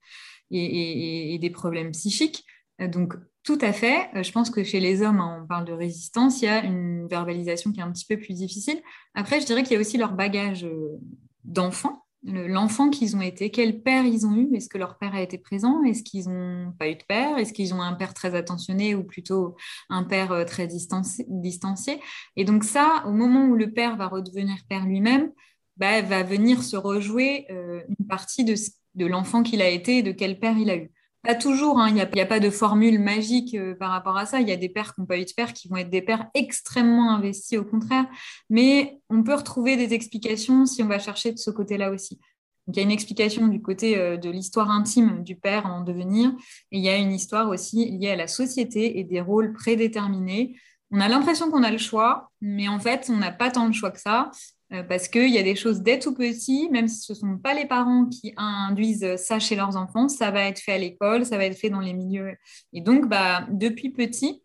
et, 0.50 1.38
des 1.40 1.50
problèmes 1.50 1.90
psychiques. 1.90 2.44
Donc, 2.78 3.14
tout 3.44 3.58
à 3.60 3.72
fait. 3.72 4.08
Je 4.22 4.30
pense 4.32 4.50
que 4.50 4.64
chez 4.64 4.80
les 4.80 5.02
hommes, 5.02 5.20
hein, 5.20 5.40
on 5.42 5.46
parle 5.46 5.64
de 5.64 5.72
résistance, 5.72 6.42
il 6.42 6.46
y 6.46 6.48
a 6.48 6.64
une 6.64 7.06
verbalisation 7.08 7.72
qui 7.72 7.80
est 7.80 7.82
un 7.82 7.92
petit 7.92 8.06
peu 8.06 8.16
plus 8.16 8.34
difficile. 8.34 8.80
Après, 9.14 9.40
je 9.40 9.46
dirais 9.46 9.62
qu'il 9.62 9.72
y 9.72 9.76
a 9.76 9.80
aussi 9.80 9.98
leur 9.98 10.12
bagage 10.12 10.64
euh, 10.64 10.98
d'enfant 11.44 12.02
l'enfant 12.24 12.90
qu'ils 12.90 13.16
ont 13.16 13.20
été, 13.20 13.50
quel 13.50 13.82
père 13.82 14.04
ils 14.04 14.26
ont 14.26 14.36
eu, 14.36 14.54
est-ce 14.54 14.68
que 14.68 14.78
leur 14.78 14.96
père 14.98 15.14
a 15.14 15.22
été 15.22 15.38
présent, 15.38 15.82
est-ce 15.82 16.02
qu'ils 16.02 16.28
n'ont 16.28 16.72
pas 16.72 16.88
eu 16.88 16.94
de 16.94 17.02
père, 17.02 17.38
est-ce 17.38 17.52
qu'ils 17.52 17.74
ont 17.74 17.82
un 17.82 17.94
père 17.94 18.14
très 18.14 18.34
attentionné 18.34 18.94
ou 18.94 19.02
plutôt 19.02 19.56
un 19.88 20.04
père 20.04 20.30
euh, 20.32 20.44
très 20.44 20.68
distancié? 20.68 22.00
Et 22.36 22.44
donc 22.44 22.64
ça, 22.64 23.02
au 23.06 23.12
moment 23.12 23.46
où 23.46 23.56
le 23.56 23.72
père 23.72 23.96
va 23.96 24.06
redevenir 24.06 24.56
père 24.68 24.86
lui-même, 24.86 25.32
bah, 25.76 26.00
va 26.02 26.22
venir 26.22 26.62
se 26.62 26.76
rejouer 26.76 27.46
euh, 27.50 27.82
une 27.88 28.06
partie 28.06 28.44
de 28.44 29.06
l'enfant 29.06 29.42
qu'il 29.42 29.62
a 29.62 29.68
été 29.68 29.98
et 29.98 30.02
de 30.02 30.12
quel 30.12 30.38
père 30.38 30.56
il 30.56 30.70
a 30.70 30.76
eu. 30.76 30.91
Pas 31.22 31.36
toujours, 31.36 31.78
hein. 31.78 31.88
il 31.88 31.94
n'y 31.94 32.00
a, 32.00 32.26
pas 32.26 32.40
de 32.40 32.50
formule 32.50 32.98
magique 32.98 33.54
euh, 33.54 33.76
par 33.76 33.90
rapport 33.90 34.16
à 34.16 34.26
ça. 34.26 34.40
Il 34.40 34.48
y 34.48 34.52
a 34.52 34.56
des 34.56 34.68
pères 34.68 34.92
qui 34.92 35.00
n'ont 35.00 35.06
pas 35.06 35.18
eu 35.18 35.24
de 35.24 35.32
père 35.36 35.52
qui 35.52 35.68
vont 35.68 35.76
être 35.76 35.90
des 35.90 36.02
pères 36.02 36.28
extrêmement 36.34 37.14
investis, 37.14 37.58
au 37.58 37.64
contraire. 37.64 38.06
Mais 38.50 38.98
on 39.08 39.22
peut 39.22 39.34
retrouver 39.34 39.76
des 39.76 39.94
explications 39.94 40.66
si 40.66 40.82
on 40.82 40.88
va 40.88 40.98
chercher 40.98 41.32
de 41.32 41.38
ce 41.38 41.50
côté-là 41.50 41.90
aussi. 41.90 42.18
Il 42.66 42.76
y 42.76 42.80
a 42.80 42.82
une 42.82 42.90
explication 42.90 43.46
du 43.46 43.62
côté 43.62 43.96
euh, 43.98 44.16
de 44.16 44.30
l'histoire 44.30 44.70
intime 44.70 45.22
du 45.22 45.36
père 45.36 45.66
en 45.66 45.82
devenir, 45.82 46.30
et 46.72 46.78
il 46.78 46.84
y 46.84 46.88
a 46.88 46.96
une 46.96 47.12
histoire 47.12 47.48
aussi 47.48 47.88
liée 47.90 48.10
à 48.10 48.16
la 48.16 48.26
société 48.26 48.98
et 48.98 49.04
des 49.04 49.20
rôles 49.20 49.52
prédéterminés. 49.52 50.56
On 50.90 51.00
a 51.00 51.08
l'impression 51.08 51.50
qu'on 51.50 51.62
a 51.62 51.70
le 51.70 51.78
choix, 51.78 52.30
mais 52.40 52.68
en 52.68 52.80
fait, 52.80 53.08
on 53.08 53.16
n'a 53.16 53.32
pas 53.32 53.50
tant 53.50 53.66
le 53.66 53.72
choix 53.72 53.92
que 53.92 54.00
ça. 54.00 54.30
Euh, 54.72 54.82
parce 54.82 55.08
qu'il 55.08 55.28
y 55.28 55.38
a 55.38 55.42
des 55.42 55.56
choses 55.56 55.82
dès 55.82 55.98
tout 55.98 56.14
petit, 56.14 56.68
même 56.70 56.88
si 56.88 57.00
ce 57.00 57.12
ne 57.12 57.18
sont 57.18 57.38
pas 57.38 57.54
les 57.54 57.66
parents 57.66 58.06
qui 58.06 58.32
induisent 58.36 59.16
ça 59.16 59.38
chez 59.38 59.54
leurs 59.54 59.76
enfants, 59.76 60.08
ça 60.08 60.30
va 60.30 60.44
être 60.44 60.60
fait 60.60 60.72
à 60.72 60.78
l'école, 60.78 61.26
ça 61.26 61.36
va 61.36 61.44
être 61.44 61.58
fait 61.58 61.70
dans 61.70 61.80
les 61.80 61.92
milieux. 61.92 62.34
Et 62.72 62.80
donc, 62.80 63.08
bah, 63.08 63.46
depuis 63.50 63.90
petit, 63.90 64.42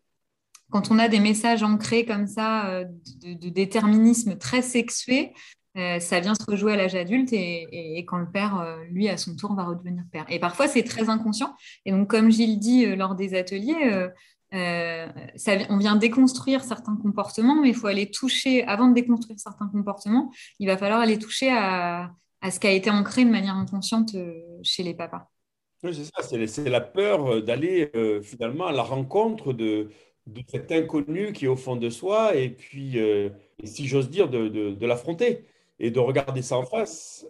quand 0.70 0.90
on 0.90 0.98
a 0.98 1.08
des 1.08 1.20
messages 1.20 1.62
ancrés 1.62 2.04
comme 2.04 2.26
ça, 2.26 2.68
euh, 2.68 2.84
de, 3.22 3.48
déterminisme 3.48 4.36
très 4.36 4.60
sexué, 4.60 5.32
euh, 5.78 5.98
ça 5.98 6.20
vient 6.20 6.34
se 6.34 6.44
rejouer 6.46 6.74
à 6.74 6.76
l'âge 6.76 6.94
adulte 6.94 7.32
et, 7.32 8.04
quand 8.06 8.18
le 8.18 8.30
père, 8.30 8.76
lui, 8.90 9.08
à 9.08 9.16
son 9.16 9.34
tour, 9.34 9.54
va 9.54 9.64
redevenir 9.64 10.02
père. 10.12 10.26
Et 10.28 10.40
parfois, 10.40 10.68
c'est 10.68 10.82
très 10.82 11.08
inconscient. 11.08 11.54
Et 11.86 11.92
donc, 11.92 12.10
comme 12.10 12.30
Gilles 12.30 12.58
dit 12.58 12.84
lors 12.96 13.14
des 13.14 13.34
ateliers, 13.34 14.08
euh, 14.54 15.06
on 15.68 15.76
vient 15.76 15.96
déconstruire 15.96 16.64
certains 16.64 16.96
comportements, 16.96 17.60
mais 17.60 17.68
il 17.68 17.74
faut 17.74 17.86
aller 17.86 18.10
toucher, 18.10 18.64
avant 18.64 18.88
de 18.88 18.94
déconstruire 18.94 19.38
certains 19.38 19.68
comportements, 19.68 20.32
il 20.58 20.66
va 20.66 20.76
falloir 20.76 21.00
aller 21.00 21.18
toucher 21.18 21.50
à, 21.52 22.10
ce 22.50 22.58
qui 22.58 22.66
a 22.66 22.72
été 22.72 22.90
ancré 22.90 23.24
de 23.24 23.30
manière 23.30 23.56
inconsciente 23.56 24.14
euh, 24.14 24.40
chez 24.62 24.82
les 24.82 24.94
papas. 24.94 25.28
C'est 25.82 25.92
ça, 25.92 26.22
c'est 26.22 26.68
la 26.68 26.80
peur 26.80 27.26
euh, 27.26 27.40
d'aller 27.40 27.90
finalement 28.22 28.66
à 28.66 28.72
la 28.72 28.82
rencontre 28.82 29.52
de, 29.52 29.90
cet 30.48 30.72
inconnu 30.72 31.32
qui 31.32 31.46
est 31.46 31.48
au 31.48 31.56
fond 31.56 31.76
de 31.76 31.88
soi, 31.88 32.36
et 32.36 32.50
puis, 32.50 32.98
si 33.64 33.86
j'ose 33.86 34.10
dire, 34.10 34.28
de, 34.28 34.86
l'affronter 34.86 35.46
et 35.78 35.90
de 35.90 36.00
regarder 36.00 36.42
ça 36.42 36.58
en 36.58 36.64
face. 36.64 37.26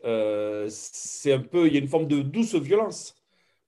c'est 0.68 1.33
un 1.33 1.40
peu, 1.40 1.68
il 1.68 1.74
y 1.74 1.76
a 1.76 1.81
une 1.81 1.88
forme 1.88 2.09
de 2.09 2.22
douce 2.22 2.54
violence 2.54 3.14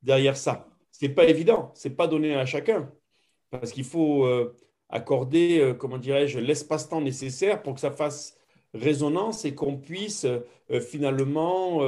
derrière 0.02 0.36
ça. 0.36 0.66
C'est 0.90 1.10
pas 1.10 1.26
évident, 1.26 1.70
c'est 1.74 1.96
pas 1.96 2.08
donné 2.08 2.34
à 2.34 2.44
chacun 2.44 2.90
parce 3.50 3.72
qu'il 3.72 3.84
faut 3.84 4.24
euh, 4.24 4.54
accorder, 4.88 5.58
euh, 5.60 5.74
comment 5.74 5.98
dirais-je, 5.98 6.38
l'espace-temps 6.38 7.00
nécessaire 7.00 7.62
pour 7.62 7.74
que 7.74 7.80
ça 7.80 7.90
fasse 7.90 8.36
résonance 8.72 9.44
et 9.44 9.54
qu'on 9.54 9.76
puisse 9.76 10.24
euh, 10.24 10.80
finalement, 10.80 11.80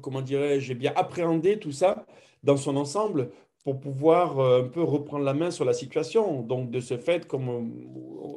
comment 0.00 0.22
dirais-je, 0.22 0.72
eh 0.72 0.74
bien 0.74 0.92
appréhender 0.96 1.58
tout 1.58 1.72
ça 1.72 2.06
dans 2.42 2.56
son 2.56 2.76
ensemble 2.76 3.30
pour 3.62 3.78
pouvoir 3.78 4.40
un 4.40 4.64
peu 4.64 4.82
reprendre 4.82 5.24
la 5.24 5.34
main 5.34 5.50
sur 5.50 5.66
la 5.66 5.74
situation. 5.74 6.40
Donc, 6.40 6.70
de 6.70 6.80
ce 6.80 6.96
fait, 6.96 7.26
comme 7.26 7.70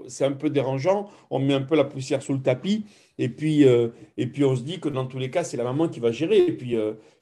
c'est 0.10 0.26
un 0.26 0.34
peu 0.34 0.50
dérangeant, 0.50 1.10
on 1.30 1.40
met 1.40 1.54
un 1.54 1.62
peu 1.62 1.78
la 1.78 1.86
poussière 1.86 2.22
sous 2.22 2.34
le 2.34 2.42
tapis 2.42 2.86
et 3.18 3.30
puis, 3.30 3.64
et 3.64 4.28
puis 4.28 4.44
on 4.44 4.58
se 4.58 4.64
dit 4.64 4.82
que 4.82 4.90
dans 4.90 5.06
tous 5.06 5.20
les 5.20 5.32
cas, 5.32 5.46
c'est 5.46 5.56
la 5.56 5.64
maman 5.64 5.88
qui 5.88 6.02
va 6.02 6.12
gérer. 6.12 6.40
Et 6.40 6.52
puis, 6.52 6.76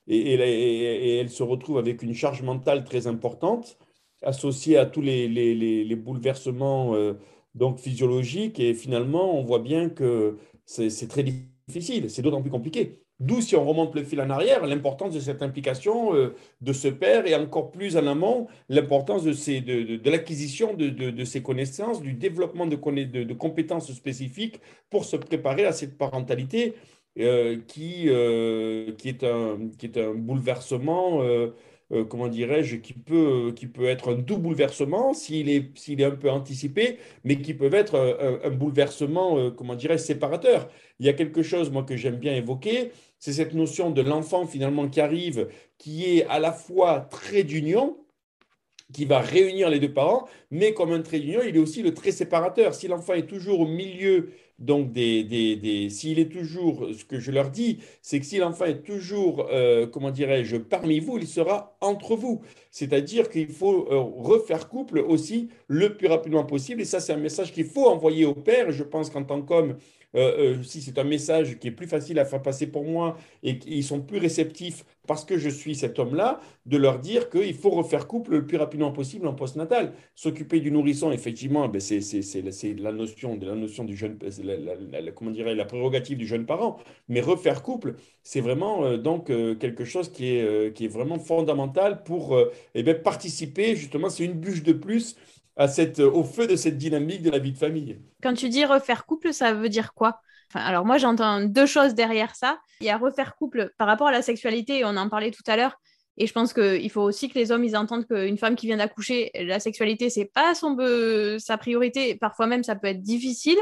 et, 0.08 1.18
elle 1.20 1.30
se 1.30 1.44
retrouve 1.44 1.78
avec 1.78 2.02
une 2.02 2.16
charge 2.16 2.42
mentale 2.42 2.84
très 2.84 3.06
importante 3.06 3.78
associé 4.22 4.78
à 4.78 4.86
tous 4.86 5.02
les, 5.02 5.28
les, 5.28 5.56
les, 5.84 5.96
bouleversements 5.96 6.96
euh, 6.96 7.14
donc 7.56 7.80
physiologiques. 7.80 8.60
Et 8.60 8.74
finalement, 8.74 9.38
on 9.38 9.44
voit 9.44 9.60
bien 9.60 9.90
que 9.90 10.38
c'est 10.66 11.08
très 11.08 11.24
difficile, 11.24 12.10
c'est 12.10 12.22
d'autant 12.22 12.42
plus 12.42 12.52
compliqué. 12.52 13.02
D'où, 13.20 13.42
si 13.42 13.58
on 13.58 13.66
remonte 13.66 13.96
le 13.96 14.04
fil 14.04 14.22
en 14.22 14.30
arrière, 14.30 14.66
l'importance 14.66 15.14
de 15.14 15.20
cette 15.20 15.42
implication 15.42 16.16
euh, 16.16 16.36
de 16.62 16.72
ce 16.72 16.88
père 16.88 17.28
et 17.28 17.36
encore 17.36 17.70
plus 17.70 17.98
en 17.98 18.08
amont, 18.08 18.48
l'importance 18.70 19.24
de, 19.26 19.32
de, 19.60 19.98
de, 19.98 20.10
l'acquisition 20.10 20.74
de, 20.74 21.24
ces 21.26 21.44
connaissances, 21.44 22.02
du 22.02 22.14
développement 22.14 22.66
de, 22.66 22.78
de, 22.78 23.34
compétences 23.34 23.92
spécifiques 23.92 24.62
pour 24.90 25.04
se 25.04 25.18
préparer 25.18 25.66
à 25.66 25.74
cette 25.74 25.98
parentalité 25.98 26.76
euh, 27.20 27.58
qui, 27.68 28.08
qui, 28.98 29.10
est 29.10 29.24
un, 29.26 29.58
qui 29.78 29.86
est 29.88 29.98
un 29.98 30.14
bouleversement 30.14 31.22
euh, 31.92 32.06
comment 32.06 32.28
dirais-je, 32.28 32.78
qui 32.78 32.94
peut, 32.94 33.54
qui 33.56 33.68
peut 33.68 33.86
être 33.86 34.14
un 34.14 34.16
doux 34.16 34.38
bouleversement 34.38 35.14
s'il 35.14 35.50
est, 35.50 35.72
est 35.90 36.04
un 36.04 36.12
peu 36.12 36.30
anticipé, 36.30 36.98
mais 37.24 37.42
qui 37.42 37.54
peut 37.54 37.74
être 37.74 37.96
un, 37.96 38.48
un 38.48 38.52
bouleversement, 38.52 39.52
comment 39.52 39.76
dirais-je, 39.76 40.04
séparateur. 40.04 40.70
Il 41.00 41.06
y 41.06 41.10
a 41.10 41.14
quelque 41.14 41.44
chose, 41.44 41.72
moi, 41.72 41.84
que 41.84 41.96
j'aime 41.98 42.18
bien 42.18 42.36
évoquer, 42.36 42.92
c'est 43.20 43.34
cette 43.34 43.54
notion 43.54 43.92
de 43.92 44.02
l'enfant 44.02 44.46
finalement 44.46 44.88
qui 44.88 45.02
arrive, 45.02 45.50
qui 45.78 46.06
est 46.06 46.26
à 46.26 46.40
la 46.40 46.52
fois 46.52 47.02
trait 47.02 47.44
d'union, 47.44 47.98
qui 48.94 49.06
va 49.06 49.20
réunir 49.20 49.70
les 49.70 49.80
deux 49.80 49.94
parents, 49.94 50.28
mais 50.50 50.74
comme 50.74 50.92
un 50.92 51.02
trait 51.02 51.20
d'union, 51.20 51.42
il 51.48 51.56
est 51.56 51.60
aussi 51.60 51.84
le 51.84 51.94
trait 51.94 52.12
séparateur. 52.12 52.74
Si 52.74 52.88
l'enfant 52.88 53.14
est 53.14 53.28
toujours 53.28 53.60
au 53.60 53.68
milieu, 53.68 54.32
donc 54.60 54.92
des, 54.92 55.24
des, 55.24 55.90
s'il 55.90 56.20
est 56.20 56.32
toujours, 56.32 56.88
ce 56.94 57.06
que 57.06 57.20
je 57.20 57.32
leur 57.32 57.50
dis, 57.50 57.80
c'est 58.02 58.20
que 58.20 58.26
si 58.26 58.38
l'enfant 58.38 58.66
est 58.66 58.84
toujours, 58.84 59.48
euh, 59.52 59.88
comment 59.88 60.12
dirais-je, 60.12 60.58
parmi 60.58 61.00
vous, 61.00 61.18
il 61.18 61.28
sera 61.28 61.78
entre 61.82 62.16
vous. 62.16 62.42
C'est-à-dire 62.72 63.30
qu'il 63.30 63.48
faut 63.48 63.88
euh, 63.90 63.98
refaire 63.98 64.68
couple 64.68 65.00
aussi 65.00 65.50
le 65.68 65.96
plus 65.96 66.08
rapidement 66.08 66.44
possible. 66.44 66.82
Et 66.82 66.86
ça, 66.86 67.00
c'est 67.00 67.14
un 67.14 67.18
message 67.18 67.54
qu'il 67.54 67.66
faut 67.66 67.88
envoyer 67.88 68.26
au 68.26 68.34
père. 68.36 68.72
Je 68.72 68.84
pense 68.84 69.10
qu'en 69.10 69.24
tant 69.24 69.42
qu'homme, 69.42 69.78
euh, 70.16 70.56
euh, 70.58 70.64
si 70.64 70.82
c'est 70.82 70.98
un 70.98 71.04
message 71.04 71.60
qui 71.60 71.68
est 71.68 71.72
plus 71.72 71.88
facile 71.88 72.18
à 72.18 72.26
faire 72.26 72.42
passer 72.42 72.68
pour 72.68 72.84
moi 72.84 73.18
et 73.44 73.60
qu'ils 73.60 73.84
sont 73.84 74.02
plus 74.02 74.18
réceptifs 74.18 74.84
parce 75.08 75.26
que 75.26 75.38
je 75.38 75.50
suis 75.50 75.76
cet 75.76 75.98
homme-là, 75.98 76.40
de 76.68 76.78
leur 76.78 77.00
dire 77.00 77.30
qu'il 77.30 77.56
faut 77.56 77.72
refaire 77.72 78.08
couple 78.08 78.32
le 78.32 78.46
plus 78.46 78.58
rapidement 78.58 78.92
possible 78.92 79.26
en 79.28 79.34
postnatal. 79.34 79.94
S'occuper 80.16 80.60
du 80.60 80.72
nourrisson, 80.72 81.12
effectivement, 81.12 81.68
ben 81.68 81.82
c'est 81.82 82.76
la 82.78 82.92
notion, 82.92 83.40
la 83.42 83.56
notion 83.56 83.86
du 83.86 83.96
jeune, 83.98 84.20
comment 85.16 85.32
la 85.32 85.66
prérogative 85.66 86.18
du 86.18 86.28
jeune 86.28 86.46
parent. 86.46 86.78
Mais 87.08 87.22
refaire 87.22 87.64
couple, 87.64 87.96
c'est 88.22 88.42
vraiment 88.42 88.84
euh, 88.84 88.98
donc 88.98 89.28
quelque 89.28 89.84
chose 89.84 90.12
qui 90.12 90.28
est, 90.28 90.74
qui 90.76 90.86
est 90.86 90.90
vraiment 90.90 91.18
fondamental 91.18 92.04
pour 92.04 92.40
eh 92.76 92.84
bien, 92.84 92.94
participer, 92.94 93.76
justement, 93.76 94.10
c'est 94.10 94.26
une 94.26 94.34
bûche 94.34 94.64
de 94.64 94.74
plus 94.74 95.16
cette, 95.68 96.00
au 96.00 96.24
feu 96.24 96.48
de 96.48 96.56
cette 96.56 96.78
dynamique 96.78 97.22
de 97.22 97.30
la 97.30 97.40
vie 97.40 97.52
de 97.52 97.58
famille. 97.58 98.00
Quand 98.24 98.34
tu 98.34 98.50
dis 98.50 98.66
refaire 98.66 99.06
couple, 99.06 99.34
ça 99.34 99.54
veut 99.54 99.70
dire 99.70 99.94
quoi? 99.94 100.22
Alors 100.54 100.86
moi, 100.86 100.98
j'entends 100.98 101.42
deux 101.42 101.66
choses 101.66 101.94
derrière 101.94 102.36
ça. 102.36 102.60
Il 102.82 102.88
y 102.88 102.90
a 102.90 102.98
refaire 102.98 103.36
couple 103.36 103.72
par 103.78 103.88
rapport 103.88 104.08
à 104.08 104.12
la 104.12 104.22
sexualité, 104.22 104.84
on 104.86 104.98
en 104.98 105.10
parlait 105.10 105.32
tout 105.32 105.44
à 105.48 105.56
l'heure. 105.56 105.80
Et 106.18 106.28
je 106.28 106.34
pense 106.34 106.54
qu'il 106.54 106.90
faut 106.92 107.02
aussi 107.02 107.30
que 107.30 107.40
les 107.40 107.52
hommes 107.52 107.64
ils 107.64 107.78
entendent 107.78 108.06
qu'une 108.06 108.38
femme 108.38 108.56
qui 108.56 108.68
vient 108.68 108.78
d'accoucher, 108.78 109.32
la 109.36 109.60
sexualité, 109.60 110.10
c'est 110.10 110.26
pas 110.26 110.54
son, 110.54 110.76
sa 111.40 111.58
priorité. 111.58 112.16
Parfois 112.16 112.46
même, 112.48 112.64
ça 112.64 112.76
peut 112.76 112.88
être 112.88 113.02
difficile, 113.02 113.58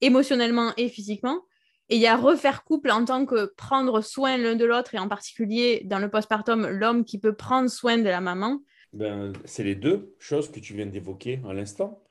émotionnellement 0.00 0.72
et 0.76 0.88
physiquement. 0.88 1.42
Et 1.90 1.96
il 1.96 2.00
y 2.00 2.06
a 2.06 2.16
refaire 2.16 2.64
couple 2.64 2.90
en 2.90 3.04
tant 3.04 3.26
que 3.26 3.52
prendre 3.56 4.00
soin 4.00 4.36
l'un 4.36 4.56
de 4.56 4.64
l'autre, 4.64 4.94
et 4.94 4.98
en 4.98 5.08
particulier 5.08 5.82
dans 5.84 5.98
le 5.98 6.10
postpartum, 6.10 6.66
l'homme 6.66 7.04
qui 7.04 7.18
peut 7.18 7.34
prendre 7.34 7.68
soin 7.68 7.98
de 7.98 8.04
la 8.04 8.20
maman 8.20 8.60
ben, 8.92 9.32
c'est 9.44 9.64
les 9.64 9.74
deux 9.74 10.14
choses 10.18 10.50
que 10.50 10.60
tu 10.60 10.74
viens 10.74 10.86
d'évoquer 10.86 11.40
à 11.48 11.52
l'instant. 11.52 12.02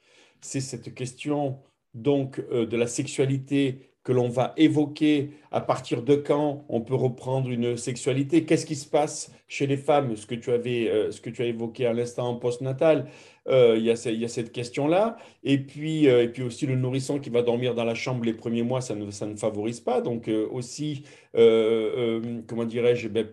C'est 0.42 0.62
cette 0.62 0.94
question 0.94 1.60
donc 1.94 2.40
euh, 2.52 2.66
de 2.66 2.78
la 2.78 2.88
sexualité 2.88 3.92
que 4.04 4.14
l'on 4.14 4.30
va 4.30 4.54
évoquer. 4.56 5.32
À 5.52 5.60
partir 5.60 6.02
de 6.02 6.16
quand 6.16 6.66
on 6.70 6.82
peut 6.82 6.96
reprendre 6.96 7.50
une 7.50 7.76
sexualité, 7.76 8.46
qu'est-ce 8.46 8.66
qui 8.66 8.76
se 8.76 8.88
passe 8.88 9.34
chez 9.50 9.68
les 9.68 9.76
femmes, 9.78 10.16
ce 10.16 10.26
que 10.26 10.36
tu 10.36 10.52
avais, 10.52 10.90
euh, 10.90 11.12
ce 11.12 11.20
que 11.20 11.30
tu 11.30 11.42
as 11.42 11.46
évoqué 11.46 11.86
à 11.86 11.94
l'instant 11.94 12.30
en 12.30 12.36
postnatal, 12.36 13.10
euh, 13.48 13.76
il, 13.78 13.86
y 13.86 13.92
a, 13.92 14.28
cette 14.28 14.52
question-là, 14.52 15.18
et 15.44 15.58
puis, 15.58 16.06
et 16.06 16.28
puis 16.28 16.44
aussi 16.44 16.66
le 16.66 16.76
nourrisson 16.76 17.20
qui 17.20 17.30
va 17.30 17.42
dormir 17.42 17.76
dans 17.76 17.84
la 17.84 17.96
chambre 17.96 18.24
les 18.24 18.34
premiers 18.34 18.64
mois, 18.64 18.82
ça 18.82 18.96
ne, 18.96 19.10
ça 19.12 19.26
ne 19.26 19.36
favorise 19.36 19.80
pas, 19.80 20.02
donc 20.02 20.30
aussi, 20.52 21.04
comment 21.34 22.66
dirais-je, 22.66 23.08
ben, 23.08 23.28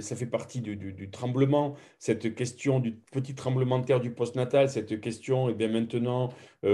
ça 0.00 0.16
fait 0.16 0.26
partie 0.26 0.60
du, 0.60 1.10
tremblement, 1.10 1.74
cette 1.98 2.34
question 2.34 2.80
du 2.80 2.92
petit 2.92 3.34
tremblement 3.34 3.78
de 3.78 3.84
terre 3.84 4.00
du 4.00 4.10
postnatal, 4.10 4.68
cette 4.68 5.00
question, 5.00 5.48
et 5.48 5.54
bien 5.54 5.68
maintenant, 5.68 6.30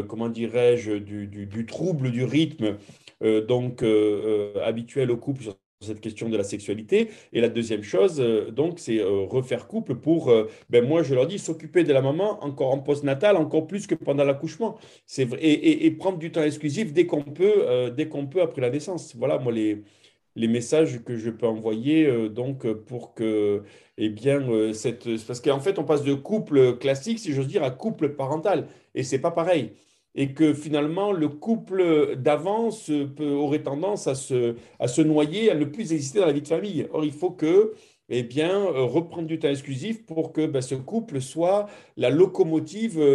comment 0.07 0.29
dirais-je, 0.29 0.93
du, 0.93 1.27
du, 1.27 1.67
trouble 1.67 2.11
du 2.11 2.25
rythme 2.25 2.77
euh, 3.23 3.45
donc 3.45 3.83
euh, 3.83 4.55
euh, 4.57 4.65
habituel 4.65 5.11
au 5.11 5.17
couple 5.17 5.45
cette 5.81 6.01
question 6.01 6.29
de 6.29 6.37
la 6.37 6.45
sexualité. 6.45 7.11
Et 7.33 7.41
la 7.41 7.49
deuxième 7.49 7.83
chose, 7.83 8.19
donc, 8.53 8.79
c'est 8.79 9.01
refaire 9.03 9.67
couple 9.67 9.95
pour, 9.95 10.33
ben 10.71 10.85
moi, 10.85 11.03
je 11.03 11.15
leur 11.15 11.27
dis, 11.27 11.39
s'occuper 11.39 11.85
de 11.85 11.93
la 11.93 12.03
maman 12.03 12.43
encore 12.45 12.73
en 12.73 12.79
postnatal, 12.79 13.37
encore 13.37 13.67
plus 13.67 13.87
que 13.87 13.95
pendant 13.95 14.25
l'accouchement. 14.25 14.77
C'est 15.07 15.33
et, 15.35 15.87
et, 15.87 15.91
prendre 15.93 16.19
du 16.19 16.33
temps 16.33 16.43
exclusif 16.43 16.93
dès 16.93 17.07
qu'on 17.07 17.23
peut, 17.23 17.91
dès 17.97 18.09
qu'on 18.09 18.27
peut 18.27 18.43
après 18.43 18.61
la 18.61 18.71
naissance. 18.71 19.15
Voilà, 19.17 19.39
moi, 19.39 19.53
les, 19.53 19.83
les 20.35 20.49
messages 20.49 21.03
que 21.05 21.17
je 21.17 21.31
peux 21.31 21.47
envoyer 21.47 22.29
donc 22.29 22.71
pour 22.73 23.15
que 23.15 23.63
eh 23.97 24.09
bien 24.09 24.73
cette 24.73 25.05
parce 25.27 25.41
qu'en 25.41 25.59
fait 25.59 25.79
on 25.81 25.85
passe 25.85 26.05
de 26.05 26.15
couple 26.15 26.79
classique 26.79 27.19
si 27.19 27.33
j'ose 27.33 27.49
dire 27.49 27.65
à 27.65 27.73
couple 27.73 28.11
parental 28.11 28.69
et 28.95 29.03
c'est 29.03 29.19
pas 29.19 29.33
pareil 29.33 29.73
et 30.19 30.35
que 30.35 30.53
finalement 30.53 31.13
le 31.13 31.29
couple 31.29 32.17
d'avance 32.17 32.91
aurait 33.21 33.63
tendance 33.63 34.09
à 34.09 34.15
se, 34.17 35.01
noyer, 35.03 35.51
à 35.51 35.55
ne 35.55 35.65
plus 35.65 35.93
exister 35.93 36.19
dans 36.19 36.27
la 36.27 36.33
vie 36.33 36.43
de 36.43 36.49
famille. 36.49 36.89
Or, 36.93 37.05
il 37.05 37.13
faut 37.13 37.31
que 37.31 37.75
eh 38.09 38.25
euh, 38.67 38.85
reprendre 38.85 39.29
du 39.29 39.39
temps 39.39 39.49
exclusif 39.49 40.05
pour 40.07 40.33
que 40.33 40.47
ben, 40.47 40.61
ce 40.61 40.75
couple 40.75 41.21
soit 41.21 41.67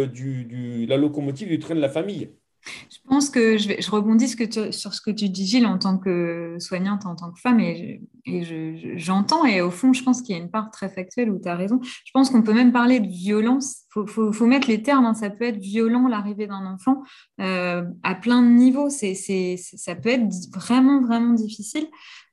du, 0.06 0.86
la 0.86 0.96
locomotive 0.96 1.48
du 1.48 1.58
train 1.58 1.74
de 1.74 1.80
la 1.80 1.88
famille. 1.90 2.30
Je 2.90 2.98
pense 3.08 3.28
que 3.28 3.58
je, 3.58 3.90
rebondis 3.90 4.28
sur 4.28 4.94
ce 4.94 5.00
que 5.00 5.10
tu 5.10 5.28
dis, 5.28 5.46
Gilles, 5.46 5.66
en 5.66 5.78
tant 5.78 5.98
que 5.98 6.56
soignante, 6.58 7.04
en 7.06 7.14
tant 7.14 7.30
que 7.30 7.40
femme, 7.40 7.60
et, 7.60 8.00
j'entends, 8.96 9.44
et, 9.44 9.60
au 9.60 9.70
fond, 9.70 9.92
je 9.92 10.02
pense 10.02 10.22
qu'il 10.22 10.34
y 10.34 10.38
a 10.38 10.42
une 10.42 10.50
part 10.50 10.70
très 10.70 10.88
factuelle 10.88 11.30
où 11.30 11.38
tu 11.38 11.48
as 11.48 11.54
raison. 11.54 11.80
Je 11.82 12.10
pense 12.12 12.30
qu'on 12.30 12.42
peut 12.42 12.54
même 12.54 12.72
parler 12.72 13.00
de 13.00 13.08
violence. 13.08 13.82
Il 13.96 14.08
faut, 14.08 14.46
mettre 14.46 14.68
les 14.68 14.82
termes, 14.82 15.04
hein. 15.04 15.14
ça 15.14 15.30
peut 15.30 15.44
être 15.44 15.58
violent 15.58 16.08
l'arrivée 16.08 16.46
d'un 16.46 16.66
enfant 16.66 17.02
euh, 17.40 17.84
à 18.02 18.14
plein 18.14 18.42
de 18.42 18.48
niveaux. 18.48 18.88
Ça 18.88 19.94
peut 19.94 20.08
être 20.08 20.32
vraiment, 20.54 21.02
vraiment 21.02 21.34
difficile. 21.34 21.86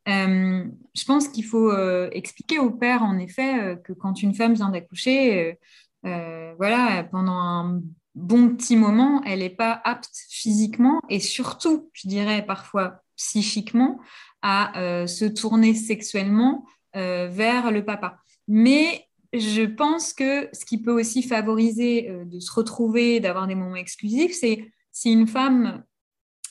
Euh, 0.07 0.63
je 0.95 1.05
pense 1.05 1.27
qu'il 1.27 1.45
faut 1.45 1.69
euh, 1.69 2.09
expliquer 2.13 2.59
au 2.59 2.71
père, 2.71 3.03
en 3.03 3.17
effet, 3.17 3.77
que 3.83 3.93
quand 3.93 4.23
une 4.23 4.33
femme 4.33 4.53
vient 4.53 4.69
d'accoucher, 4.69 5.57
voilà, 6.03 7.03
pendant 7.11 7.33
un 7.33 7.81
bon 8.15 8.49
petit 8.55 8.75
moment, 8.75 9.21
elle 9.25 9.39
n'est 9.39 9.49
pas 9.49 9.81
apte 9.83 10.25
physiquement 10.29 11.01
et 11.09 11.19
surtout, 11.19 11.89
je 11.93 12.07
dirais 12.07 12.45
parfois 12.45 13.03
psychiquement, 13.15 13.99
à 14.41 14.79
euh, 14.79 15.07
se 15.07 15.25
tourner 15.25 15.75
sexuellement 15.75 16.65
euh, 16.95 17.27
vers 17.27 17.71
le 17.71 17.85
papa. 17.85 18.17
Mais 18.47 19.05
je 19.33 19.63
pense 19.63 20.13
que 20.13 20.49
ce 20.51 20.65
qui 20.65 20.81
peut 20.81 20.91
aussi 20.91 21.23
favoriser 21.23 22.09
euh, 22.09 22.25
de 22.25 22.39
se 22.39 22.51
retrouver, 22.51 23.19
d'avoir 23.19 23.47
des 23.47 23.55
moments 23.55 23.75
exclusifs, 23.75 24.33
c'est 24.33 24.71
si 24.91 25.11
une 25.11 25.27
femme 25.27 25.83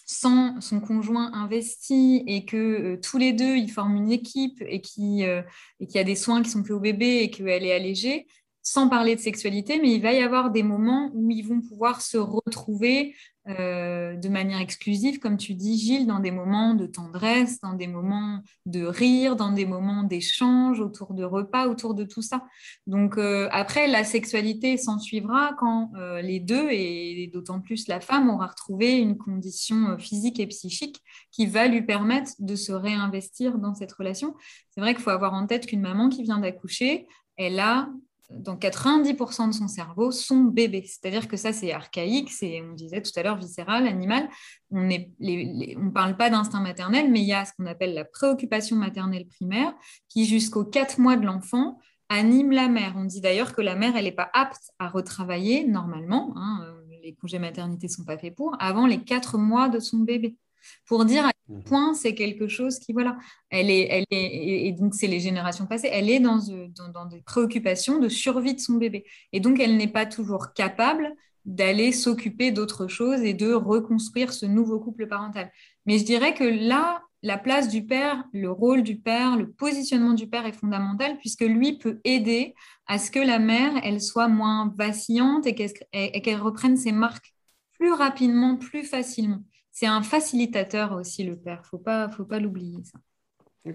sent 0.07 0.55
son 0.61 0.81
conjoint 0.81 1.33
investi 1.35 2.25
et 2.27 2.45
que 2.45 2.97
tous 2.97 3.17
les 3.17 3.33
deux 3.33 3.57
ils 3.57 3.71
forment 3.71 3.97
une 3.97 4.11
équipe 4.11 4.61
et 4.67 4.81
qu'il 4.81 5.19
y 5.19 5.99
a 5.99 6.05
des 6.05 6.17
soins 6.17 6.43
qui 6.43 6.51
sont 6.51 6.65
faits 6.65 6.73
au 6.73 6.81
bébé 6.81 7.19
et 7.23 7.31
qu'elle 7.31 7.65
est 7.65 7.73
allégée, 7.73 8.27
sans 8.63 8.89
parler 8.89 9.17
de 9.17 9.21
sexualité, 9.21 9.81
mais 9.81 9.93
il 9.93 10.03
va 10.03 10.13
y 10.13 10.23
avoir 10.23 10.51
des 10.51 10.63
moments 10.63 11.11
où 11.15 11.31
ils 11.31 11.47
vont 11.47 11.61
pouvoir 11.61 12.01
se 12.03 12.19
retrouver 12.19 13.15
euh, 13.49 14.17
de 14.17 14.29
manière 14.29 14.61
exclusive, 14.61 15.19
comme 15.19 15.39
tu 15.39 15.55
dis, 15.55 15.79
Gilles, 15.79 16.07
dans 16.07 16.21
des 16.21 16.31
moments 16.31 16.75
de 16.75 16.85
tendresse, 16.87 17.59
dans 17.61 17.73
des 17.73 17.87
moments 17.87 18.43
de 18.67 18.85
rire, 18.85 19.35
dans 19.35 19.51
des 19.51 19.65
moments 19.65 20.03
d'échange, 20.03 20.79
autour 20.81 21.15
de 21.15 21.25
repas, 21.25 21.67
autour 21.67 21.95
de 21.95 22.05
tout 22.05 22.21
ça. 22.21 22.45
Donc 22.87 23.17
euh, 23.17 23.49
après, 23.51 23.89
la 23.89 24.05
sexualité 24.05 24.77
s'en 24.77 24.99
suivra 24.99 25.55
quand 25.59 25.91
euh, 25.97 26.21
les 26.21 26.39
deux, 26.39 26.69
et 26.71 27.31
d'autant 27.33 27.61
plus 27.61 27.89
la 27.89 28.01
femme, 28.01 28.29
aura 28.29 28.49
retrouvé 28.49 28.99
une 28.99 29.17
condition 29.17 29.97
physique 29.99 30.39
et 30.39 30.47
psychique 30.47 31.01
qui 31.33 31.47
va 31.47 31.67
lui 31.67 31.83
permettre 31.83 32.33
de 32.39 32.55
se 32.55 32.73
réinvestir 32.73 33.59
dans 33.59 33.75
cette 33.75 33.93
relation. 33.93 34.35
C'est 34.71 34.81
vrai 34.81 34.95
qu'il 34.95 35.03
faut 35.03 35.11
avoir 35.11 35.33
en 35.33 35.47
tête 35.47 35.67
qu'une 35.67 35.81
maman 35.81 36.11
qui 36.11 36.23
vient 36.23 36.39
d'accoucher, 36.39 37.07
elle 37.37 37.59
a 37.59 37.89
dans 38.31 38.57
90% 38.57 39.49
de 39.49 39.53
son 39.53 39.69
cerveau, 39.69 40.11
son 40.11 40.45
bébé. 40.45 40.85
C'est-à-dire 40.87 41.29
que 41.29 41.37
ça, 41.37 41.53
c'est 41.53 41.73
archaïque, 41.73 42.31
c'est, 42.31 42.63
on 42.63 42.73
disait 42.75 43.03
tout 43.03 43.11
à 43.17 43.23
l'heure, 43.23 43.37
viscéral, 43.37 43.87
animal. 43.87 44.29
On 44.71 44.83
ne 44.83 45.91
parle 45.91 46.17
pas 46.17 46.31
d'instinct 46.31 46.61
maternel, 46.61 47.11
mais 47.11 47.21
il 47.21 47.27
y 47.27 47.33
a 47.33 47.45
ce 47.45 47.53
qu'on 47.57 47.67
appelle 47.67 47.95
la 47.95 48.05
préoccupation 48.05 48.77
maternelle 48.77 49.27
primaire, 49.27 49.75
qui 50.09 50.27
jusqu'aux 50.27 50.65
4 50.65 51.01
mois 51.01 51.17
de 51.17 51.27
l'enfant 51.27 51.79
anime 52.09 52.53
la 52.53 52.69
mère. 52.69 52.95
On 52.97 53.05
dit 53.05 53.21
d'ailleurs 53.21 53.55
que 53.55 53.63
la 53.63 53.77
mère, 53.77 53.97
elle 53.97 54.05
n'est 54.05 54.13
pas 54.13 54.31
apte 54.33 54.71
à 54.79 54.89
retravailler 54.89 55.67
normalement. 55.67 56.33
Hein, 56.37 56.67
les 57.03 57.15
congés 57.15 57.39
maternité 57.39 57.87
ne 57.87 57.93
sont 57.93 58.05
pas 58.05 58.19
faits 58.19 58.35
pour, 58.35 58.57
avant 58.61 58.87
les 58.87 59.03
4 59.03 59.39
mois 59.39 59.69
de 59.69 59.81
son 59.81 59.99
bébé 59.99 60.37
pour 60.87 61.05
dire 61.05 61.27
à 61.27 61.33
quel 61.47 61.59
mmh. 61.59 61.65
point 61.65 61.95
c'est 61.95 62.15
quelque 62.15 62.49
chose 62.49 62.79
qui, 62.79 62.93
voilà, 62.93 63.17
elle 63.51 63.71
est, 63.71 63.89
elle 63.91 64.05
est, 64.11 64.67
et 64.67 64.73
donc 64.73 64.95
c'est 64.95 65.07
les 65.07 65.21
générations 65.21 65.67
passées, 65.67 65.89
elle 65.93 66.11
est 66.11 66.21
dans, 66.21 66.39
euh, 66.51 66.69
dans, 66.77 66.89
dans, 66.89 67.07
des 67.07 67.23
préoccupations 67.23 67.99
de 67.99 68.09
survie 68.09 68.55
de 68.55 68.61
son 68.61 68.75
bébé. 68.75 69.05
Et 69.33 69.41
donc, 69.41 69.61
elle 69.61 69.77
n'est 69.77 69.89
pas 69.89 70.07
toujours 70.07 70.53
capable 70.55 71.15
d'aller 71.45 71.93
s'occuper 71.93 72.51
d'autre 72.51 72.87
chose 72.87 73.23
et 73.23 73.35
de 73.35 73.53
reconstruire 73.53 74.33
ce 74.33 74.47
nouveau 74.47 74.79
couple 74.79 75.07
parental. 75.07 75.51
Mais 75.87 75.99
je 75.99 76.05
dirais 76.05 76.35
que 76.35 76.45
là, 76.45 77.03
la 77.23 77.39
place 77.39 77.69
du 77.69 77.85
père, 77.85 78.25
le 78.33 78.51
rôle 78.51 78.83
du 78.83 78.97
père, 78.99 79.37
le 79.37 79.51
positionnement 79.51 80.15
du 80.15 80.27
père 80.27 80.47
est 80.47 80.53
fondamental 80.53 81.19
puisque 81.19 81.43
lui 81.43 81.77
peut 81.79 82.01
aider 82.05 82.55
à 82.87 82.99
ce 82.99 83.11
que 83.11 83.19
la 83.19 83.39
mère, 83.39 83.73
elle 83.83 84.01
soit 84.01 84.29
moins 84.29 84.73
vacillante 84.77 85.47
et 85.47 85.55
qu'elle 85.55 86.41
reprenne 86.41 86.77
ses 86.77 86.93
marques 86.93 87.35
plus 87.79 87.93
rapidement, 87.93 88.57
plus 88.57 88.85
facilement. 88.85 89.43
C'est 89.73 89.87
un 89.87 90.03
facilitateur 90.03 90.93
aussi, 90.93 91.25
le 91.25 91.37
père. 91.37 91.65
Faut 91.65 91.79
pas, 91.79 92.09
faut 92.09 92.25
pas 92.25 92.41
l'oublier, 92.41 92.83
ça. 92.85 92.99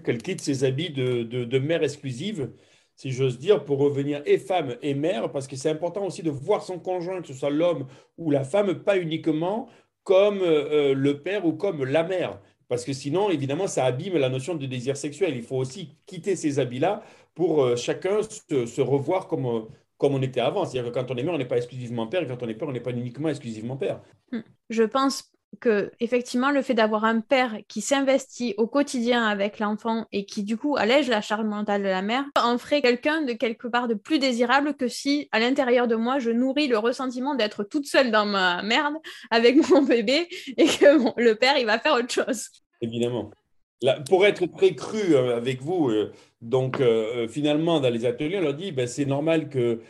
Qu'elle 0.00 0.18
quitte 0.18 0.40
ses 0.40 0.64
habits 0.64 0.90
de, 0.90 1.22
de, 1.22 1.58
mère 1.58 1.82
exclusive, 1.84 2.50
si 2.96 3.12
j'ose 3.12 3.38
dire, 3.38 3.64
pour 3.64 3.78
revenir 3.78 4.20
et 4.26 4.38
femme 4.38 4.76
et 4.82 4.94
mère, 4.94 5.30
parce 5.30 5.46
que 5.46 5.54
c'est 5.54 5.70
important 5.70 6.04
aussi 6.04 6.24
de 6.24 6.30
voir 6.30 6.62
son 6.62 6.80
conjoint, 6.80 7.20
que 7.22 7.28
ce 7.28 7.34
soit 7.34 7.50
l'homme 7.50 7.86
ou 8.18 8.32
la 8.32 8.42
femme, 8.42 8.82
pas 8.82 8.98
uniquement 8.98 9.68
comme 10.02 10.40
euh, 10.42 10.92
le 10.94 11.22
père 11.22 11.46
ou 11.46 11.52
comme 11.52 11.84
la 11.84 12.02
mère. 12.02 12.40
Parce 12.68 12.84
que 12.84 12.92
sinon, 12.92 13.30
évidemment, 13.30 13.68
ça 13.68 13.84
abîme 13.84 14.16
la 14.16 14.28
notion 14.28 14.56
de 14.56 14.66
désir 14.66 14.96
sexuel. 14.96 15.36
Il 15.36 15.42
faut 15.42 15.56
aussi 15.56 15.96
quitter 16.06 16.34
ces 16.34 16.58
habits-là 16.58 17.02
pour 17.34 17.62
euh, 17.62 17.76
chacun 17.76 18.20
se, 18.22 18.80
revoir 18.80 19.28
comme, 19.28 19.46
euh, 19.46 19.60
comme 19.98 20.14
on 20.14 20.22
était 20.22 20.40
avant. 20.40 20.64
C'est-à-dire 20.64 20.90
que 20.90 20.98
quand 20.98 21.10
on 21.10 21.16
est 21.16 21.22
mère, 21.22 21.34
on 21.34 21.38
n'est 21.38 21.44
pas 21.44 21.58
exclusivement 21.58 22.08
père, 22.08 22.22
et 22.22 22.26
quand 22.26 22.42
on 22.42 22.48
est 22.48 22.54
père, 22.54 22.68
on 22.68 22.72
n'est 22.72 22.80
pas 22.80 22.90
uniquement 22.90 23.28
exclusivement 23.28 23.76
père. 23.76 24.00
Hmm. 24.32 24.40
Je 24.68 24.82
pense 24.82 25.30
que 25.60 25.90
effectivement 26.00 26.50
le 26.50 26.62
fait 26.62 26.74
d'avoir 26.74 27.04
un 27.04 27.20
père 27.20 27.56
qui 27.68 27.80
s'investit 27.80 28.54
au 28.58 28.66
quotidien 28.66 29.24
avec 29.24 29.58
l'enfant 29.58 30.06
et 30.12 30.26
qui 30.26 30.42
du 30.42 30.56
coup 30.56 30.76
allège 30.76 31.08
la 31.08 31.20
charge 31.20 31.44
mentale 31.44 31.82
de 31.82 31.88
la 31.88 32.02
mère 32.02 32.24
en 32.38 32.58
ferait 32.58 32.82
quelqu'un 32.82 33.22
de 33.22 33.32
quelque 33.32 33.66
part 33.66 33.88
de 33.88 33.94
plus 33.94 34.18
désirable 34.18 34.74
que 34.74 34.88
si 34.88 35.28
à 35.32 35.40
l'intérieur 35.40 35.88
de 35.88 35.96
moi 35.96 36.18
je 36.18 36.30
nourris 36.30 36.68
le 36.68 36.78
ressentiment 36.78 37.34
d'être 37.34 37.64
toute 37.64 37.86
seule 37.86 38.10
dans 38.10 38.26
ma 38.26 38.62
merde 38.62 38.94
avec 39.30 39.56
mon 39.70 39.82
bébé 39.82 40.28
et 40.56 40.66
que 40.66 41.20
le 41.20 41.34
père 41.34 41.58
il 41.58 41.66
va 41.66 41.78
faire 41.78 41.94
autre 41.94 42.12
chose. 42.12 42.48
Évidemment 42.80 43.30
pour 44.08 44.26
être 44.26 44.46
très 44.46 44.74
cru 44.74 45.14
euh, 45.14 45.36
avec 45.36 45.60
vous, 45.62 45.90
euh, 45.90 46.12
donc 46.40 46.80
euh, 46.80 47.28
finalement 47.28 47.80
dans 47.80 47.90
les 47.90 48.06
ateliers, 48.06 48.38
on 48.38 48.42
leur 48.42 48.54
dit 48.54 48.72
ben, 48.72 48.86
c'est 48.86 49.04
normal 49.04 49.48
que 49.48 49.80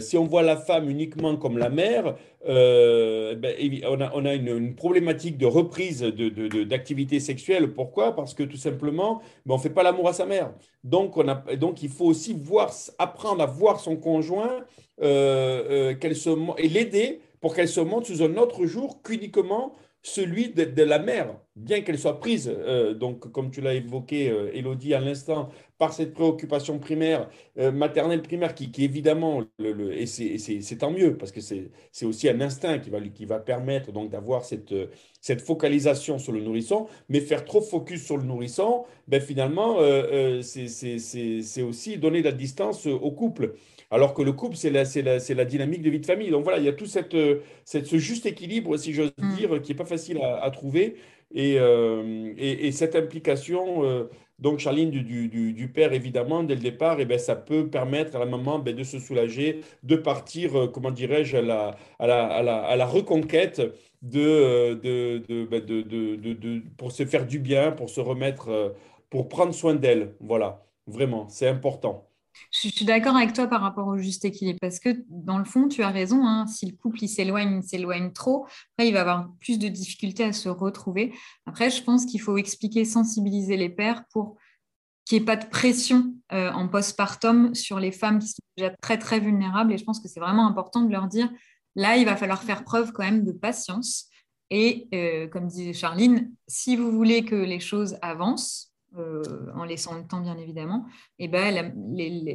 si 0.00 0.18
on 0.18 0.26
voit 0.26 0.42
la 0.42 0.56
femme 0.56 0.90
uniquement 0.90 1.36
comme 1.36 1.58
la 1.58 1.70
mère, 1.70 2.14
ben, 2.46 3.54
on 3.86 4.24
a, 4.24 4.34
une, 4.34 4.74
problématique 4.74 5.38
de 5.38 5.46
reprise 5.46 6.02
d'activité 6.02 7.16
de, 7.16 7.22
sexuelle. 7.22 7.72
Pourquoi? 7.72 8.14
Parce 8.14 8.34
que 8.34 8.42
tout 8.42 8.56
simplement, 8.56 9.20
ben, 9.46 9.54
on 9.54 9.56
ne 9.56 9.62
fait 9.62 9.70
pas 9.70 9.82
l'amour 9.82 10.08
à 10.08 10.12
sa 10.12 10.26
mère. 10.26 10.52
Donc, 10.84 11.16
on 11.16 11.28
a, 11.28 11.34
donc 11.56 11.82
il 11.82 11.88
faut 11.88 12.06
aussi 12.06 12.34
voir, 12.34 12.72
apprendre 12.98 13.42
à 13.42 13.46
voir 13.46 13.80
son 13.80 13.96
conjoint 13.96 14.64
qu'elle 14.98 16.16
se, 16.16 16.30
et 16.58 16.68
l'aider 16.68 17.20
pour 17.40 17.54
qu'elle 17.54 17.68
se 17.68 17.80
montre 17.80 18.06
sous 18.06 18.22
un 18.22 18.36
autre 18.36 18.66
jour 18.66 19.02
qu'uniquement 19.02 19.74
celui 20.02 20.48
de, 20.48 20.82
la 20.82 20.98
mère, 20.98 21.36
bien 21.54 21.82
qu'elle 21.82 21.98
soit 21.98 22.18
prise, 22.18 22.52
euh, 22.52 22.92
donc 22.92 23.30
comme 23.30 23.50
tu 23.50 23.60
l'as 23.60 23.74
évoqué, 23.74 24.30
euh, 24.30 24.50
Elodie, 24.52 24.94
à 24.94 25.00
l'instant, 25.00 25.48
par 25.82 25.92
cette 25.92 26.14
préoccupation 26.14 26.78
primaire, 26.78 27.28
euh, 27.58 27.72
maternelle 27.72 28.22
primaire, 28.22 28.54
qui, 28.54 28.70
évidemment, 28.78 29.42
le, 29.58 29.92
et 30.00 30.06
c'est 30.06 30.76
tant 30.78 30.92
mieux, 30.92 31.16
parce 31.16 31.32
que 31.32 31.40
c'est 31.40 32.06
aussi 32.06 32.28
un 32.28 32.40
instinct 32.40 32.78
qui 32.78 32.88
va, 32.88 33.00
qui 33.00 33.24
va 33.24 33.40
permettre 33.40 33.90
donc 33.90 34.08
d'avoir 34.08 34.44
cette, 34.44 34.72
cette 35.20 35.40
focalisation 35.40 36.20
sur 36.20 36.30
le 36.30 36.40
nourrisson, 36.40 36.86
mais 37.08 37.18
faire 37.18 37.44
trop 37.44 37.60
focus 37.60 38.04
sur 38.04 38.16
le 38.16 38.22
nourrisson, 38.22 38.84
ben 39.08 39.20
finalement, 39.20 39.78
c'est 40.42 41.62
aussi 41.62 41.96
donner 41.98 42.22
la 42.22 42.30
distance 42.30 42.86
au 42.86 43.10
couple. 43.10 43.54
Alors 43.90 44.14
que 44.14 44.22
le 44.22 44.32
couple, 44.32 44.54
c'est 44.54 44.70
la, 44.70 44.84
la, 44.84 45.18
la, 45.34 45.44
dynamique 45.44 45.82
de 45.82 45.90
vie 45.90 45.98
de 45.98 46.06
famille. 46.06 46.30
Donc 46.30 46.44
voilà, 46.44 46.58
il 46.60 46.64
y 46.64 46.68
a 46.68 46.72
tout 46.72 46.86
cette, 46.86 47.16
cette 47.64 47.86
ce 47.86 47.98
juste 47.98 48.24
équilibre, 48.24 48.76
si 48.76 48.92
j'ose 48.92 49.12
mm. 49.18 49.34
dire, 49.34 49.62
qui 49.62 49.72
n'est 49.72 49.76
pas 49.76 49.84
facile 49.84 50.20
à, 50.22 50.48
trouver. 50.52 50.94
Euh, 51.36 52.32
et, 52.36 52.66
et, 52.66 52.72
cette 52.72 52.94
implication, 52.94 53.84
euh, 53.84 54.04
donc 54.42 54.58
Charline, 54.58 54.90
du, 54.90 55.68
père, 55.72 55.92
évidemment, 55.92 56.42
dès 56.42 56.56
le 56.56 56.60
départ, 56.60 56.98
eh 57.00 57.04
ben, 57.04 57.18
ça 57.18 57.36
peut 57.36 57.68
permettre 57.70 58.16
à 58.16 58.18
la 58.18 58.26
maman 58.26 58.58
ben, 58.58 58.74
de 58.74 58.82
se 58.82 58.98
soulager, 58.98 59.60
de 59.84 59.94
partir, 59.96 60.58
euh, 60.58 60.66
comment 60.68 60.90
dirais-je, 60.90 61.36
à 61.36 61.42
la, 62.00 62.86
reconquête 62.86 63.62
pour 66.76 66.92
se 66.92 67.06
faire 67.06 67.26
du 67.26 67.38
bien, 67.38 67.70
pour 67.70 67.88
se 67.88 68.00
remettre, 68.00 68.74
pour 69.10 69.28
prendre 69.28 69.54
soin 69.54 69.74
d'elle. 69.74 70.14
Voilà, 70.20 70.66
vraiment, 70.88 71.28
c'est 71.28 71.46
important. 71.48 72.11
Je 72.50 72.68
suis 72.68 72.84
d'accord 72.84 73.16
avec 73.16 73.32
toi 73.32 73.46
par 73.46 73.60
rapport 73.60 73.86
au 73.86 73.98
juste 73.98 74.24
équilibre 74.24 74.58
parce 74.60 74.78
que 74.78 75.04
dans 75.08 75.38
le 75.38 75.44
fond, 75.44 75.68
tu 75.68 75.82
as 75.82 75.90
raison. 75.90 76.26
Hein, 76.26 76.46
si 76.46 76.66
le 76.66 76.76
couple 76.76 77.06
s'éloigne, 77.06 77.60
il 77.62 77.68
s'éloigne 77.68 78.12
trop, 78.12 78.44
après 78.44 78.88
il 78.88 78.92
va 78.92 79.02
avoir 79.02 79.30
plus 79.40 79.58
de 79.58 79.68
difficultés 79.68 80.24
à 80.24 80.32
se 80.32 80.48
retrouver. 80.48 81.14
Après, 81.46 81.70
je 81.70 81.82
pense 81.82 82.06
qu'il 82.06 82.20
faut 82.20 82.36
expliquer, 82.36 82.84
sensibiliser 82.84 83.56
les 83.56 83.68
pères 83.68 84.04
pour 84.12 84.36
qu'il 85.04 85.18
n'y 85.18 85.22
ait 85.22 85.26
pas 85.26 85.36
de 85.36 85.46
pression 85.46 86.14
euh, 86.32 86.50
en 86.52 86.68
postpartum 86.68 87.54
sur 87.54 87.80
les 87.80 87.92
femmes 87.92 88.18
qui 88.18 88.28
sont 88.28 88.42
déjà 88.56 88.70
très 88.80 88.98
très 88.98 89.20
vulnérables. 89.20 89.72
Et 89.72 89.78
je 89.78 89.84
pense 89.84 90.00
que 90.00 90.08
c'est 90.08 90.20
vraiment 90.20 90.46
important 90.46 90.82
de 90.82 90.92
leur 90.92 91.08
dire 91.08 91.30
là, 91.74 91.96
il 91.96 92.04
va 92.04 92.16
falloir 92.16 92.42
faire 92.42 92.64
preuve 92.64 92.92
quand 92.92 93.02
même 93.02 93.24
de 93.24 93.32
patience. 93.32 94.08
Et 94.50 94.88
euh, 94.94 95.28
comme 95.28 95.46
disait 95.46 95.72
Charline, 95.72 96.30
si 96.46 96.76
vous 96.76 96.92
voulez 96.92 97.24
que 97.24 97.34
les 97.34 97.60
choses 97.60 97.96
avancent, 98.02 98.71
euh, 98.98 99.22
en 99.54 99.64
laissant 99.64 99.96
le 99.96 100.06
temps 100.06 100.20
bien 100.20 100.36
évidemment, 100.38 100.86
et 101.18 101.28
ben, 101.28 101.72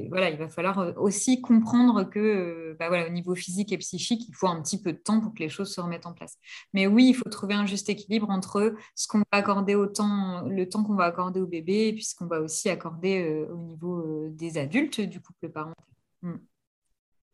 voilà, 0.10 0.30
il 0.30 0.38
va 0.38 0.49
falloir 0.49 0.80
euh, 0.80 0.93
aussi 0.97 1.41
comprendre 1.41 2.03
que 2.03 2.76
bah, 2.80 2.88
voilà, 2.88 3.08
au 3.08 3.12
niveau 3.12 3.36
physique 3.36 3.72
et 3.72 3.78
psychique, 3.78 4.28
il 4.28 4.34
faut 4.34 4.47
un 4.47 4.62
petit 4.62 4.82
peu 4.82 4.93
de 4.93 4.97
temps 4.97 5.20
pour 5.20 5.34
que 5.34 5.39
les 5.39 5.49
choses 5.49 5.74
se 5.74 5.82
remettent 5.82 6.05
en 6.05 6.14
place. 6.14 6.38
Mais 6.74 6.88
oui, 6.88 7.10
il 7.10 7.14
faut 7.14 7.30
trouver 7.30 7.53
un 7.53 7.66
juste 7.66 7.89
équilibre 7.89 8.30
entre 8.30 8.76
ce 8.95 9.08
qu'on 9.08 9.20
va 9.20 9.26
accorder 9.32 9.76
au 9.76 9.88
temps, 9.88 10.43
le 10.47 10.68
temps 10.68 10.84
qu'on 10.84 10.95
va 10.95 11.05
accorder 11.05 11.39
au 11.39 11.47
bébé, 11.47 11.88
et 11.88 11.93
puis 11.93 12.03
ce 12.03 12.16
qu'on 12.16 12.28
va 12.28 12.41
aussi 12.41 12.70
accorder 12.70 13.45
au 13.51 13.58
niveau 13.58 14.28
des 14.30 14.58
adultes 14.58 15.01
du 15.01 15.22
couple 15.22 15.49
parental. 15.49 15.86
Mm. 16.22 16.36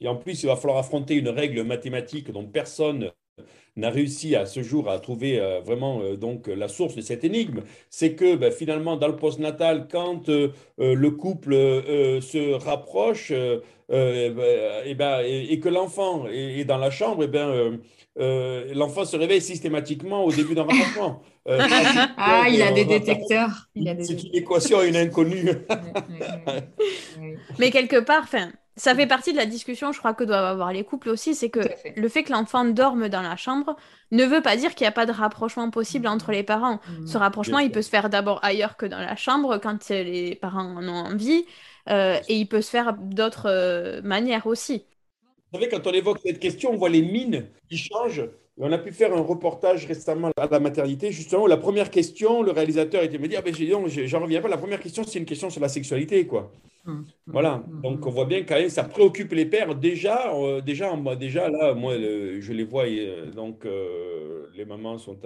Et 0.02 0.08
en 0.08 0.18
plus, 0.18 0.44
il 0.44 0.48
va 0.48 0.56
falloir 0.56 0.80
affronter 0.80 1.16
une 1.16 1.30
règle 1.30 1.64
mathématique 1.64 2.30
dont 2.32 2.46
personne 2.46 3.12
n'a 3.76 3.90
réussi 3.90 4.36
à 4.36 4.46
ce 4.46 4.62
jour 4.62 4.90
à 4.90 5.00
trouver 5.00 5.40
euh, 5.40 5.60
vraiment 5.60 6.02
euh, 6.02 6.16
donc 6.16 6.48
la 6.48 6.68
source 6.68 6.96
de 6.96 7.02
cette 7.02 7.24
énigme, 7.24 7.62
c'est 7.90 8.14
que 8.14 8.36
ben, 8.36 8.52
finalement 8.52 8.98
dans 8.98 9.08
le 9.08 9.16
postnatal, 9.16 9.88
quand 9.92 10.30
euh, 10.30 10.52
le 10.78 11.12
couple 11.12 11.54
se 11.54 12.54
rapproche 12.54 13.32
et, 13.32 14.96
ben, 14.96 15.22
et, 15.26 15.60
que 15.60 15.70
l'enfant 15.70 16.26
est, 16.28 16.66
dans 16.66 16.78
la 16.78 16.90
chambre, 16.90 17.24
et 17.24 17.28
ben, 17.28 17.80
l'enfant 18.74 19.06
se 19.06 19.18
réveille 19.18 19.42
systématiquement 19.42 20.24
au 20.24 20.32
début 20.32 20.56
d'un 20.56 20.64
rapprochement. 20.64 21.22
ah, 21.46 22.46
il 22.50 22.62
a 22.62 22.72
des 22.72 22.86
détecteurs. 22.86 23.70
C'est 23.76 24.24
une 24.24 24.36
équation 24.36 24.80
à 24.80 24.86
une 24.86 24.96
inconnue. 24.96 25.50
Mais 27.60 27.70
quelque 27.70 28.00
part, 28.00 28.28
fin, 28.28 28.52
ça 28.76 28.96
fait 28.96 29.06
partie 29.06 29.34
de 29.34 29.38
la 29.38 29.46
discussion, 29.46 29.92
je 29.92 30.00
crois, 30.00 30.14
que 30.14 30.24
doivent 30.24 30.46
avoir 30.46 30.74
les 30.74 30.84
couples 30.84 31.10
aussi, 31.10 31.36
c'est 31.36 31.50
que 31.50 31.60
le 31.96 32.10
fait 32.10 32.24
que 32.24 32.32
l'enfant 32.32 32.66
dorme 32.66 33.08
dans 33.08 33.22
la 33.22 33.36
chambre 33.36 33.76
ne 34.12 34.26
veut 34.26 34.42
pas 34.42 34.56
dire 34.56 34.74
qu'il 34.74 34.86
n'y 34.86 34.90
a 34.90 34.94
pas 34.94 35.06
de 35.06 35.12
rapprochement 35.12 35.70
possible 35.70 36.08
entre 36.08 36.32
les 36.32 36.44
parents. 36.44 36.80
Mmh. 36.88 37.08
Ce 37.08 37.18
rapprochement, 37.18 37.60
il 37.60 37.72
peut 37.72 37.84
se 37.84 37.90
faire 37.90 38.10
d'abord 38.10 38.40
ailleurs 38.44 38.76
que 38.76 38.86
dans 38.86 39.00
la 39.00 39.16
chambre, 39.16 39.60
quand 39.60 39.90
les 39.90 40.36
parents 40.36 40.76
en 40.76 40.88
ont 40.88 41.06
envie, 41.06 41.46
euh, 41.90 42.20
et 42.28 42.36
il 42.36 42.48
peut 42.48 42.62
se 42.62 42.70
faire 42.70 42.94
d'autres 42.94 43.50
euh, 43.50 44.02
manières 44.02 44.48
aussi. 44.48 44.86
Vous 45.52 45.60
savez, 45.60 45.70
quand 45.70 45.86
on 45.86 45.92
évoque 45.92 46.20
cette 46.24 46.40
question, 46.40 46.72
on 46.72 46.78
voit 46.78 46.90
les 46.90 47.04
mines 47.04 47.48
qui 47.70 47.78
changent. 47.78 48.28
On 48.58 48.72
a 48.72 48.78
pu 48.78 48.92
faire 48.92 49.14
un 49.14 49.22
reportage 49.22 49.88
récemment 49.88 50.30
à 50.38 50.48
la 50.48 50.60
maternité, 50.60 51.12
justement, 51.12 51.44
où 51.44 51.48
la 51.48 51.58
première 51.58 51.90
question, 51.90 52.44
le 52.44 52.52
réalisateur 52.52 53.04
était 53.04 53.18
me 53.18 53.28
dire, 53.28 53.42
ah 53.42 53.50
ben, 53.50 53.54
j'en 53.54 54.20
reviens 54.20 54.42
pas, 54.42 54.48
la 54.48 54.58
première 54.58 54.80
question, 54.80 55.04
c'est 55.04 55.18
une 55.18 55.26
question 55.26 55.50
sur 55.50 55.60
la 55.62 55.70
sexualité, 55.70 56.28
quoi. 56.28 56.52
Hum, 56.86 57.06
voilà, 57.28 57.56
hum, 57.56 57.76
hum, 57.76 57.82
donc 57.82 58.06
on 58.06 58.10
voit 58.10 58.26
bien 58.26 58.44
quand 58.44 58.56
même 58.56 58.68
ça 58.68 58.84
préoccupe 58.84 59.32
les 59.32 59.46
pères 59.46 59.74
déjà. 59.74 60.36
Euh, 60.36 60.60
déjà, 60.60 60.94
moi, 60.98 61.16
déjà 61.16 61.50
là, 61.50 61.74
moi, 61.74 61.96
je 61.96 62.52
les 62.52 62.66
vois, 62.66 62.84
euh, 62.88 63.32
donc 63.32 63.66
euh, 63.66 64.48
les 64.54 64.66
mamans 64.66 64.98
sont 64.98 65.18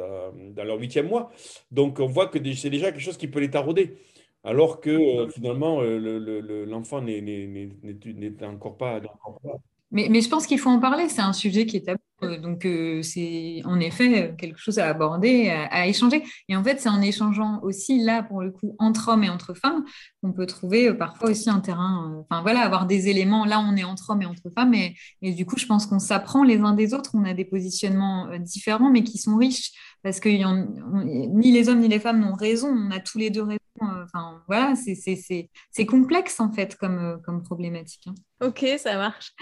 dans 0.55 0.63
leur 0.63 0.79
huitième 0.79 1.07
mois, 1.07 1.31
donc 1.71 1.99
on 1.99 2.05
voit 2.05 2.27
que 2.27 2.37
c'est 2.53 2.69
déjà 2.69 2.91
quelque 2.91 3.01
chose 3.01 3.17
qui 3.17 3.27
peut 3.27 3.39
les 3.39 3.49
tarauder, 3.49 3.97
alors 4.43 4.79
que 4.79 5.27
finalement 5.33 5.81
l'enfant 5.81 7.01
n'est 7.01 8.33
encore 8.43 8.77
pas. 8.77 8.97
Encore 8.97 9.39
pas 9.41 9.57
mais, 9.89 10.09
mais, 10.09 10.21
je 10.21 10.29
pense 10.29 10.45
qu'il 10.45 10.59
faut 10.59 10.69
en 10.69 10.79
parler, 10.79 11.09
c'est 11.09 11.21
un 11.21 11.33
sujet 11.33 11.65
qui 11.65 11.77
est 11.77 11.85
tabou. 11.85 11.99
Euh, 12.23 12.37
donc, 12.37 12.65
euh, 12.65 13.03
c'est 13.03 13.61
en 13.65 13.79
effet 13.79 14.33
quelque 14.37 14.59
chose 14.59 14.79
à 14.79 14.87
aborder, 14.87 15.49
à, 15.49 15.87
échanger. 15.87 16.23
Et 16.49 16.55
en 16.55 16.63
fait, 16.63 16.79
c'est 16.79 16.89
en 16.89 17.01
échangeant 17.01 17.59
aussi, 17.61 17.99
là, 17.99 18.23
pour 18.23 18.41
le 18.41 18.51
coup, 18.51 18.75
entre 18.79 19.09
hommes 19.09 19.23
et 19.23 19.29
entre 19.29 19.53
femmes, 19.53 19.85
qu'on 20.21 20.33
peut 20.33 20.47
trouver 20.47 20.89
euh, 20.89 20.93
parfois 20.93 21.29
aussi 21.29 21.49
un 21.49 21.59
terrain, 21.59 22.23
enfin 22.29 22.41
voilà, 22.41 22.61
avoir 22.61 22.87
des 22.87 23.09
éléments. 23.09 23.45
Là, 23.45 23.59
on 23.59 23.75
est 23.75 23.83
entre 23.83 24.09
hommes 24.09 24.23
et 24.23 24.25
entre 24.25 24.49
femmes. 24.55 24.73
Et, 24.73 25.33
du 25.33 25.45
coup, 25.45 25.57
je 25.57 25.67
pense 25.67 25.85
qu'on 25.85 25.99
s'apprend 25.99 26.43
les 26.43 26.59
uns 26.59 26.73
des 26.73 26.93
autres. 26.93 27.11
On 27.13 27.23
a 27.23 27.33
des 27.33 27.45
positionnements 27.45 28.37
différents, 28.39 28.89
mais 28.89 29.03
qui 29.03 29.17
sont 29.17 29.37
riches. 29.37 29.71
Parce 30.03 30.19
que 30.19 30.29
ni 30.29 31.51
les 31.51 31.69
hommes 31.69 31.79
ni 31.79 31.87
les 31.87 31.99
femmes 31.99 32.19
n'ont 32.19 32.33
raison. 32.33 32.69
On 32.69 32.91
a 32.91 32.99
tous 32.99 33.17
les 33.17 33.29
deux 33.29 33.43
raison. 33.43 33.59
Enfin, 33.79 34.41
voilà, 34.47 34.73
c'est 34.75 35.85
complexe, 35.85 36.39
en 36.39 36.51
fait, 36.51 36.75
comme, 36.77 37.21
comme 37.23 37.43
problématique. 37.43 38.07
Hein. 38.07 38.15
Ok, 38.41 38.65
ça 38.79 38.95
marche. 38.97 39.33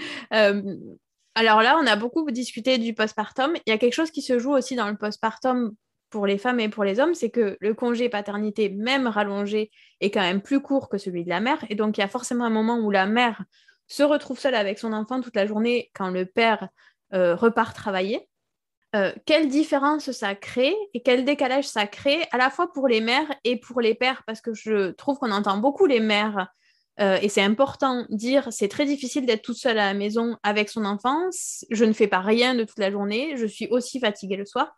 Alors 1.35 1.61
là, 1.61 1.77
on 1.81 1.85
a 1.85 1.97
beaucoup 1.97 2.29
discuté 2.31 2.77
du 2.77 2.93
postpartum. 2.93 3.53
Il 3.65 3.69
y 3.69 3.73
a 3.73 3.77
quelque 3.77 3.93
chose 3.93 4.11
qui 4.11 4.21
se 4.21 4.39
joue 4.39 4.53
aussi 4.53 4.75
dans 4.75 4.87
le 4.89 4.95
postpartum 4.95 5.75
pour 6.09 6.27
les 6.27 6.37
femmes 6.37 6.61
et 6.61 6.69
pour 6.69 6.85
les 6.85 7.01
hommes, 7.01 7.13
c'est 7.13 7.29
que 7.29 7.57
le 7.59 7.73
congé 7.73 8.07
paternité, 8.07 8.69
même 8.69 9.05
rallongé, 9.05 9.69
est 9.99 10.11
quand 10.11 10.21
même 10.21 10.41
plus 10.41 10.61
court 10.61 10.87
que 10.87 10.97
celui 10.97 11.25
de 11.25 11.29
la 11.29 11.41
mère. 11.41 11.59
Et 11.69 11.75
donc, 11.75 11.97
il 11.97 12.01
y 12.01 12.03
a 12.03 12.07
forcément 12.07 12.45
un 12.45 12.49
moment 12.49 12.77
où 12.77 12.89
la 12.89 13.05
mère 13.05 13.43
se 13.87 14.01
retrouve 14.01 14.39
seule 14.39 14.55
avec 14.55 14.79
son 14.79 14.93
enfant 14.93 15.19
toute 15.19 15.35
la 15.35 15.45
journée 15.45 15.91
quand 15.93 16.09
le 16.09 16.25
père 16.25 16.69
euh, 17.13 17.35
repart 17.35 17.75
travailler. 17.75 18.29
Euh, 18.95 19.11
quelle 19.25 19.49
différence 19.49 20.11
ça 20.11 20.35
crée 20.35 20.73
et 20.93 21.01
quel 21.01 21.25
décalage 21.25 21.67
ça 21.67 21.85
crée 21.85 22.25
à 22.31 22.37
la 22.37 22.49
fois 22.49 22.71
pour 22.71 22.87
les 22.87 23.01
mères 23.01 23.27
et 23.43 23.59
pour 23.59 23.81
les 23.81 23.93
pères, 23.93 24.23
parce 24.25 24.39
que 24.39 24.53
je 24.53 24.91
trouve 24.91 25.17
qu'on 25.17 25.31
entend 25.31 25.57
beaucoup 25.57 25.85
les 25.85 25.99
mères, 25.99 26.47
euh, 26.99 27.17
et 27.21 27.29
c'est 27.29 27.41
important 27.41 28.05
dire, 28.09 28.47
c'est 28.51 28.67
très 28.67 28.85
difficile 28.85 29.25
d'être 29.25 29.41
toute 29.41 29.57
seule 29.57 29.77
à 29.77 29.87
la 29.87 29.93
maison 29.93 30.37
avec 30.43 30.69
son 30.69 30.85
enfant, 30.85 31.29
je 31.69 31.85
ne 31.85 31.93
fais 31.93 32.07
pas 32.07 32.21
rien 32.21 32.55
de 32.55 32.63
toute 32.63 32.79
la 32.79 32.91
journée, 32.91 33.35
je 33.35 33.45
suis 33.45 33.67
aussi 33.67 33.99
fatiguée 33.99 34.37
le 34.37 34.45
soir, 34.45 34.75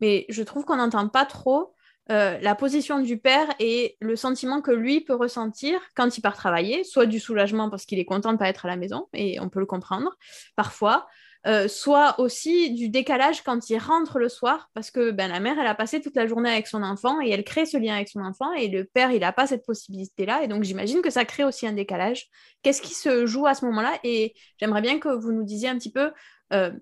mais 0.00 0.24
je 0.28 0.42
trouve 0.42 0.64
qu'on 0.64 0.76
n'entend 0.76 1.08
pas 1.08 1.26
trop 1.26 1.74
euh, 2.10 2.38
la 2.40 2.54
position 2.54 3.00
du 3.00 3.18
père 3.18 3.46
et 3.60 3.96
le 4.00 4.16
sentiment 4.16 4.62
que 4.62 4.70
lui 4.72 5.02
peut 5.02 5.14
ressentir 5.14 5.80
quand 5.94 6.16
il 6.16 6.22
part 6.22 6.34
travailler, 6.34 6.82
soit 6.82 7.06
du 7.06 7.20
soulagement 7.20 7.70
parce 7.70 7.84
qu'il 7.84 7.98
est 7.98 8.04
content 8.04 8.30
de 8.30 8.34
ne 8.34 8.38
pas 8.38 8.48
être 8.48 8.64
à 8.64 8.68
la 8.68 8.76
maison, 8.76 9.08
et 9.12 9.38
on 9.40 9.48
peut 9.48 9.60
le 9.60 9.66
comprendre 9.66 10.16
parfois, 10.56 11.06
euh, 11.46 11.68
soit 11.68 12.20
aussi 12.20 12.74
du 12.74 12.90
décalage 12.90 13.42
quand 13.42 13.70
il 13.70 13.78
rentre 13.78 14.18
le 14.18 14.28
soir, 14.28 14.68
parce 14.74 14.90
que 14.90 15.10
ben, 15.10 15.28
la 15.28 15.40
mère, 15.40 15.58
elle 15.58 15.66
a 15.66 15.74
passé 15.74 16.02
toute 16.02 16.14
la 16.14 16.26
journée 16.26 16.50
avec 16.50 16.66
son 16.66 16.82
enfant 16.82 17.18
et 17.22 17.30
elle 17.30 17.44
crée 17.44 17.64
ce 17.64 17.78
lien 17.78 17.94
avec 17.94 18.10
son 18.10 18.20
enfant, 18.20 18.52
et 18.52 18.68
le 18.68 18.84
père, 18.84 19.10
il 19.10 19.20
n'a 19.20 19.32
pas 19.32 19.46
cette 19.46 19.64
possibilité-là, 19.64 20.42
et 20.42 20.48
donc 20.48 20.64
j'imagine 20.64 21.00
que 21.00 21.08
ça 21.08 21.24
crée 21.24 21.44
aussi 21.44 21.66
un 21.66 21.72
décalage. 21.72 22.26
Qu'est-ce 22.62 22.82
qui 22.82 22.92
se 22.92 23.24
joue 23.24 23.46
à 23.46 23.54
ce 23.54 23.64
moment-là? 23.64 23.98
Et 24.04 24.34
j'aimerais 24.58 24.82
bien 24.82 24.98
que 24.98 25.08
vous 25.08 25.32
nous 25.32 25.44
disiez 25.44 25.70
un 25.70 25.78
petit 25.78 25.90
peu 25.90 26.10
euh, 26.52 26.72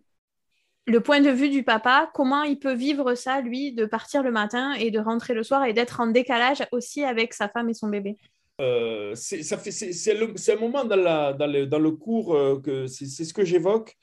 le 0.87 1.01
point 1.01 1.21
de 1.21 1.31
vue 1.31 1.51
du 1.51 1.63
papa, 1.63 2.11
comment 2.13 2.43
il 2.43 2.59
peut 2.59 2.75
vivre 2.75 3.15
ça, 3.15 3.41
lui, 3.41 3.73
de 3.75 3.85
partir 3.85 4.25
le 4.25 4.33
matin 4.33 4.73
et 4.73 4.91
de 4.91 4.99
rentrer 4.99 5.35
le 5.35 5.45
soir 5.45 5.67
et 5.67 5.73
d'être 5.73 6.01
en 6.01 6.09
décalage 6.09 6.67
aussi 6.73 7.05
avec 7.05 7.33
sa 7.33 7.49
femme 7.49 7.69
et 7.69 7.75
son 7.75 7.87
bébé. 7.89 8.17
Euh, 8.61 9.15
c'est 9.15 10.53
un 10.53 10.57
moment 10.57 10.85
dans, 10.85 10.97
la, 10.97 11.33
dans, 11.33 11.47
le, 11.47 11.67
dans 11.67 11.79
le 11.79 11.93
cours 11.93 12.61
que 12.61 12.89
c'est 12.89 13.07
ce 13.07 13.33
que 13.33 13.45
j'évoque 13.45 13.97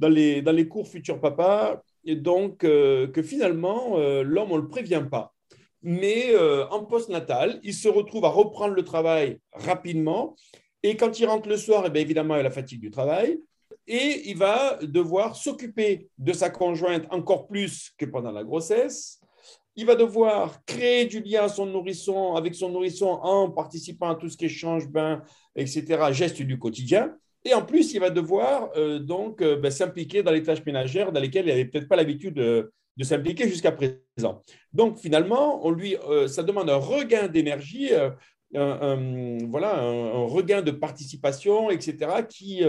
dans 0.00 0.08
les, 0.08 0.68
cours 0.68 0.88
futurs 0.88 1.20
papa, 1.20 1.82
et 2.04 2.16
donc 2.16 2.64
euh, 2.64 3.06
que 3.06 3.22
finalement, 3.22 3.98
euh, 3.98 4.22
l'homme, 4.22 4.50
on 4.50 4.56
ne 4.56 4.62
le 4.62 4.68
prévient 4.68 5.04
pas. 5.10 5.34
Mais 5.82 6.30
euh, 6.32 6.66
en 6.68 6.84
post-natal, 6.84 7.60
il 7.62 7.74
se 7.74 7.88
retrouve 7.88 8.24
à 8.24 8.28
reprendre 8.28 8.74
le 8.74 8.84
travail 8.84 9.38
rapidement. 9.52 10.36
Et 10.82 10.96
quand 10.96 11.20
il 11.20 11.26
rentre 11.26 11.48
le 11.48 11.56
soir, 11.56 11.84
eh 11.86 11.90
bien 11.90 12.02
évidemment, 12.02 12.36
il 12.36 12.40
a 12.40 12.44
la 12.44 12.50
fatigue 12.50 12.80
du 12.80 12.90
travail. 12.90 13.40
Et 13.86 14.30
il 14.30 14.36
va 14.36 14.78
devoir 14.82 15.36
s'occuper 15.36 16.08
de 16.18 16.32
sa 16.32 16.48
conjointe 16.48 17.06
encore 17.10 17.46
plus 17.46 17.92
que 17.98 18.06
pendant 18.06 18.32
la 18.32 18.44
grossesse. 18.44 19.20
Il 19.76 19.86
va 19.86 19.94
devoir 19.94 20.64
créer 20.64 21.06
du 21.06 21.20
lien 21.20 21.48
son 21.48 21.66
nourrisson, 21.66 22.34
avec 22.36 22.54
son 22.54 22.70
nourrisson 22.70 23.08
en 23.08 23.50
participant 23.50 24.10
à 24.10 24.14
tout 24.14 24.28
ce 24.28 24.36
qui 24.36 24.46
est 24.46 24.50
change, 24.50 24.88
bain, 24.88 25.22
etc., 25.56 26.12
gestes 26.12 26.42
du 26.42 26.58
quotidien. 26.58 27.14
Et 27.44 27.54
en 27.54 27.64
plus, 27.64 27.94
il 27.94 28.00
va 28.00 28.10
devoir 28.10 28.70
euh, 28.76 28.98
donc 28.98 29.40
euh, 29.40 29.56
ben, 29.56 29.70
s'impliquer 29.70 30.22
dans 30.22 30.30
les 30.30 30.42
tâches 30.42 30.64
ménagères 30.64 31.10
dans 31.10 31.20
lesquelles 31.20 31.46
il 31.46 31.50
n'avait 31.50 31.64
peut-être 31.64 31.88
pas 31.88 31.96
l'habitude 31.96 32.34
de, 32.34 32.70
s'impliquer 33.02 33.48
jusqu'à 33.48 33.72
présent. 33.72 34.42
Donc 34.74 34.98
finalement, 34.98 35.64
on 35.66 35.70
lui, 35.70 35.96
euh, 36.08 36.28
ça 36.28 36.42
demande 36.42 36.68
un 36.68 36.76
regain 36.76 37.28
d'énergie, 37.28 37.90
un, 38.54 39.38
voilà, 39.48 39.80
un, 39.80 40.26
regain 40.26 40.60
de 40.60 40.70
participation, 40.70 41.70
etc., 41.70 41.96
qui, 42.28 42.62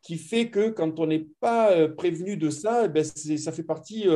qui 0.00 0.16
fait 0.16 0.48
que 0.48 0.70
quand 0.70 0.98
on 0.98 1.06
n'est 1.08 1.26
pas 1.40 1.88
prévenu 1.88 2.38
de 2.38 2.48
ça, 2.48 2.86
eh 2.86 2.88
ben, 2.88 3.04
ça 3.04 3.52
fait 3.52 3.64
partie 3.64 4.06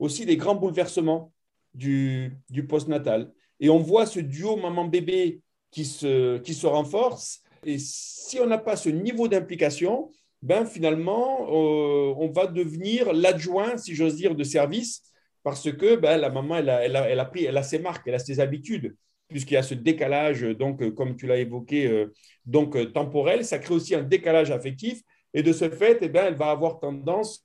aussi 0.00 0.26
des 0.26 0.36
grands 0.36 0.56
bouleversements 0.56 1.32
du, 1.72 2.32
du 2.50 2.66
postnatal. 2.66 3.30
Et 3.60 3.70
on 3.70 3.78
voit 3.78 4.06
ce 4.06 4.18
duo 4.18 4.56
maman-bébé 4.56 5.40
qui 5.70 5.84
se, 5.84 6.38
qui 6.38 6.54
se 6.54 6.66
renforce 6.66 7.44
et 7.66 7.78
si 7.78 8.38
on 8.40 8.46
n'a 8.46 8.58
pas 8.58 8.76
ce 8.76 8.88
niveau 8.88 9.28
d'implication, 9.28 10.10
ben 10.40 10.64
finalement, 10.64 11.46
euh, 11.48 12.14
on 12.16 12.30
va 12.30 12.46
devenir 12.46 13.12
l'adjoint, 13.12 13.76
si 13.76 13.94
j'ose 13.94 14.14
dire, 14.16 14.36
de 14.36 14.44
service, 14.44 15.02
parce 15.42 15.70
que 15.72 15.96
ben, 15.96 16.16
la 16.16 16.30
maman, 16.30 16.58
elle 16.58 16.70
a, 16.70 16.84
elle, 16.84 16.96
a, 16.96 17.10
elle 17.10 17.20
a, 17.20 17.24
pris, 17.24 17.44
elle 17.44 17.56
a 17.56 17.62
ses 17.62 17.80
marques, 17.80 18.06
elle 18.06 18.14
a 18.14 18.20
ses 18.20 18.38
habitudes, 18.38 18.96
puisqu'il 19.28 19.54
y 19.54 19.56
a 19.56 19.62
ce 19.62 19.74
décalage, 19.74 20.42
donc, 20.42 20.80
euh, 20.80 20.92
comme 20.92 21.16
tu 21.16 21.26
l'as 21.26 21.38
évoqué, 21.38 21.88
euh, 21.88 22.12
donc 22.44 22.92
temporel, 22.92 23.44
ça 23.44 23.58
crée 23.58 23.74
aussi 23.74 23.94
un 23.94 24.02
décalage 24.02 24.52
affectif, 24.52 25.00
et 25.34 25.42
de 25.42 25.52
ce 25.52 25.68
fait, 25.68 25.98
eh 26.02 26.08
ben, 26.08 26.26
elle 26.26 26.36
va 26.36 26.50
avoir 26.50 26.78
tendance 26.78 27.44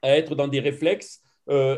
à 0.00 0.16
être 0.16 0.34
dans 0.34 0.48
des 0.48 0.60
réflexes 0.60 1.20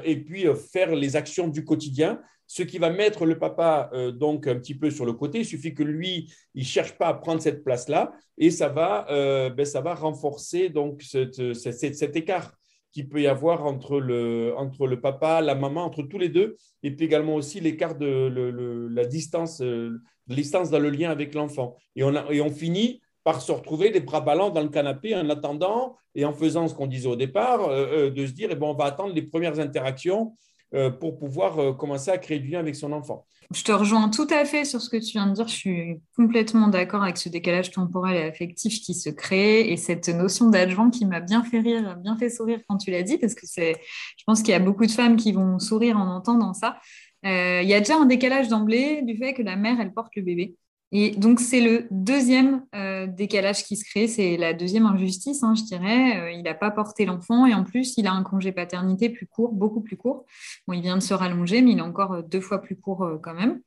et 0.04 0.16
puis 0.16 0.46
faire 0.72 0.94
les 0.94 1.16
actions 1.16 1.48
du 1.48 1.64
quotidien 1.64 2.20
ce 2.46 2.62
qui 2.62 2.78
va 2.78 2.90
mettre 2.90 3.26
le 3.26 3.38
papa 3.38 3.90
euh, 3.92 4.12
donc 4.12 4.46
un 4.46 4.56
petit 4.56 4.74
peu 4.74 4.90
sur 4.90 5.04
le 5.04 5.12
côté. 5.12 5.40
Il 5.40 5.44
suffit 5.44 5.74
que 5.74 5.82
lui, 5.82 6.32
il 6.54 6.64
cherche 6.64 6.96
pas 6.96 7.08
à 7.08 7.14
prendre 7.14 7.40
cette 7.40 7.64
place-là 7.64 8.12
et 8.38 8.50
ça 8.50 8.68
va, 8.68 9.06
euh, 9.10 9.50
ben, 9.50 9.66
ça 9.66 9.80
va 9.80 9.94
renforcer 9.94 10.68
donc 10.68 11.02
cet 11.02 12.16
écart 12.16 12.52
qu'il 12.92 13.08
peut 13.08 13.20
y 13.20 13.26
avoir 13.26 13.66
entre 13.66 14.00
le, 14.00 14.54
entre 14.56 14.86
le 14.86 15.00
papa, 15.00 15.40
la 15.42 15.54
maman, 15.54 15.84
entre 15.84 16.02
tous 16.02 16.18
les 16.18 16.30
deux, 16.30 16.56
et 16.82 16.90
puis 16.90 17.04
également 17.04 17.34
aussi 17.34 17.60
l'écart 17.60 17.94
de 17.94 18.88
la 18.90 19.04
distance, 19.04 19.60
euh, 19.60 20.00
distance 20.28 20.70
dans 20.70 20.78
le 20.78 20.88
lien 20.88 21.10
avec 21.10 21.34
l'enfant. 21.34 21.76
Et 21.94 22.04
on, 22.04 22.14
et 22.30 22.40
on 22.40 22.50
finit 22.50 23.02
par 23.22 23.42
se 23.42 23.52
retrouver 23.52 23.90
les 23.90 24.00
bras 24.00 24.20
ballants 24.20 24.50
dans 24.50 24.62
le 24.62 24.68
canapé 24.68 25.14
en 25.14 25.28
attendant 25.28 25.96
et 26.14 26.24
en 26.24 26.32
faisant 26.32 26.68
ce 26.68 26.74
qu'on 26.74 26.86
disait 26.86 27.08
au 27.08 27.16
départ, 27.16 27.68
de 27.68 28.26
se 28.26 28.32
dire, 28.32 28.48
eh 28.52 28.54
ben, 28.54 28.68
on 28.68 28.74
va 28.74 28.84
attendre 28.84 29.12
les 29.12 29.22
premières 29.22 29.58
interactions 29.58 30.32
euh, 30.32 30.55
pour 31.00 31.18
pouvoir 31.18 31.58
euh, 31.58 31.72
commencer 31.72 32.10
à 32.10 32.18
créer 32.18 32.38
du 32.38 32.48
lien 32.48 32.60
avec 32.60 32.74
son 32.74 32.92
enfant. 32.92 33.26
Je 33.54 33.62
te 33.62 33.70
rejoins 33.70 34.08
tout 34.08 34.26
à 34.30 34.44
fait 34.44 34.64
sur 34.64 34.80
ce 34.80 34.90
que 34.90 34.96
tu 34.96 35.12
viens 35.12 35.28
de 35.28 35.32
dire. 35.32 35.46
Je 35.46 35.54
suis 35.54 36.00
complètement 36.16 36.66
d'accord 36.66 37.04
avec 37.04 37.16
ce 37.16 37.28
décalage 37.28 37.70
temporel 37.70 38.16
et 38.16 38.22
affectif 38.22 38.80
qui 38.80 38.92
se 38.92 39.08
crée 39.08 39.70
et 39.70 39.76
cette 39.76 40.08
notion 40.08 40.50
d'adjoint 40.50 40.90
qui 40.90 41.06
m'a 41.06 41.20
bien 41.20 41.44
fait 41.44 41.60
rire, 41.60 41.96
bien 41.96 42.16
fait 42.16 42.28
sourire 42.28 42.60
quand 42.68 42.78
tu 42.78 42.90
l'as 42.90 43.04
dit, 43.04 43.18
parce 43.18 43.34
que 43.34 43.46
c'est, 43.46 43.76
je 44.18 44.24
pense 44.26 44.42
qu'il 44.42 44.50
y 44.50 44.54
a 44.54 44.58
beaucoup 44.58 44.86
de 44.86 44.90
femmes 44.90 45.16
qui 45.16 45.32
vont 45.32 45.60
sourire 45.60 45.96
en 45.96 46.08
entendant 46.08 46.54
ça. 46.54 46.78
Euh, 47.24 47.60
il 47.62 47.68
y 47.68 47.74
a 47.74 47.78
déjà 47.78 47.96
un 47.96 48.06
décalage 48.06 48.48
d'emblée 48.48 49.02
du 49.02 49.16
fait 49.16 49.34
que 49.34 49.42
la 49.42 49.56
mère, 49.56 49.80
elle 49.80 49.92
porte 49.92 50.14
le 50.16 50.22
bébé. 50.22 50.56
Et 50.92 51.10
donc, 51.10 51.40
c'est 51.40 51.60
le 51.60 51.88
deuxième 51.90 52.64
euh, 52.74 53.06
décalage 53.06 53.64
qui 53.64 53.76
se 53.76 53.84
crée, 53.84 54.06
c'est 54.06 54.36
la 54.36 54.54
deuxième 54.54 54.86
injustice, 54.86 55.42
hein, 55.42 55.54
je 55.56 55.64
dirais. 55.64 56.20
Euh, 56.20 56.30
il 56.30 56.42
n'a 56.44 56.54
pas 56.54 56.70
porté 56.70 57.04
l'enfant 57.04 57.44
et 57.44 57.54
en 57.54 57.64
plus, 57.64 57.94
il 57.96 58.06
a 58.06 58.12
un 58.12 58.22
congé 58.22 58.52
paternité 58.52 59.10
plus 59.10 59.26
court, 59.26 59.52
beaucoup 59.52 59.80
plus 59.80 59.96
court. 59.96 60.24
Bon, 60.66 60.74
il 60.74 60.82
vient 60.82 60.96
de 60.96 61.02
se 61.02 61.12
rallonger, 61.12 61.60
mais 61.62 61.72
il 61.72 61.78
est 61.78 61.82
encore 61.82 62.12
euh, 62.12 62.22
deux 62.22 62.40
fois 62.40 62.62
plus 62.62 62.76
court 62.76 63.18
quand 63.22 63.34
même. 63.34 63.60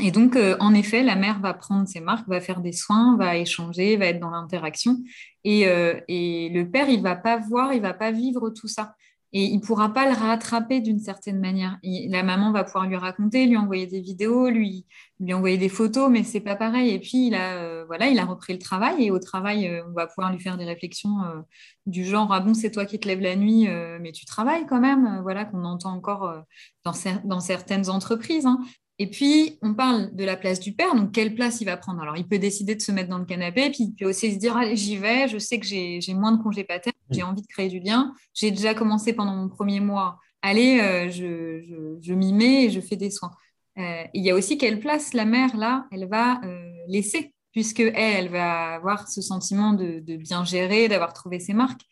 Et 0.00 0.10
donc, 0.10 0.38
en 0.58 0.72
effet, 0.72 1.02
la 1.02 1.16
mère 1.16 1.38
va 1.40 1.52
prendre 1.52 1.86
ses 1.86 2.00
marques, 2.00 2.26
va 2.26 2.40
faire 2.40 2.62
des 2.62 2.72
soins, 2.72 3.14
va 3.18 3.36
échanger, 3.36 3.98
va 3.98 4.06
être 4.06 4.20
dans 4.20 4.30
l'interaction. 4.30 4.96
Et, 5.44 5.66
le 5.66 6.64
père, 6.64 6.88
il 6.88 7.02
va 7.02 7.14
pas 7.14 7.36
voir, 7.36 7.74
il 7.74 7.82
va 7.82 7.92
pas 7.92 8.10
vivre 8.10 8.48
tout 8.48 8.68
ça 8.68 8.94
et 9.34 9.44
il 9.44 9.60
pourra 9.60 9.92
pas 9.92 10.06
le 10.06 10.14
rattraper 10.14 10.80
d'une 10.80 10.98
certaine 10.98 11.40
manière. 11.40 11.78
la 11.82 12.22
maman 12.22 12.52
va 12.52 12.64
pouvoir 12.64 12.86
lui 12.86 12.96
raconter, 12.96 13.46
lui 13.46 13.56
envoyer 13.56 13.86
des 13.86 14.00
vidéos, 14.00 14.50
lui, 14.50 14.86
lui 15.20 15.32
envoyer 15.32 15.56
des 15.56 15.70
photos, 15.70 16.10
mais 16.10 16.22
c'est 16.22 16.40
pas 16.40 16.54
pareil. 16.54 16.90
Et 16.90 16.98
puis 16.98 17.28
il 17.28 17.34
a, 17.34 17.56
euh, 17.56 17.84
voilà, 17.86 18.08
il 18.08 18.18
a 18.18 18.26
repris 18.26 18.52
le 18.52 18.58
travail 18.58 19.06
et 19.06 19.10
au 19.10 19.18
travail, 19.18 19.68
euh, 19.68 19.82
on 19.88 19.92
va 19.92 20.06
pouvoir 20.06 20.32
lui 20.32 20.40
faire 20.40 20.58
des 20.58 20.66
réflexions 20.66 21.22
euh, 21.24 21.40
du 21.86 22.04
genre 22.04 22.30
ah 22.32 22.40
bon 22.40 22.52
c'est 22.52 22.70
toi 22.70 22.84
qui 22.84 22.98
te 22.98 23.08
lèves 23.08 23.20
la 23.20 23.36
nuit, 23.36 23.68
mais 24.00 24.12
tu 24.12 24.24
travailles 24.24 24.66
quand 24.66 24.80
même, 24.80 25.20
voilà 25.22 25.44
qu'on 25.44 25.64
entend 25.64 25.92
encore 25.92 26.44
dans, 26.84 27.40
certaines 27.40 27.88
entreprises. 27.88 28.46
Hein. 28.46 28.60
Et 29.02 29.08
puis, 29.08 29.58
on 29.62 29.74
parle 29.74 30.14
de 30.14 30.22
la 30.22 30.36
place 30.36 30.60
du 30.60 30.74
père, 30.74 30.94
donc 30.94 31.10
quelle 31.10 31.34
place 31.34 31.60
il 31.60 31.64
va 31.64 31.76
prendre? 31.76 32.00
Alors, 32.00 32.16
il 32.16 32.24
peut 32.24 32.38
décider 32.38 32.76
de 32.76 32.80
se 32.80 32.92
mettre 32.92 33.08
dans 33.08 33.18
le 33.18 33.24
canapé, 33.24 33.68
puis 33.70 33.82
il 33.82 33.94
peut 33.94 34.08
aussi 34.08 34.32
se 34.32 34.38
dire, 34.38 34.56
allez, 34.56 34.76
j'y 34.76 34.96
vais, 34.96 35.26
je 35.26 35.38
sais 35.38 35.58
que 35.58 35.66
j'ai 35.66 36.14
moins 36.14 36.30
de 36.30 36.40
congés 36.40 36.62
paternes, 36.62 36.94
j'ai 37.10 37.24
envie 37.24 37.42
de 37.42 37.46
créer 37.48 37.68
du 37.68 37.80
lien, 37.80 38.14
j'ai 38.32 38.52
déjà 38.52 38.74
commencé 38.74 39.12
pendant 39.12 39.34
mon 39.34 39.48
premier 39.48 39.80
mois, 39.80 40.20
allez, 40.40 40.78
euh, 40.78 41.10
je, 41.10 42.12
m'y 42.12 42.32
mets 42.32 42.66
et 42.66 42.70
je 42.70 42.78
fais 42.78 42.94
des 42.94 43.10
soins. 43.10 43.32
Euh, 43.76 44.04
il 44.14 44.24
y 44.24 44.30
a 44.30 44.36
aussi 44.36 44.56
quelle 44.56 44.78
place 44.78 45.14
la 45.14 45.24
mère, 45.24 45.56
là, 45.56 45.88
elle 45.90 46.06
va 46.08 46.40
euh, 46.44 46.70
laisser, 46.86 47.34
puisque 47.50 47.80
elle, 47.80 47.96
elle 47.96 48.28
va 48.28 48.74
avoir 48.74 49.08
ce 49.08 49.20
sentiment 49.20 49.72
de 49.72 50.16
bien 50.16 50.44
gérer, 50.44 50.86
d'avoir 50.86 51.12
trouvé 51.12 51.40
ses 51.40 51.54
marques. 51.54 51.82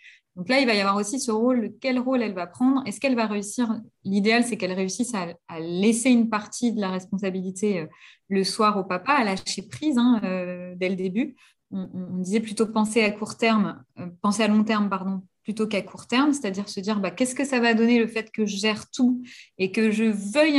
Donc 0.41 0.49
là, 0.49 0.59
il 0.59 0.67
va 0.67 0.73
y 0.73 0.81
avoir 0.81 0.97
aussi 0.97 1.21
ce 1.21 1.31
rôle, 1.31 1.75
quel 1.83 1.99
rôle 1.99 2.23
elle 2.23 2.33
va 2.33 2.47
prendre. 2.47 2.83
Est-ce 2.87 2.99
qu'elle 2.99 3.15
va 3.15 3.27
réussir? 3.27 3.79
L'idéal, 4.05 4.43
c'est 4.43 4.57
qu'elle 4.57 4.73
réussisse 4.73 5.13
à, 5.15 5.61
laisser 5.61 6.09
une 6.09 6.31
partie 6.31 6.73
de 6.73 6.81
la 6.81 6.89
responsabilité 6.89 7.81
euh, 7.81 7.87
le 8.31 8.43
soir 8.43 8.79
au 8.79 8.85
papa, 8.85 9.13
à 9.13 9.23
lâcher 9.25 9.61
prise 9.69 9.99
hein, 9.99 10.19
euh, 10.25 10.75
dès 10.79 10.89
le 10.89 10.97
début. 10.97 11.37
On, 11.73 12.17
disait 12.21 12.41
plutôt 12.41 12.67
penser 12.67 13.03
à 13.03 13.11
court 13.11 13.37
terme, 13.37 13.85
euh, 13.99 14.07
penser 14.23 14.43
à 14.43 14.49
long 14.49 14.65
terme, 14.65 14.89
pardon, 14.89 15.21
plutôt 15.43 15.67
qu'à 15.67 15.83
court 15.83 16.07
terme, 16.07 16.33
c'est-à-dire 16.33 16.71
se 16.71 16.81
dire 16.81 17.01
bah, 17.01 17.11
qu'est-ce 17.11 17.35
que 17.35 17.45
ça 17.45 17.61
va 17.61 17.75
donner 17.75 17.99
le 17.99 18.07
fait 18.07 18.33
que 18.33 18.47
je 18.47 18.57
gère 18.57 18.91
tout 18.91 19.23
et 19.59 19.73
que 19.73 19.91
je 19.91 20.05
veuille. 20.05 20.59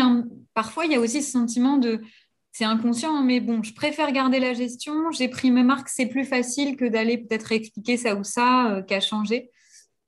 Parfois, 0.53 0.85
il 0.85 0.91
y 0.91 0.95
a 0.95 0.99
aussi 0.99 1.23
ce 1.23 1.31
sentiment 1.31 1.77
de 1.77 2.01
c'est 2.51 2.65
inconscient, 2.65 3.23
mais 3.23 3.39
bon, 3.39 3.63
je 3.63 3.73
préfère 3.73 4.11
garder 4.11 4.39
la 4.39 4.53
gestion. 4.53 5.09
J'ai 5.09 5.27
pris 5.27 5.49
mes 5.49 5.63
marques, 5.63 5.89
c'est 5.89 6.05
plus 6.05 6.25
facile 6.25 6.75
que 6.75 6.85
d'aller 6.85 7.17
peut-être 7.17 7.51
expliquer 7.51 7.97
ça 7.97 8.13
ou 8.13 8.23
ça, 8.23 8.83
qu'à 8.87 8.99
changer. 8.99 9.49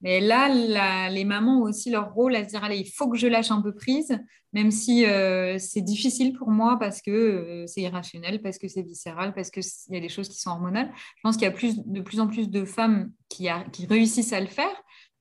Mais 0.04 0.20
là, 0.20 1.10
les 1.10 1.24
mamans 1.24 1.60
ont 1.60 1.64
aussi 1.64 1.90
leur 1.90 2.14
rôle 2.14 2.36
à 2.36 2.44
se 2.44 2.50
dire, 2.50 2.64
allez, 2.64 2.78
il 2.78 2.92
faut 2.92 3.10
que 3.10 3.18
je 3.18 3.28
lâche 3.28 3.52
un 3.52 3.62
peu 3.62 3.74
prise, 3.74 4.20
même 4.52 4.70
si 4.70 5.06
euh, 5.06 5.58
c'est 5.58 5.82
difficile 5.82 6.34
pour 6.34 6.50
moi 6.50 6.78
parce 6.78 7.02
que 7.02 7.12
euh, 7.12 7.68
c'est 7.68 7.82
irrationnel, 7.82 8.42
parce 8.42 8.58
que 8.58 8.68
c'est 8.68 8.82
viscéral, 8.82 9.34
parce 9.34 9.50
qu'il 9.50 9.64
y 9.90 9.98
a 9.98 10.02
des 10.02 10.10
choses 10.10 10.28
qui 10.28 10.40
sont 10.40 10.52
hormonales. 10.52 10.92
Je 11.16 11.22
pense 11.24 11.38
qu'il 11.38 11.48
y 11.48 11.52
a 11.52 11.74
de 11.86 12.02
plus 12.02 12.20
en 12.20 12.28
plus 12.28 12.50
de 12.50 12.66
femmes 12.66 13.12
qui, 13.30 13.48
qui 13.72 13.86
réussissent 13.88 14.34
à 14.34 14.42
le 14.42 14.48
faire. 14.48 14.76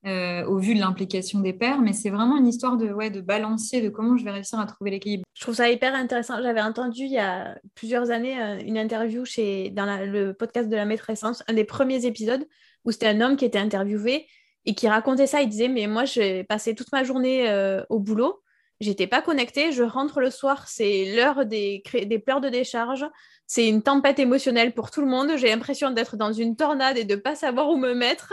Euh, 0.05 0.45
au 0.47 0.59
vu 0.59 0.75
de 0.75 0.81
l'implication 0.81 1.39
des 1.39 1.53
pères, 1.53 1.81
mais 1.81 1.93
c'est 1.93 2.11
vraiment 2.11 2.37
une 2.37 2.49
histoire 2.49 2.77
de, 2.77 2.91
ouais, 2.93 3.09
de 3.09 3.21
balancier, 3.21 3.81
de 3.81 3.89
comment 3.89 4.17
je 4.17 4.25
vais 4.25 4.33
réussir 4.33 4.59
à 4.59 4.67
trouver 4.67 4.91
l'équilibre. 4.91 5.23
Je 5.33 5.43
trouve 5.43 5.55
ça 5.55 5.71
hyper 5.71 5.95
intéressant. 5.95 6.43
J'avais 6.43 6.61
entendu 6.61 7.03
il 7.05 7.13
y 7.13 7.21
a 7.21 7.57
plusieurs 7.77 8.11
années 8.11 8.35
une 8.67 8.77
interview 8.77 9.25
chez, 9.25 9.71
dans 9.71 9.87
le 10.05 10.33
podcast 10.33 10.69
de 10.69 10.75
la 10.75 10.87
maîtresse, 10.87 11.23
un 11.23 11.53
des 11.53 11.63
premiers 11.63 12.05
épisodes 12.05 12.45
où 12.85 12.91
c'était 12.91 13.07
un 13.07 13.21
homme 13.21 13.37
qui 13.37 13.45
était 13.45 13.61
interviewé 13.61 14.27
et 14.67 14.75
qui 14.75 14.89
racontait 14.89 15.27
ça. 15.27 15.43
Il 15.43 15.49
disait 15.49 15.69
Mais 15.69 15.87
moi, 15.87 16.05
j'ai 16.05 16.45
passé 16.45 16.75
toute 16.75 16.93
ma 16.93 17.05
journée 17.05 17.49
euh, 17.49 17.83
au 17.89 17.99
boulot, 17.99 18.43
j'étais 18.83 19.07
pas 19.07 19.23
connectée, 19.23 19.73
je 19.73 19.83
rentre 19.83 20.21
le 20.21 20.31
soir, 20.31 20.69
c'est 20.69 21.15
l'heure 21.15 21.47
des, 21.47 21.83
pleurs 22.25 22.41
de 22.41 22.49
décharge, 22.49 23.07
c'est 23.47 23.69
une 23.69 23.83
tempête 23.83 24.19
émotionnelle 24.19 24.75
pour 24.75 24.91
tout 24.91 25.01
le 25.01 25.07
monde. 25.07 25.33
J'ai 25.37 25.49
l'impression 25.49 25.91
d'être 25.91 26.17
dans 26.17 26.33
une 26.33 26.57
tornade 26.57 26.97
et 26.99 27.05
de 27.05 27.17
pas 27.17 27.35
savoir 27.35 27.71
où 27.71 27.77
me 27.77 27.95
mettre. 27.95 28.33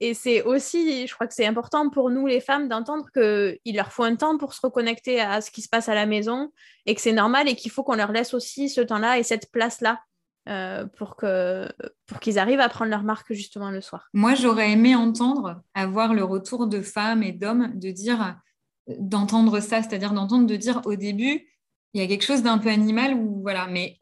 Et 0.00 0.14
c'est 0.14 0.42
aussi, 0.42 1.06
je 1.06 1.14
crois 1.14 1.26
que 1.26 1.34
c'est 1.34 1.46
important 1.46 1.90
pour 1.90 2.10
nous 2.10 2.26
les 2.26 2.40
femmes 2.40 2.68
d'entendre 2.68 3.06
qu'il 3.12 3.76
leur 3.76 3.92
faut 3.92 4.04
un 4.04 4.16
temps 4.16 4.36
pour 4.38 4.54
se 4.54 4.60
reconnecter 4.60 5.20
à 5.20 5.40
ce 5.40 5.50
qui 5.50 5.62
se 5.62 5.68
passe 5.68 5.88
à 5.88 5.94
la 5.94 6.06
maison 6.06 6.50
et 6.86 6.94
que 6.94 7.00
c'est 7.00 7.12
normal 7.12 7.48
et 7.48 7.54
qu'il 7.54 7.70
faut 7.70 7.82
qu'on 7.82 7.94
leur 7.94 8.12
laisse 8.12 8.34
aussi 8.34 8.68
ce 8.68 8.80
temps-là 8.80 9.18
et 9.18 9.22
cette 9.22 9.50
place-là 9.50 10.00
euh, 10.48 10.86
pour 10.98 11.16
que 11.16 11.68
pour 12.06 12.20
qu'ils 12.20 12.38
arrivent 12.38 12.60
à 12.60 12.68
prendre 12.68 12.90
leur 12.90 13.02
marque 13.02 13.32
justement 13.32 13.70
le 13.70 13.80
soir. 13.80 14.08
Moi, 14.12 14.34
j'aurais 14.34 14.70
aimé 14.70 14.94
entendre 14.94 15.62
avoir 15.74 16.14
le 16.14 16.24
retour 16.24 16.66
de 16.66 16.82
femmes 16.82 17.22
et 17.22 17.32
d'hommes 17.32 17.78
de 17.78 17.90
dire 17.90 18.36
d'entendre 18.98 19.60
ça, 19.60 19.82
c'est-à-dire 19.82 20.12
d'entendre 20.12 20.46
de 20.46 20.56
dire 20.56 20.82
au 20.84 20.94
début 20.94 21.48
il 21.94 22.00
y 22.00 22.04
a 22.04 22.08
quelque 22.08 22.24
chose 22.24 22.42
d'un 22.42 22.58
peu 22.58 22.68
animal 22.68 23.16
voilà, 23.42 23.68
mais 23.68 23.96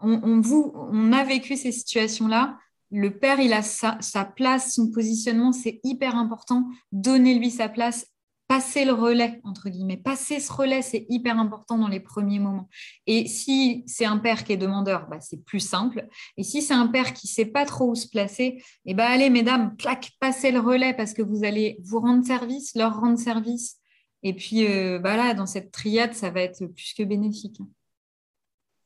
on, 0.00 0.40
vous, 0.40 0.72
on 0.74 1.12
a 1.12 1.24
vécu 1.24 1.56
ces 1.56 1.72
situations-là. 1.72 2.58
Le 2.90 3.18
père, 3.18 3.40
il 3.40 3.52
a 3.52 3.62
sa, 3.62 3.98
sa 4.00 4.24
place, 4.24 4.74
son 4.74 4.90
positionnement, 4.90 5.52
c'est 5.52 5.80
hyper 5.84 6.16
important. 6.16 6.68
Donnez-lui 6.92 7.50
sa 7.50 7.68
place, 7.68 8.06
passer 8.48 8.86
le 8.86 8.92
relais, 8.92 9.40
entre 9.44 9.68
guillemets. 9.68 9.98
Passer 9.98 10.40
ce 10.40 10.50
relais, 10.50 10.80
c'est 10.80 11.06
hyper 11.10 11.38
important 11.38 11.76
dans 11.76 11.86
les 11.86 12.00
premiers 12.00 12.38
moments. 12.38 12.68
Et 13.06 13.28
si 13.28 13.84
c'est 13.86 14.06
un 14.06 14.16
père 14.16 14.42
qui 14.42 14.54
est 14.54 14.56
demandeur, 14.56 15.06
bah, 15.08 15.20
c'est 15.20 15.44
plus 15.44 15.60
simple. 15.60 16.08
Et 16.38 16.42
si 16.42 16.62
c'est 16.62 16.74
un 16.74 16.86
père 16.86 17.12
qui 17.12 17.26
ne 17.26 17.30
sait 17.30 17.46
pas 17.46 17.66
trop 17.66 17.90
où 17.90 17.94
se 17.94 18.08
placer, 18.08 18.62
eh 18.86 18.94
ben, 18.94 19.04
allez, 19.04 19.28
mesdames, 19.28 19.76
clac, 19.76 20.12
passez 20.18 20.50
le 20.50 20.60
relais 20.60 20.94
parce 20.94 21.12
que 21.12 21.20
vous 21.20 21.44
allez 21.44 21.78
vous 21.82 22.00
rendre 22.00 22.26
service, 22.26 22.74
leur 22.74 22.98
rendre 22.98 23.18
service. 23.18 23.76
Et 24.22 24.32
puis, 24.32 24.66
euh, 24.66 24.98
dans 24.98 25.46
cette 25.46 25.70
triade, 25.70 26.14
ça 26.14 26.30
va 26.30 26.40
être 26.40 26.66
plus 26.66 26.94
que 26.94 27.02
bénéfique. 27.02 27.58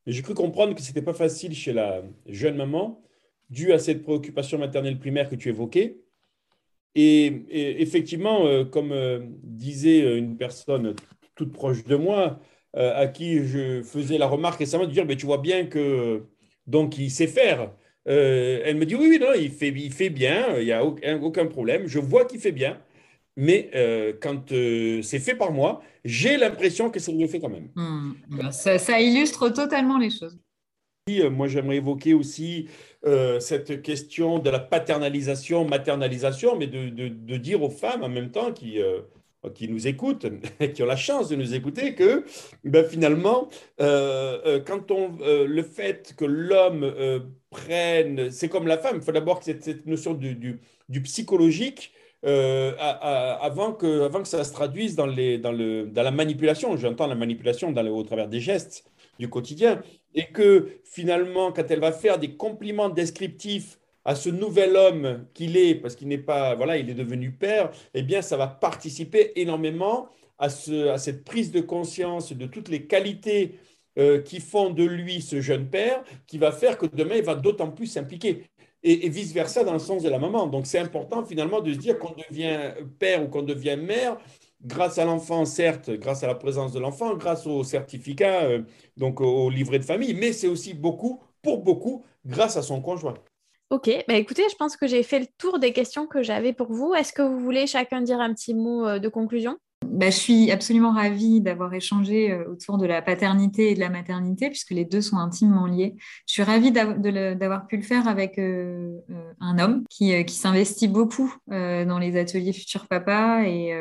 J'ai 0.07 0.23
cru 0.23 0.35
comprendre 0.35 0.75
que 0.75 0.83
ce 0.83 0.89
n'était 0.89 1.03
pas 1.03 1.15
facile 1.15 1.55
chez 1.55 1.73
la 1.73 2.03
jeune 2.27 2.57
maman, 2.57 3.01
dû 3.49 3.73
à 3.73 3.79
cette 3.79 4.03
préoccupation 4.03 4.59
maternelle 4.59 4.99
primaire 4.99 5.29
que 5.29 5.37
tu 5.37 5.49
évoquais, 5.49 6.01
et, 6.95 7.81
effectivement, 7.81 8.47
euh, 8.47 8.65
comme 8.65 8.93
euh, 8.93 9.21
disait 9.43 10.03
euh, 10.03 10.19
une 10.19 10.37
personne 10.37 10.95
toute 11.35 11.53
proche 11.53 11.85
de 11.85 11.97
moi, 11.97 12.41
à 12.75 13.07
qui 13.07 13.47
je 13.47 13.83
faisais 13.83 14.17
la 14.17 14.27
remarque 14.27 14.59
récemment 14.59 14.87
de 14.87 14.91
dire, 14.91 15.05
mais 15.05 15.17
tu 15.17 15.27
vois 15.27 15.37
bien 15.37 15.67
que 15.67 16.23
donc 16.67 16.97
il 16.97 17.11
sait 17.11 17.27
faire. 17.27 17.71
elle 18.07 18.77
me 18.77 18.87
dit, 18.87 18.95
oui, 18.95 19.09
oui, 19.11 19.19
non, 19.19 19.35
il 19.35 19.51
fait, 19.51 19.69
il 19.69 19.93
fait 19.93 20.09
bien, 20.09 20.57
il 20.59 20.65
n'y 20.65 20.73
a 20.73 20.83
aucun, 20.83 21.21
aucun, 21.21 21.47
problème, 21.47 21.87
je 21.87 21.99
vois 21.99 22.25
qu'il 22.25 22.41
fait 22.41 22.53
bien, 22.53 22.81
mais 23.37 23.71
quand 24.23 24.49
c'est 24.49 25.19
fait 25.19 25.35
par 25.35 25.53
moi, 25.53 25.83
j'ai 26.07 26.39
l'impression 26.39 26.89
que 26.89 26.99
c'est 26.99 27.13
mieux 27.13 27.27
fait 27.27 27.41
quand 27.41 27.51
même. 27.51 27.69
Hmm. 27.75 28.15
ça 28.51 29.01
illustre 29.03 29.51
totalement 29.51 29.99
les 29.99 30.09
choses. 30.09 30.39
Moi, 31.31 31.49
j'aimerais 31.49 31.77
évoquer 31.77 32.15
aussi 32.15 32.69
euh, 33.05 33.41
cette 33.41 33.83
question 33.83 34.39
de 34.39 34.49
la 34.49 34.61
paternalisation, 34.61 35.65
maternalisation, 35.65 36.57
mais 36.57 36.69
de, 36.69 37.37
dire 37.37 37.61
aux 37.63 37.71
femmes 37.71 38.05
en 38.05 38.09
même 38.09 38.31
temps 38.31 38.53
qui, 38.53 38.81
euh, 38.81 39.01
qui 39.55 39.69
nous 39.69 39.89
écoutent, 39.89 40.27
qui 40.75 40.83
ont 40.85 40.87
la 40.87 40.97
chance 40.97 41.29
de 41.29 41.35
nous 41.35 41.53
écouter, 41.53 41.97
que 41.97 42.25
ben, 42.63 42.85
finalement, 42.85 43.49
euh, 43.81 44.61
quand 44.65 44.93
on, 44.93 45.17
le 45.21 45.63
fait 45.65 46.15
que 46.17 46.25
l'homme 46.25 46.95
prenne, 47.51 48.31
c'est 48.31 48.49
comme 48.49 48.69
la 48.69 48.79
femme, 48.79 48.97
il 48.97 49.03
faut 49.03 49.11
d'abord 49.11 49.41
que 49.41 49.47
cette, 49.47 49.65
cette 49.65 49.87
notion 49.87 50.15
du, 50.15 50.61
psychologique 51.03 51.93
avant, 52.23 53.73
que, 53.73 54.03
avant 54.03 54.23
que 54.23 54.29
ça 54.29 54.45
se 54.45 54.53
traduise 54.53 54.95
dans, 54.95 55.09
dans 55.09 56.03
la 56.03 56.11
manipulation. 56.13 56.77
J'entends 56.77 57.09
la 57.09 57.17
manipulation 57.17 57.73
dans 57.73 57.83
le, 57.83 57.91
au 57.91 58.05
travers 58.05 58.29
des 58.29 58.39
gestes 58.39 58.85
du 59.19 59.29
quotidien 59.29 59.83
et 60.15 60.27
que 60.27 60.69
finalement, 60.85 61.53
quand 61.53 61.71
elle 61.71 61.81
va 61.81 61.93
faire 61.93 62.19
des 62.19 62.37
compliments 62.37 62.89
descriptifs 62.89 63.79
à 64.05 64.15
ce 64.15 64.29
nouvel 64.29 64.77
homme 64.77 65.27
qu'il 65.33 65.57
est, 65.57 65.75
parce 65.77 65.95
qu'il 65.95 66.09
n'est 66.09 66.19
pas, 66.19 66.55
voilà, 66.55 66.77
il 66.77 66.91
est 66.91 66.95
devenu 66.95 67.31
père, 67.31 67.71
eh 67.95 68.03
bien, 68.03 68.21
ça 68.21 68.37
va 68.37 68.49
participer 68.49 69.33
énormément 69.41 70.09
à, 70.39 70.49
ce, 70.49 70.89
à 70.89 70.99
cette 70.99 71.25
prise 71.25 71.53
de 71.53 71.61
conscience 71.61 72.33
de 72.33 72.47
toutes 72.47 72.69
les 72.69 72.87
qualités 72.87 73.55
euh, 73.99 74.21
qui 74.21 74.41
font 74.41 74.71
de 74.71 74.85
lui 74.85 75.23
ce 75.23 75.41
jeune 75.41 75.69
père, 75.69 76.03
qui 76.27 76.39
va 76.39 76.51
faire 76.51 76.79
que 76.79 76.87
demain, 76.87 77.17
il 77.17 77.25
va 77.25 77.35
d'autant 77.35 77.71
plus 77.71 77.87
s'impliquer. 77.87 78.45
Et, 78.83 79.07
et 79.07 79.09
vice-versa 79.09 79.63
dans 79.63 79.75
le 79.75 79.79
sens 79.79 80.03
de 80.03 80.09
la 80.09 80.19
maman. 80.19 80.49
Donc, 80.49 80.67
c'est 80.67 80.81
important 80.81 81.25
finalement 81.25 81.61
de 81.61 81.73
se 81.73 81.79
dire 81.79 81.99
qu'on 82.01 82.15
devient 82.29 82.75
père 82.99 83.23
ou 83.23 83.29
qu'on 83.29 83.43
devient 83.43 83.77
mère 83.77 84.19
grâce 84.65 84.99
à 84.99 85.05
l'enfant, 85.05 85.45
certes, 85.45 85.91
grâce 85.91 86.23
à 86.23 86.27
la 86.27 86.35
présence 86.35 86.73
de 86.73 86.81
l'enfant, 86.81 87.17
grâce 87.17 87.47
au 87.47 87.65
certificat, 87.65 88.45
euh, 88.45 88.63
donc 88.97 89.21
au 89.21 89.51
livret 89.51 89.79
de 89.79 89.85
famille, 89.85 90.15
mais 90.15 90.33
c'est 90.33 90.49
aussi 90.49 90.75
beaucoup, 90.75 91.23
pour 91.43 91.63
beaucoup, 91.63 92.05
grâce 92.25 92.57
à 92.57 92.63
son 92.63 92.81
conjoint. 92.81 93.15
Ok, 93.71 93.91
bah 94.07 94.15
écoutez, 94.15 94.43
je 94.51 94.57
pense 94.57 94.77
que 94.77 94.87
j'ai 94.87 95.03
fait 95.03 95.19
le 95.19 95.27
tour 95.39 95.59
des 95.59 95.73
questions 95.73 96.07
que 96.07 96.23
j'avais 96.23 96.53
pour 96.53 96.73
vous. 96.73 96.95
Est-ce 96.95 97.13
que 97.13 97.23
vous 97.23 97.41
voulez 97.41 97.67
chacun 97.67 98.03
dire 98.03 98.21
un 98.21 98.33
petit 98.35 98.55
mot 98.55 98.87
euh, 98.87 98.99
de 98.99 99.09
conclusion? 99.09 99.57
Bah, 99.87 100.11
je 100.11 100.17
suis 100.17 100.51
absolument 100.51 100.93
ravie 100.93 101.41
d'avoir 101.41 101.75
échangé 101.75 102.31
euh, 102.31 102.53
autour 102.53 102.79
de 102.79 102.87
la 102.87 103.03
paternité 103.03 103.71
et 103.71 103.75
de 103.75 103.81
la 103.81 103.89
maternité, 103.89 104.49
puisque 104.49 104.71
les 104.71 104.85
deux 104.85 105.01
sont 105.01 105.17
intimement 105.17 105.67
liés. 105.67 105.97
Je 106.29 106.35
suis 106.35 106.43
ravie 106.43 106.71
d'avoir 106.71 107.67
pu 107.67 107.79
le 107.79 107.83
faire 107.83 108.07
avec 108.07 108.39
un 108.39 109.59
homme 109.59 109.85
qui, 109.91 110.25
qui 110.25 110.35
s'investit 110.35 110.87
beaucoup 110.87 111.35
dans 111.49 111.99
les 111.99 112.17
ateliers 112.17 112.53
Futur 112.53 112.87
Papa 112.87 113.43
et, 113.45 113.75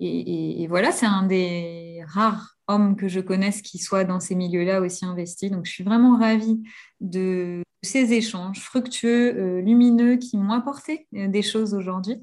et, 0.00 0.66
voilà, 0.66 0.92
c'est 0.92 1.06
un 1.06 1.26
des 1.26 2.02
rares 2.06 2.56
hommes 2.68 2.96
que 2.96 3.08
je 3.08 3.20
connaisse 3.20 3.60
qui 3.60 3.78
soit 3.78 4.04
dans 4.04 4.20
ces 4.20 4.34
milieux-là 4.34 4.80
aussi 4.80 5.04
investis. 5.04 5.50
Donc, 5.50 5.66
je 5.66 5.72
suis 5.72 5.84
vraiment 5.84 6.18
ravie 6.18 6.62
de 7.00 7.62
ces 7.82 8.12
échanges 8.12 8.60
fructueux, 8.60 9.34
euh, 9.36 9.60
lumineux, 9.60 10.16
qui 10.16 10.36
m'ont 10.36 10.52
apporté 10.52 11.06
euh, 11.14 11.28
des 11.28 11.42
choses 11.42 11.74
aujourd'hui 11.74 12.16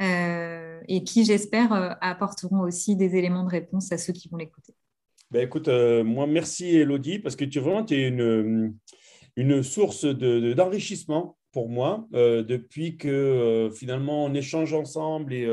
euh, 0.00 0.80
et 0.88 1.04
qui, 1.04 1.24
j'espère, 1.24 1.96
apporteront 2.00 2.60
aussi 2.60 2.96
des 2.96 3.16
éléments 3.16 3.44
de 3.44 3.50
réponse 3.50 3.90
à 3.92 3.98
ceux 3.98 4.12
qui 4.12 4.28
vont 4.28 4.36
l'écouter. 4.36 4.74
Ben 5.30 5.42
écoute, 5.42 5.68
moi, 5.68 6.26
merci 6.26 6.76
Elodie, 6.76 7.18
parce 7.18 7.34
que 7.34 7.44
tu, 7.44 7.58
vraiment, 7.58 7.84
es 7.86 8.06
une, 8.06 8.76
une 9.36 9.62
source 9.64 10.04
d'enrichissement 10.04 11.36
pour 11.50 11.68
moi 11.68 12.06
depuis 12.12 12.96
que 12.96 13.70
finalement 13.74 14.26
on 14.26 14.34
échange 14.34 14.74
ensemble 14.74 15.32
et 15.32 15.48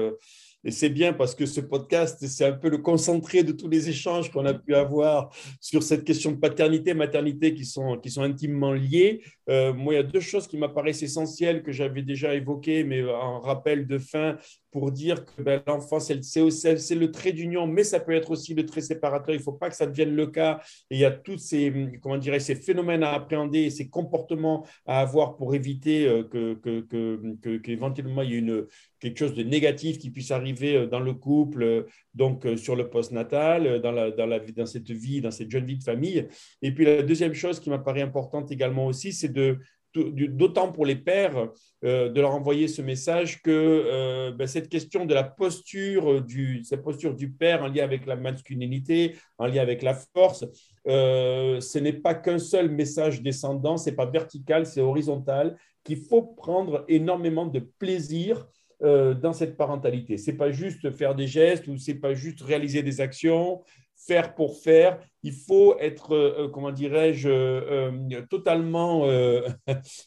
et 0.64 0.72
c'est 0.72 0.90
bien 0.90 1.14
parce 1.14 1.34
que 1.34 1.46
ce 1.46 1.62
podcast, 1.62 2.26
c'est 2.28 2.46
un 2.46 2.54
peu 2.54 2.70
le 2.70 2.78
concentré 2.78 3.44
de 3.44 3.52
tous 3.52 3.68
les 3.68 3.90
échanges 3.90 4.32
qu'on 4.32 4.46
a 4.46 4.54
pu 4.54 4.76
avoir 4.76 5.34
sur 5.60 5.82
cette 5.82 6.04
question 6.04 6.32
de 6.32 6.38
paternité, 6.38 6.94
maternité 6.94 7.54
qui 7.54 7.66
sont, 7.66 7.98
qui 7.98 8.12
sont 8.12 8.22
intimement 8.22 8.74
liées. 8.74 9.22
Euh, 9.50 9.74
moi, 9.74 9.94
il 9.94 9.98
y 9.98 10.00
a 10.00 10.04
deux 10.04 10.20
choses 10.20 10.48
qui 10.48 10.58
m'apparaissent 10.58 11.02
essentielles 11.04 11.64
que 11.64 11.72
j'avais 11.72 12.04
déjà 12.04 12.36
évoquées, 12.36 12.84
mais 12.84 13.04
en 13.04 13.40
rappel 13.40 13.88
de 13.88 13.98
fin, 13.98 14.38
pour 14.72 14.92
dire 14.92 15.26
que 15.26 15.42
ben, 15.42 15.62
l'enfance, 15.68 16.12
c'est 16.22 16.96
le 16.96 17.12
trait 17.12 17.34
d'union, 17.34 17.68
mais 17.68 17.84
ça 17.84 18.00
peut 18.00 18.14
être 18.14 18.32
aussi 18.32 18.54
le 18.54 18.66
trait 18.66 18.82
séparateur. 18.82 19.36
Il 19.36 19.40
ne 19.40 19.44
faut 19.44 19.52
pas 19.52 19.70
que 19.70 19.76
ça 19.76 19.86
devienne 19.86 20.16
le 20.16 20.28
cas. 20.28 20.62
Et 20.90 20.96
il 20.96 21.00
y 21.00 21.06
a 21.06 21.12
tous 21.12 21.38
ces, 21.38 21.74
comment 22.02 22.18
dirais, 22.18 22.40
ces 22.40 22.56
phénomènes 22.56 23.04
à 23.04 23.12
appréhender, 23.12 23.70
ces 23.70 23.90
comportements 23.90 24.66
à 24.86 25.02
avoir 25.02 25.36
pour 25.36 25.56
éviter 25.56 26.08
euh, 26.08 26.24
que, 26.24 27.58
qu'éventuellement 27.58 28.22
il 28.22 28.32
y 28.32 28.36
ait 28.36 28.40
une, 28.40 28.66
quelque 29.02 29.18
chose 29.18 29.34
de 29.34 29.44
négatif 29.44 29.98
qui 29.98 30.10
puisse 30.10 30.32
arriver 30.32 30.76
euh, 30.76 30.88
dans 30.88 31.02
le 31.02 31.14
couple, 31.14 31.64
euh, 31.64 31.84
donc 32.14 32.48
sur 32.56 32.78
le 32.78 32.90
postnatal, 32.90 33.82
dans, 33.82 33.92
la, 33.92 34.12
dans, 34.12 34.26
la, 34.26 34.40
dans 34.40 34.66
cette 34.66 34.92
vie, 34.92 35.20
dans 35.20 35.32
cette 35.32 35.52
jeune 35.52 35.66
vie 35.66 35.78
de 35.78 35.84
famille. 35.84 36.28
Et 36.62 36.72
puis 36.74 36.86
la 36.86 37.04
deuxième 37.04 37.34
chose 37.34 37.60
qui 37.60 37.70
m'apparaît 37.70 38.02
importante 38.02 38.52
également 38.52 38.86
aussi, 38.86 39.12
c'est 39.12 39.34
de 39.34 39.58
d'autant 39.94 40.72
pour 40.72 40.86
les 40.86 40.96
pères, 40.96 41.50
euh, 41.84 42.10
de 42.10 42.22
leur 42.22 42.32
envoyer 42.32 42.68
ce 42.68 42.82
message 42.82 43.42
que 43.42 43.52
euh, 43.52 44.32
ben, 44.32 44.48
cette 44.48 44.70
question 44.70 45.06
de 45.06 45.14
la 45.14 45.24
posture 45.24 46.22
du, 46.22 46.64
cette 46.64 46.82
posture 46.82 47.14
du 47.14 47.32
père 47.32 47.64
en 47.64 47.68
lien 47.68 47.84
avec 47.84 48.06
la 48.06 48.16
masculinité, 48.16 49.16
en 49.38 49.48
lien 49.48 49.62
avec 49.62 49.82
la 49.82 49.94
force, 49.94 50.46
euh, 50.88 51.60
ce 51.60 51.80
n'est 51.80 51.94
pas 51.94 52.16
qu'un 52.16 52.40
seul 52.40 52.70
message 52.70 53.22
descendant, 53.22 53.78
c'est 53.78 53.96
pas 53.96 54.06
vertical, 54.06 54.66
c'est 54.66 54.82
horizontal, 54.82 55.58
qu'il 55.84 55.98
faut 55.98 56.22
prendre 56.22 56.86
énormément 56.88 57.46
de 57.46 57.60
plaisir 57.60 58.38
euh, 58.38 58.46
dans 58.82 59.34
cette 59.34 59.58
parentalité. 59.58 60.18
C'est 60.18 60.34
pas 60.34 60.52
juste 60.52 60.92
faire 60.92 61.14
des 61.14 61.28
gestes 61.28 61.68
ou 61.68 61.78
c'est 61.78 61.96
pas 61.96 62.14
juste 62.14 62.42
réaliser 62.42 62.82
des 62.82 63.00
actions, 63.00 63.62
faire 64.06 64.34
pour 64.34 64.58
faire. 64.58 65.00
Il 65.24 65.34
faut 65.34 65.78
être, 65.80 66.14
euh, 66.14 66.50
comment 66.50 66.72
dirais-je, 66.72 68.20
totalement, 68.30 69.02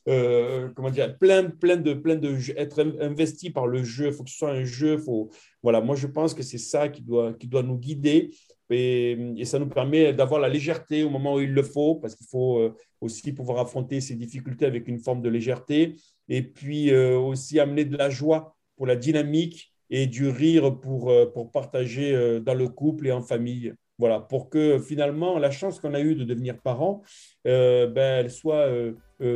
comment 0.74 0.90
dire, 0.90 1.16
plein, 1.18 1.50
plein 1.50 1.76
de, 1.76 1.94
plein 1.94 2.16
de, 2.16 2.36
être 2.56 2.84
investi 3.00 3.50
par 3.50 3.66
le 3.66 3.82
jeu. 3.84 4.06
Il 4.06 4.12
faut 4.12 4.24
que 4.24 4.30
ce 4.30 4.38
soit 4.38 4.50
un 4.50 4.64
jeu. 4.64 4.98
Faut, 4.98 5.30
voilà, 5.62 5.80
moi 5.80 5.96
je 5.96 6.06
pense 6.06 6.34
que 6.34 6.42
c'est 6.42 6.58
ça 6.58 6.88
qui 6.88 7.02
doit, 7.02 7.32
qui 7.34 7.46
doit 7.46 7.62
nous 7.62 7.78
guider. 7.78 8.30
Et, 8.70 9.12
et, 9.36 9.44
ça 9.44 9.58
nous 9.58 9.68
permet 9.68 10.12
d'avoir 10.14 10.40
la 10.40 10.48
légèreté 10.48 11.04
au 11.04 11.10
moment 11.10 11.34
où 11.34 11.40
il 11.40 11.52
le 11.52 11.62
faut, 11.62 11.96
parce 11.96 12.16
qu'il 12.16 12.26
faut 12.26 12.74
aussi 13.00 13.32
pouvoir 13.32 13.58
affronter 13.60 14.00
ces 14.00 14.14
difficultés 14.14 14.64
avec 14.64 14.88
une 14.88 14.98
forme 14.98 15.20
de 15.20 15.28
légèreté, 15.28 15.96
et 16.28 16.42
puis 16.42 16.92
aussi 16.96 17.60
amener 17.60 17.84
de 17.84 17.96
la 17.96 18.08
joie 18.08 18.53
pour 18.76 18.86
la 18.86 18.96
dynamique 18.96 19.74
et 19.90 20.06
du 20.06 20.28
rire 20.28 20.78
pour, 20.80 21.10
euh, 21.10 21.26
pour 21.26 21.50
partager 21.50 22.14
euh, 22.14 22.40
dans 22.40 22.54
le 22.54 22.68
couple 22.68 23.06
et 23.06 23.12
en 23.12 23.22
famille. 23.22 23.74
Voilà, 23.98 24.18
pour 24.18 24.50
que 24.50 24.80
finalement 24.80 25.38
la 25.38 25.52
chance 25.52 25.78
qu'on 25.78 25.94
a 25.94 26.00
eue 26.00 26.16
de 26.16 26.24
devenir 26.24 26.58
parents, 26.58 27.02
euh, 27.46 27.86
ben, 27.86 28.24
elle 28.24 28.30
soit 28.30 28.66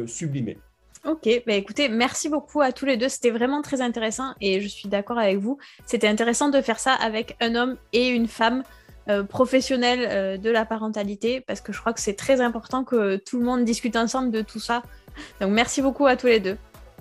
sublimée. 0.06 0.58
Ok, 1.06 1.28
bah 1.46 1.54
écoutez, 1.54 1.88
merci 1.88 2.28
beaucoup 2.28 2.60
à 2.60 2.72
tous 2.72 2.84
les 2.84 2.96
deux. 2.96 3.08
C'était 3.08 3.30
vraiment 3.30 3.62
très 3.62 3.80
intéressant 3.80 4.34
et 4.40 4.60
je 4.60 4.66
suis 4.66 4.88
d'accord 4.88 5.16
avec 5.16 5.38
vous. 5.38 5.58
C'était 5.86 6.08
intéressant 6.08 6.48
de 6.48 6.60
faire 6.60 6.80
ça 6.80 6.92
avec 6.92 7.36
un 7.40 7.54
homme 7.54 7.76
et 7.92 8.08
une 8.08 8.26
femme 8.26 8.64
professionnels 9.28 10.40
de 10.40 10.50
la 10.50 10.66
parentalité 10.66 11.40
parce 11.40 11.60
que 11.60 11.72
je 11.72 11.80
crois 11.80 11.92
que 11.92 12.00
c'est 12.00 12.16
très 12.16 12.40
important 12.40 12.82
que 12.82 13.16
tout 13.16 13.38
le 13.38 13.44
monde 13.44 13.64
discute 13.64 13.94
ensemble 13.94 14.32
de 14.32 14.42
tout 14.42 14.58
ça. 14.58 14.82
Donc 15.40 15.52
merci 15.52 15.80
beaucoup 15.80 16.06
à 16.06 16.16
tous 16.16 16.26
les 16.26 16.40
deux. 16.40 16.56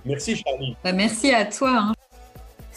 Merci 0.05 0.35
Charlie. 0.35 0.77
Bah, 0.83 0.93
merci 0.93 1.33
à 1.33 1.43
toi. 1.45 1.71
Hein. 1.89 1.93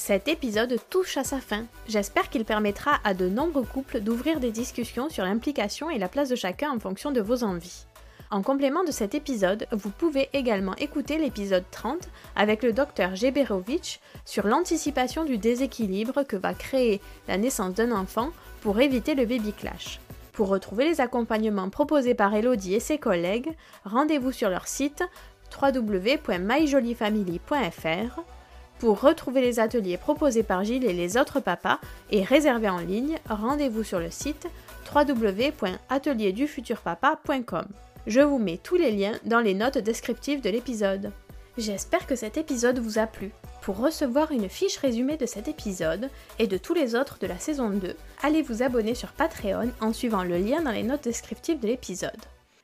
Cet 0.01 0.29
épisode 0.29 0.79
touche 0.89 1.19
à 1.19 1.25
sa 1.25 1.41
fin. 1.41 1.67
J'espère 1.87 2.31
qu'il 2.31 2.47
permettra 2.47 3.01
à 3.05 3.13
de 3.13 3.29
nombreux 3.29 3.65
couples 3.65 4.01
d'ouvrir 4.01 4.41
des 4.41 4.51
discussions 4.51 5.11
sur 5.11 5.25
l'implication 5.25 5.91
et 5.91 5.99
la 5.99 6.09
place 6.09 6.31
de 6.31 6.37
chacun 6.37 6.71
en 6.71 6.81
fonction 6.81 7.13
de 7.13 7.21
vos 7.21 7.45
envies. 7.45 7.85
En 8.31 8.41
complément 8.41 8.83
de 8.83 8.93
cet 8.93 9.15
épisode, 9.15 9.67
vous 9.73 9.91
pouvez 9.91 10.31
également 10.33 10.75
écouter 10.77 11.19
l'épisode 11.19 11.65
30 11.71 12.09
avec 12.35 12.63
le 12.63 12.73
docteur 12.73 13.15
Geberovic 13.15 14.01
sur 14.25 14.47
l'anticipation 14.47 15.27
du 15.27 15.37
déséquilibre 15.37 16.23
que 16.23 16.37
va 16.37 16.55
créer 16.55 17.03
la 17.29 17.37
naissance 17.37 17.75
d'un 17.75 17.93
enfant 17.93 18.31
pour 18.63 18.81
éviter 18.81 19.15
le 19.15 19.27
baby 19.27 19.53
clash. 19.53 20.01
Pour 20.33 20.49
retrouver 20.49 20.89
les 20.89 21.03
accompagnements 21.03 21.69
proposés 21.69 22.15
par 22.15 22.35
Elodie 22.35 22.73
et 22.73 22.81
ses 22.81 22.97
collègues, 22.97 23.55
rendez-vous 23.85 24.33
sur 24.33 24.49
leur 24.49 24.67
site 24.67 25.05
www.myjolifamily.fr 25.61 28.23
pour 28.81 29.01
retrouver 29.01 29.41
les 29.43 29.61
ateliers 29.61 29.99
proposés 29.99 30.43
par 30.43 30.65
Gilles 30.65 30.87
et 30.87 30.95
les 30.95 31.19
autres 31.19 31.39
papas 31.39 31.79
et 32.11 32.25
réserver 32.25 32.71
en 32.71 32.79
ligne, 32.79 33.19
rendez-vous 33.29 33.85
sur 33.85 34.01
le 34.01 34.11
site 34.11 34.49
www.atelierdufuturpapa.com. 34.93 37.67
Je 38.07 38.21
vous 38.21 38.39
mets 38.39 38.57
tous 38.57 38.77
les 38.77 38.91
liens 38.91 39.13
dans 39.25 39.41
les 39.41 39.53
notes 39.53 39.77
descriptives 39.77 40.41
de 40.41 40.49
l'épisode. 40.49 41.13
J'espère 41.59 42.07
que 42.07 42.17
cet 42.17 42.39
épisode 42.39 42.79
vous 42.79 42.99
a 42.99 43.07
plu. 43.07 43.33
Pour 43.61 43.77
recevoir 43.77 44.33
une 44.33 44.49
fiche 44.49 44.79
résumée 44.79 45.19
de 45.19 45.27
cet 45.27 45.47
épisode 45.47 46.09
et 46.39 46.47
de 46.47 46.57
tous 46.57 46.73
les 46.73 46.95
autres 46.95 47.19
de 47.21 47.27
la 47.27 47.39
saison 47.39 47.69
2, 47.69 47.95
allez 48.23 48.41
vous 48.41 48.63
abonner 48.63 48.95
sur 48.95 49.13
Patreon 49.13 49.73
en 49.83 49.93
suivant 49.93 50.25
le 50.25 50.39
lien 50.39 50.63
dans 50.63 50.73
les 50.73 50.85
notes 50.85 51.05
descriptives 51.05 51.61
de 51.61 51.67
l'épisode. 51.67 52.17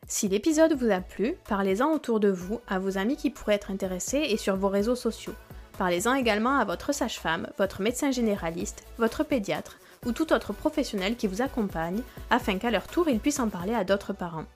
Si 0.08 0.28
l'épisode 0.28 0.72
vous 0.72 0.90
a 0.90 1.00
plu, 1.00 1.34
parlez-en 1.46 1.92
autour 1.92 2.20
de 2.20 2.30
vous, 2.30 2.58
à 2.68 2.78
vos 2.78 2.96
amis 2.96 3.16
qui 3.16 3.28
pourraient 3.28 3.56
être 3.56 3.70
intéressés 3.70 4.24
et 4.30 4.38
sur 4.38 4.56
vos 4.56 4.68
réseaux 4.68 4.96
sociaux. 4.96 5.34
Parlez-en 5.78 6.14
également 6.14 6.58
à 6.58 6.64
votre 6.64 6.94
sage-femme, 6.94 7.48
votre 7.58 7.82
médecin 7.82 8.10
généraliste, 8.10 8.84
votre 8.98 9.24
pédiatre 9.24 9.78
ou 10.06 10.12
tout 10.12 10.32
autre 10.32 10.52
professionnel 10.52 11.16
qui 11.16 11.26
vous 11.26 11.42
accompagne 11.42 12.00
afin 12.30 12.58
qu'à 12.58 12.70
leur 12.70 12.86
tour 12.86 13.08
ils 13.08 13.20
puissent 13.20 13.40
en 13.40 13.48
parler 13.48 13.74
à 13.74 13.84
d'autres 13.84 14.12
parents. 14.12 14.46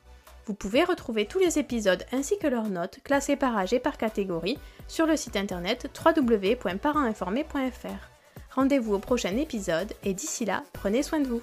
Vous 0.47 0.55
pouvez 0.55 0.85
retrouver 0.85 1.27
tous 1.27 1.39
les 1.39 1.59
épisodes 1.59 2.05
ainsi 2.12 2.39
que 2.39 2.47
leurs 2.47 2.68
notes 2.68 3.01
classées 3.05 3.37
par 3.37 3.57
âge 3.57 3.73
et 3.73 3.81
par 3.81 3.99
catégorie 3.99 4.59
sur 4.89 5.07
le 5.07 5.16
site 5.16 5.37
internet 5.37 5.91
www.parentinformé.fr. 6.05 8.55
Rendez-vous 8.55 8.95
au 8.95 8.99
prochain 8.99 9.37
épisode 9.37 9.93
et 10.03 10.14
d'ici 10.14 10.45
là, 10.45 10.64
prenez 10.73 11.03
soin 11.03 11.21
de 11.21 11.29
vous. 11.29 11.43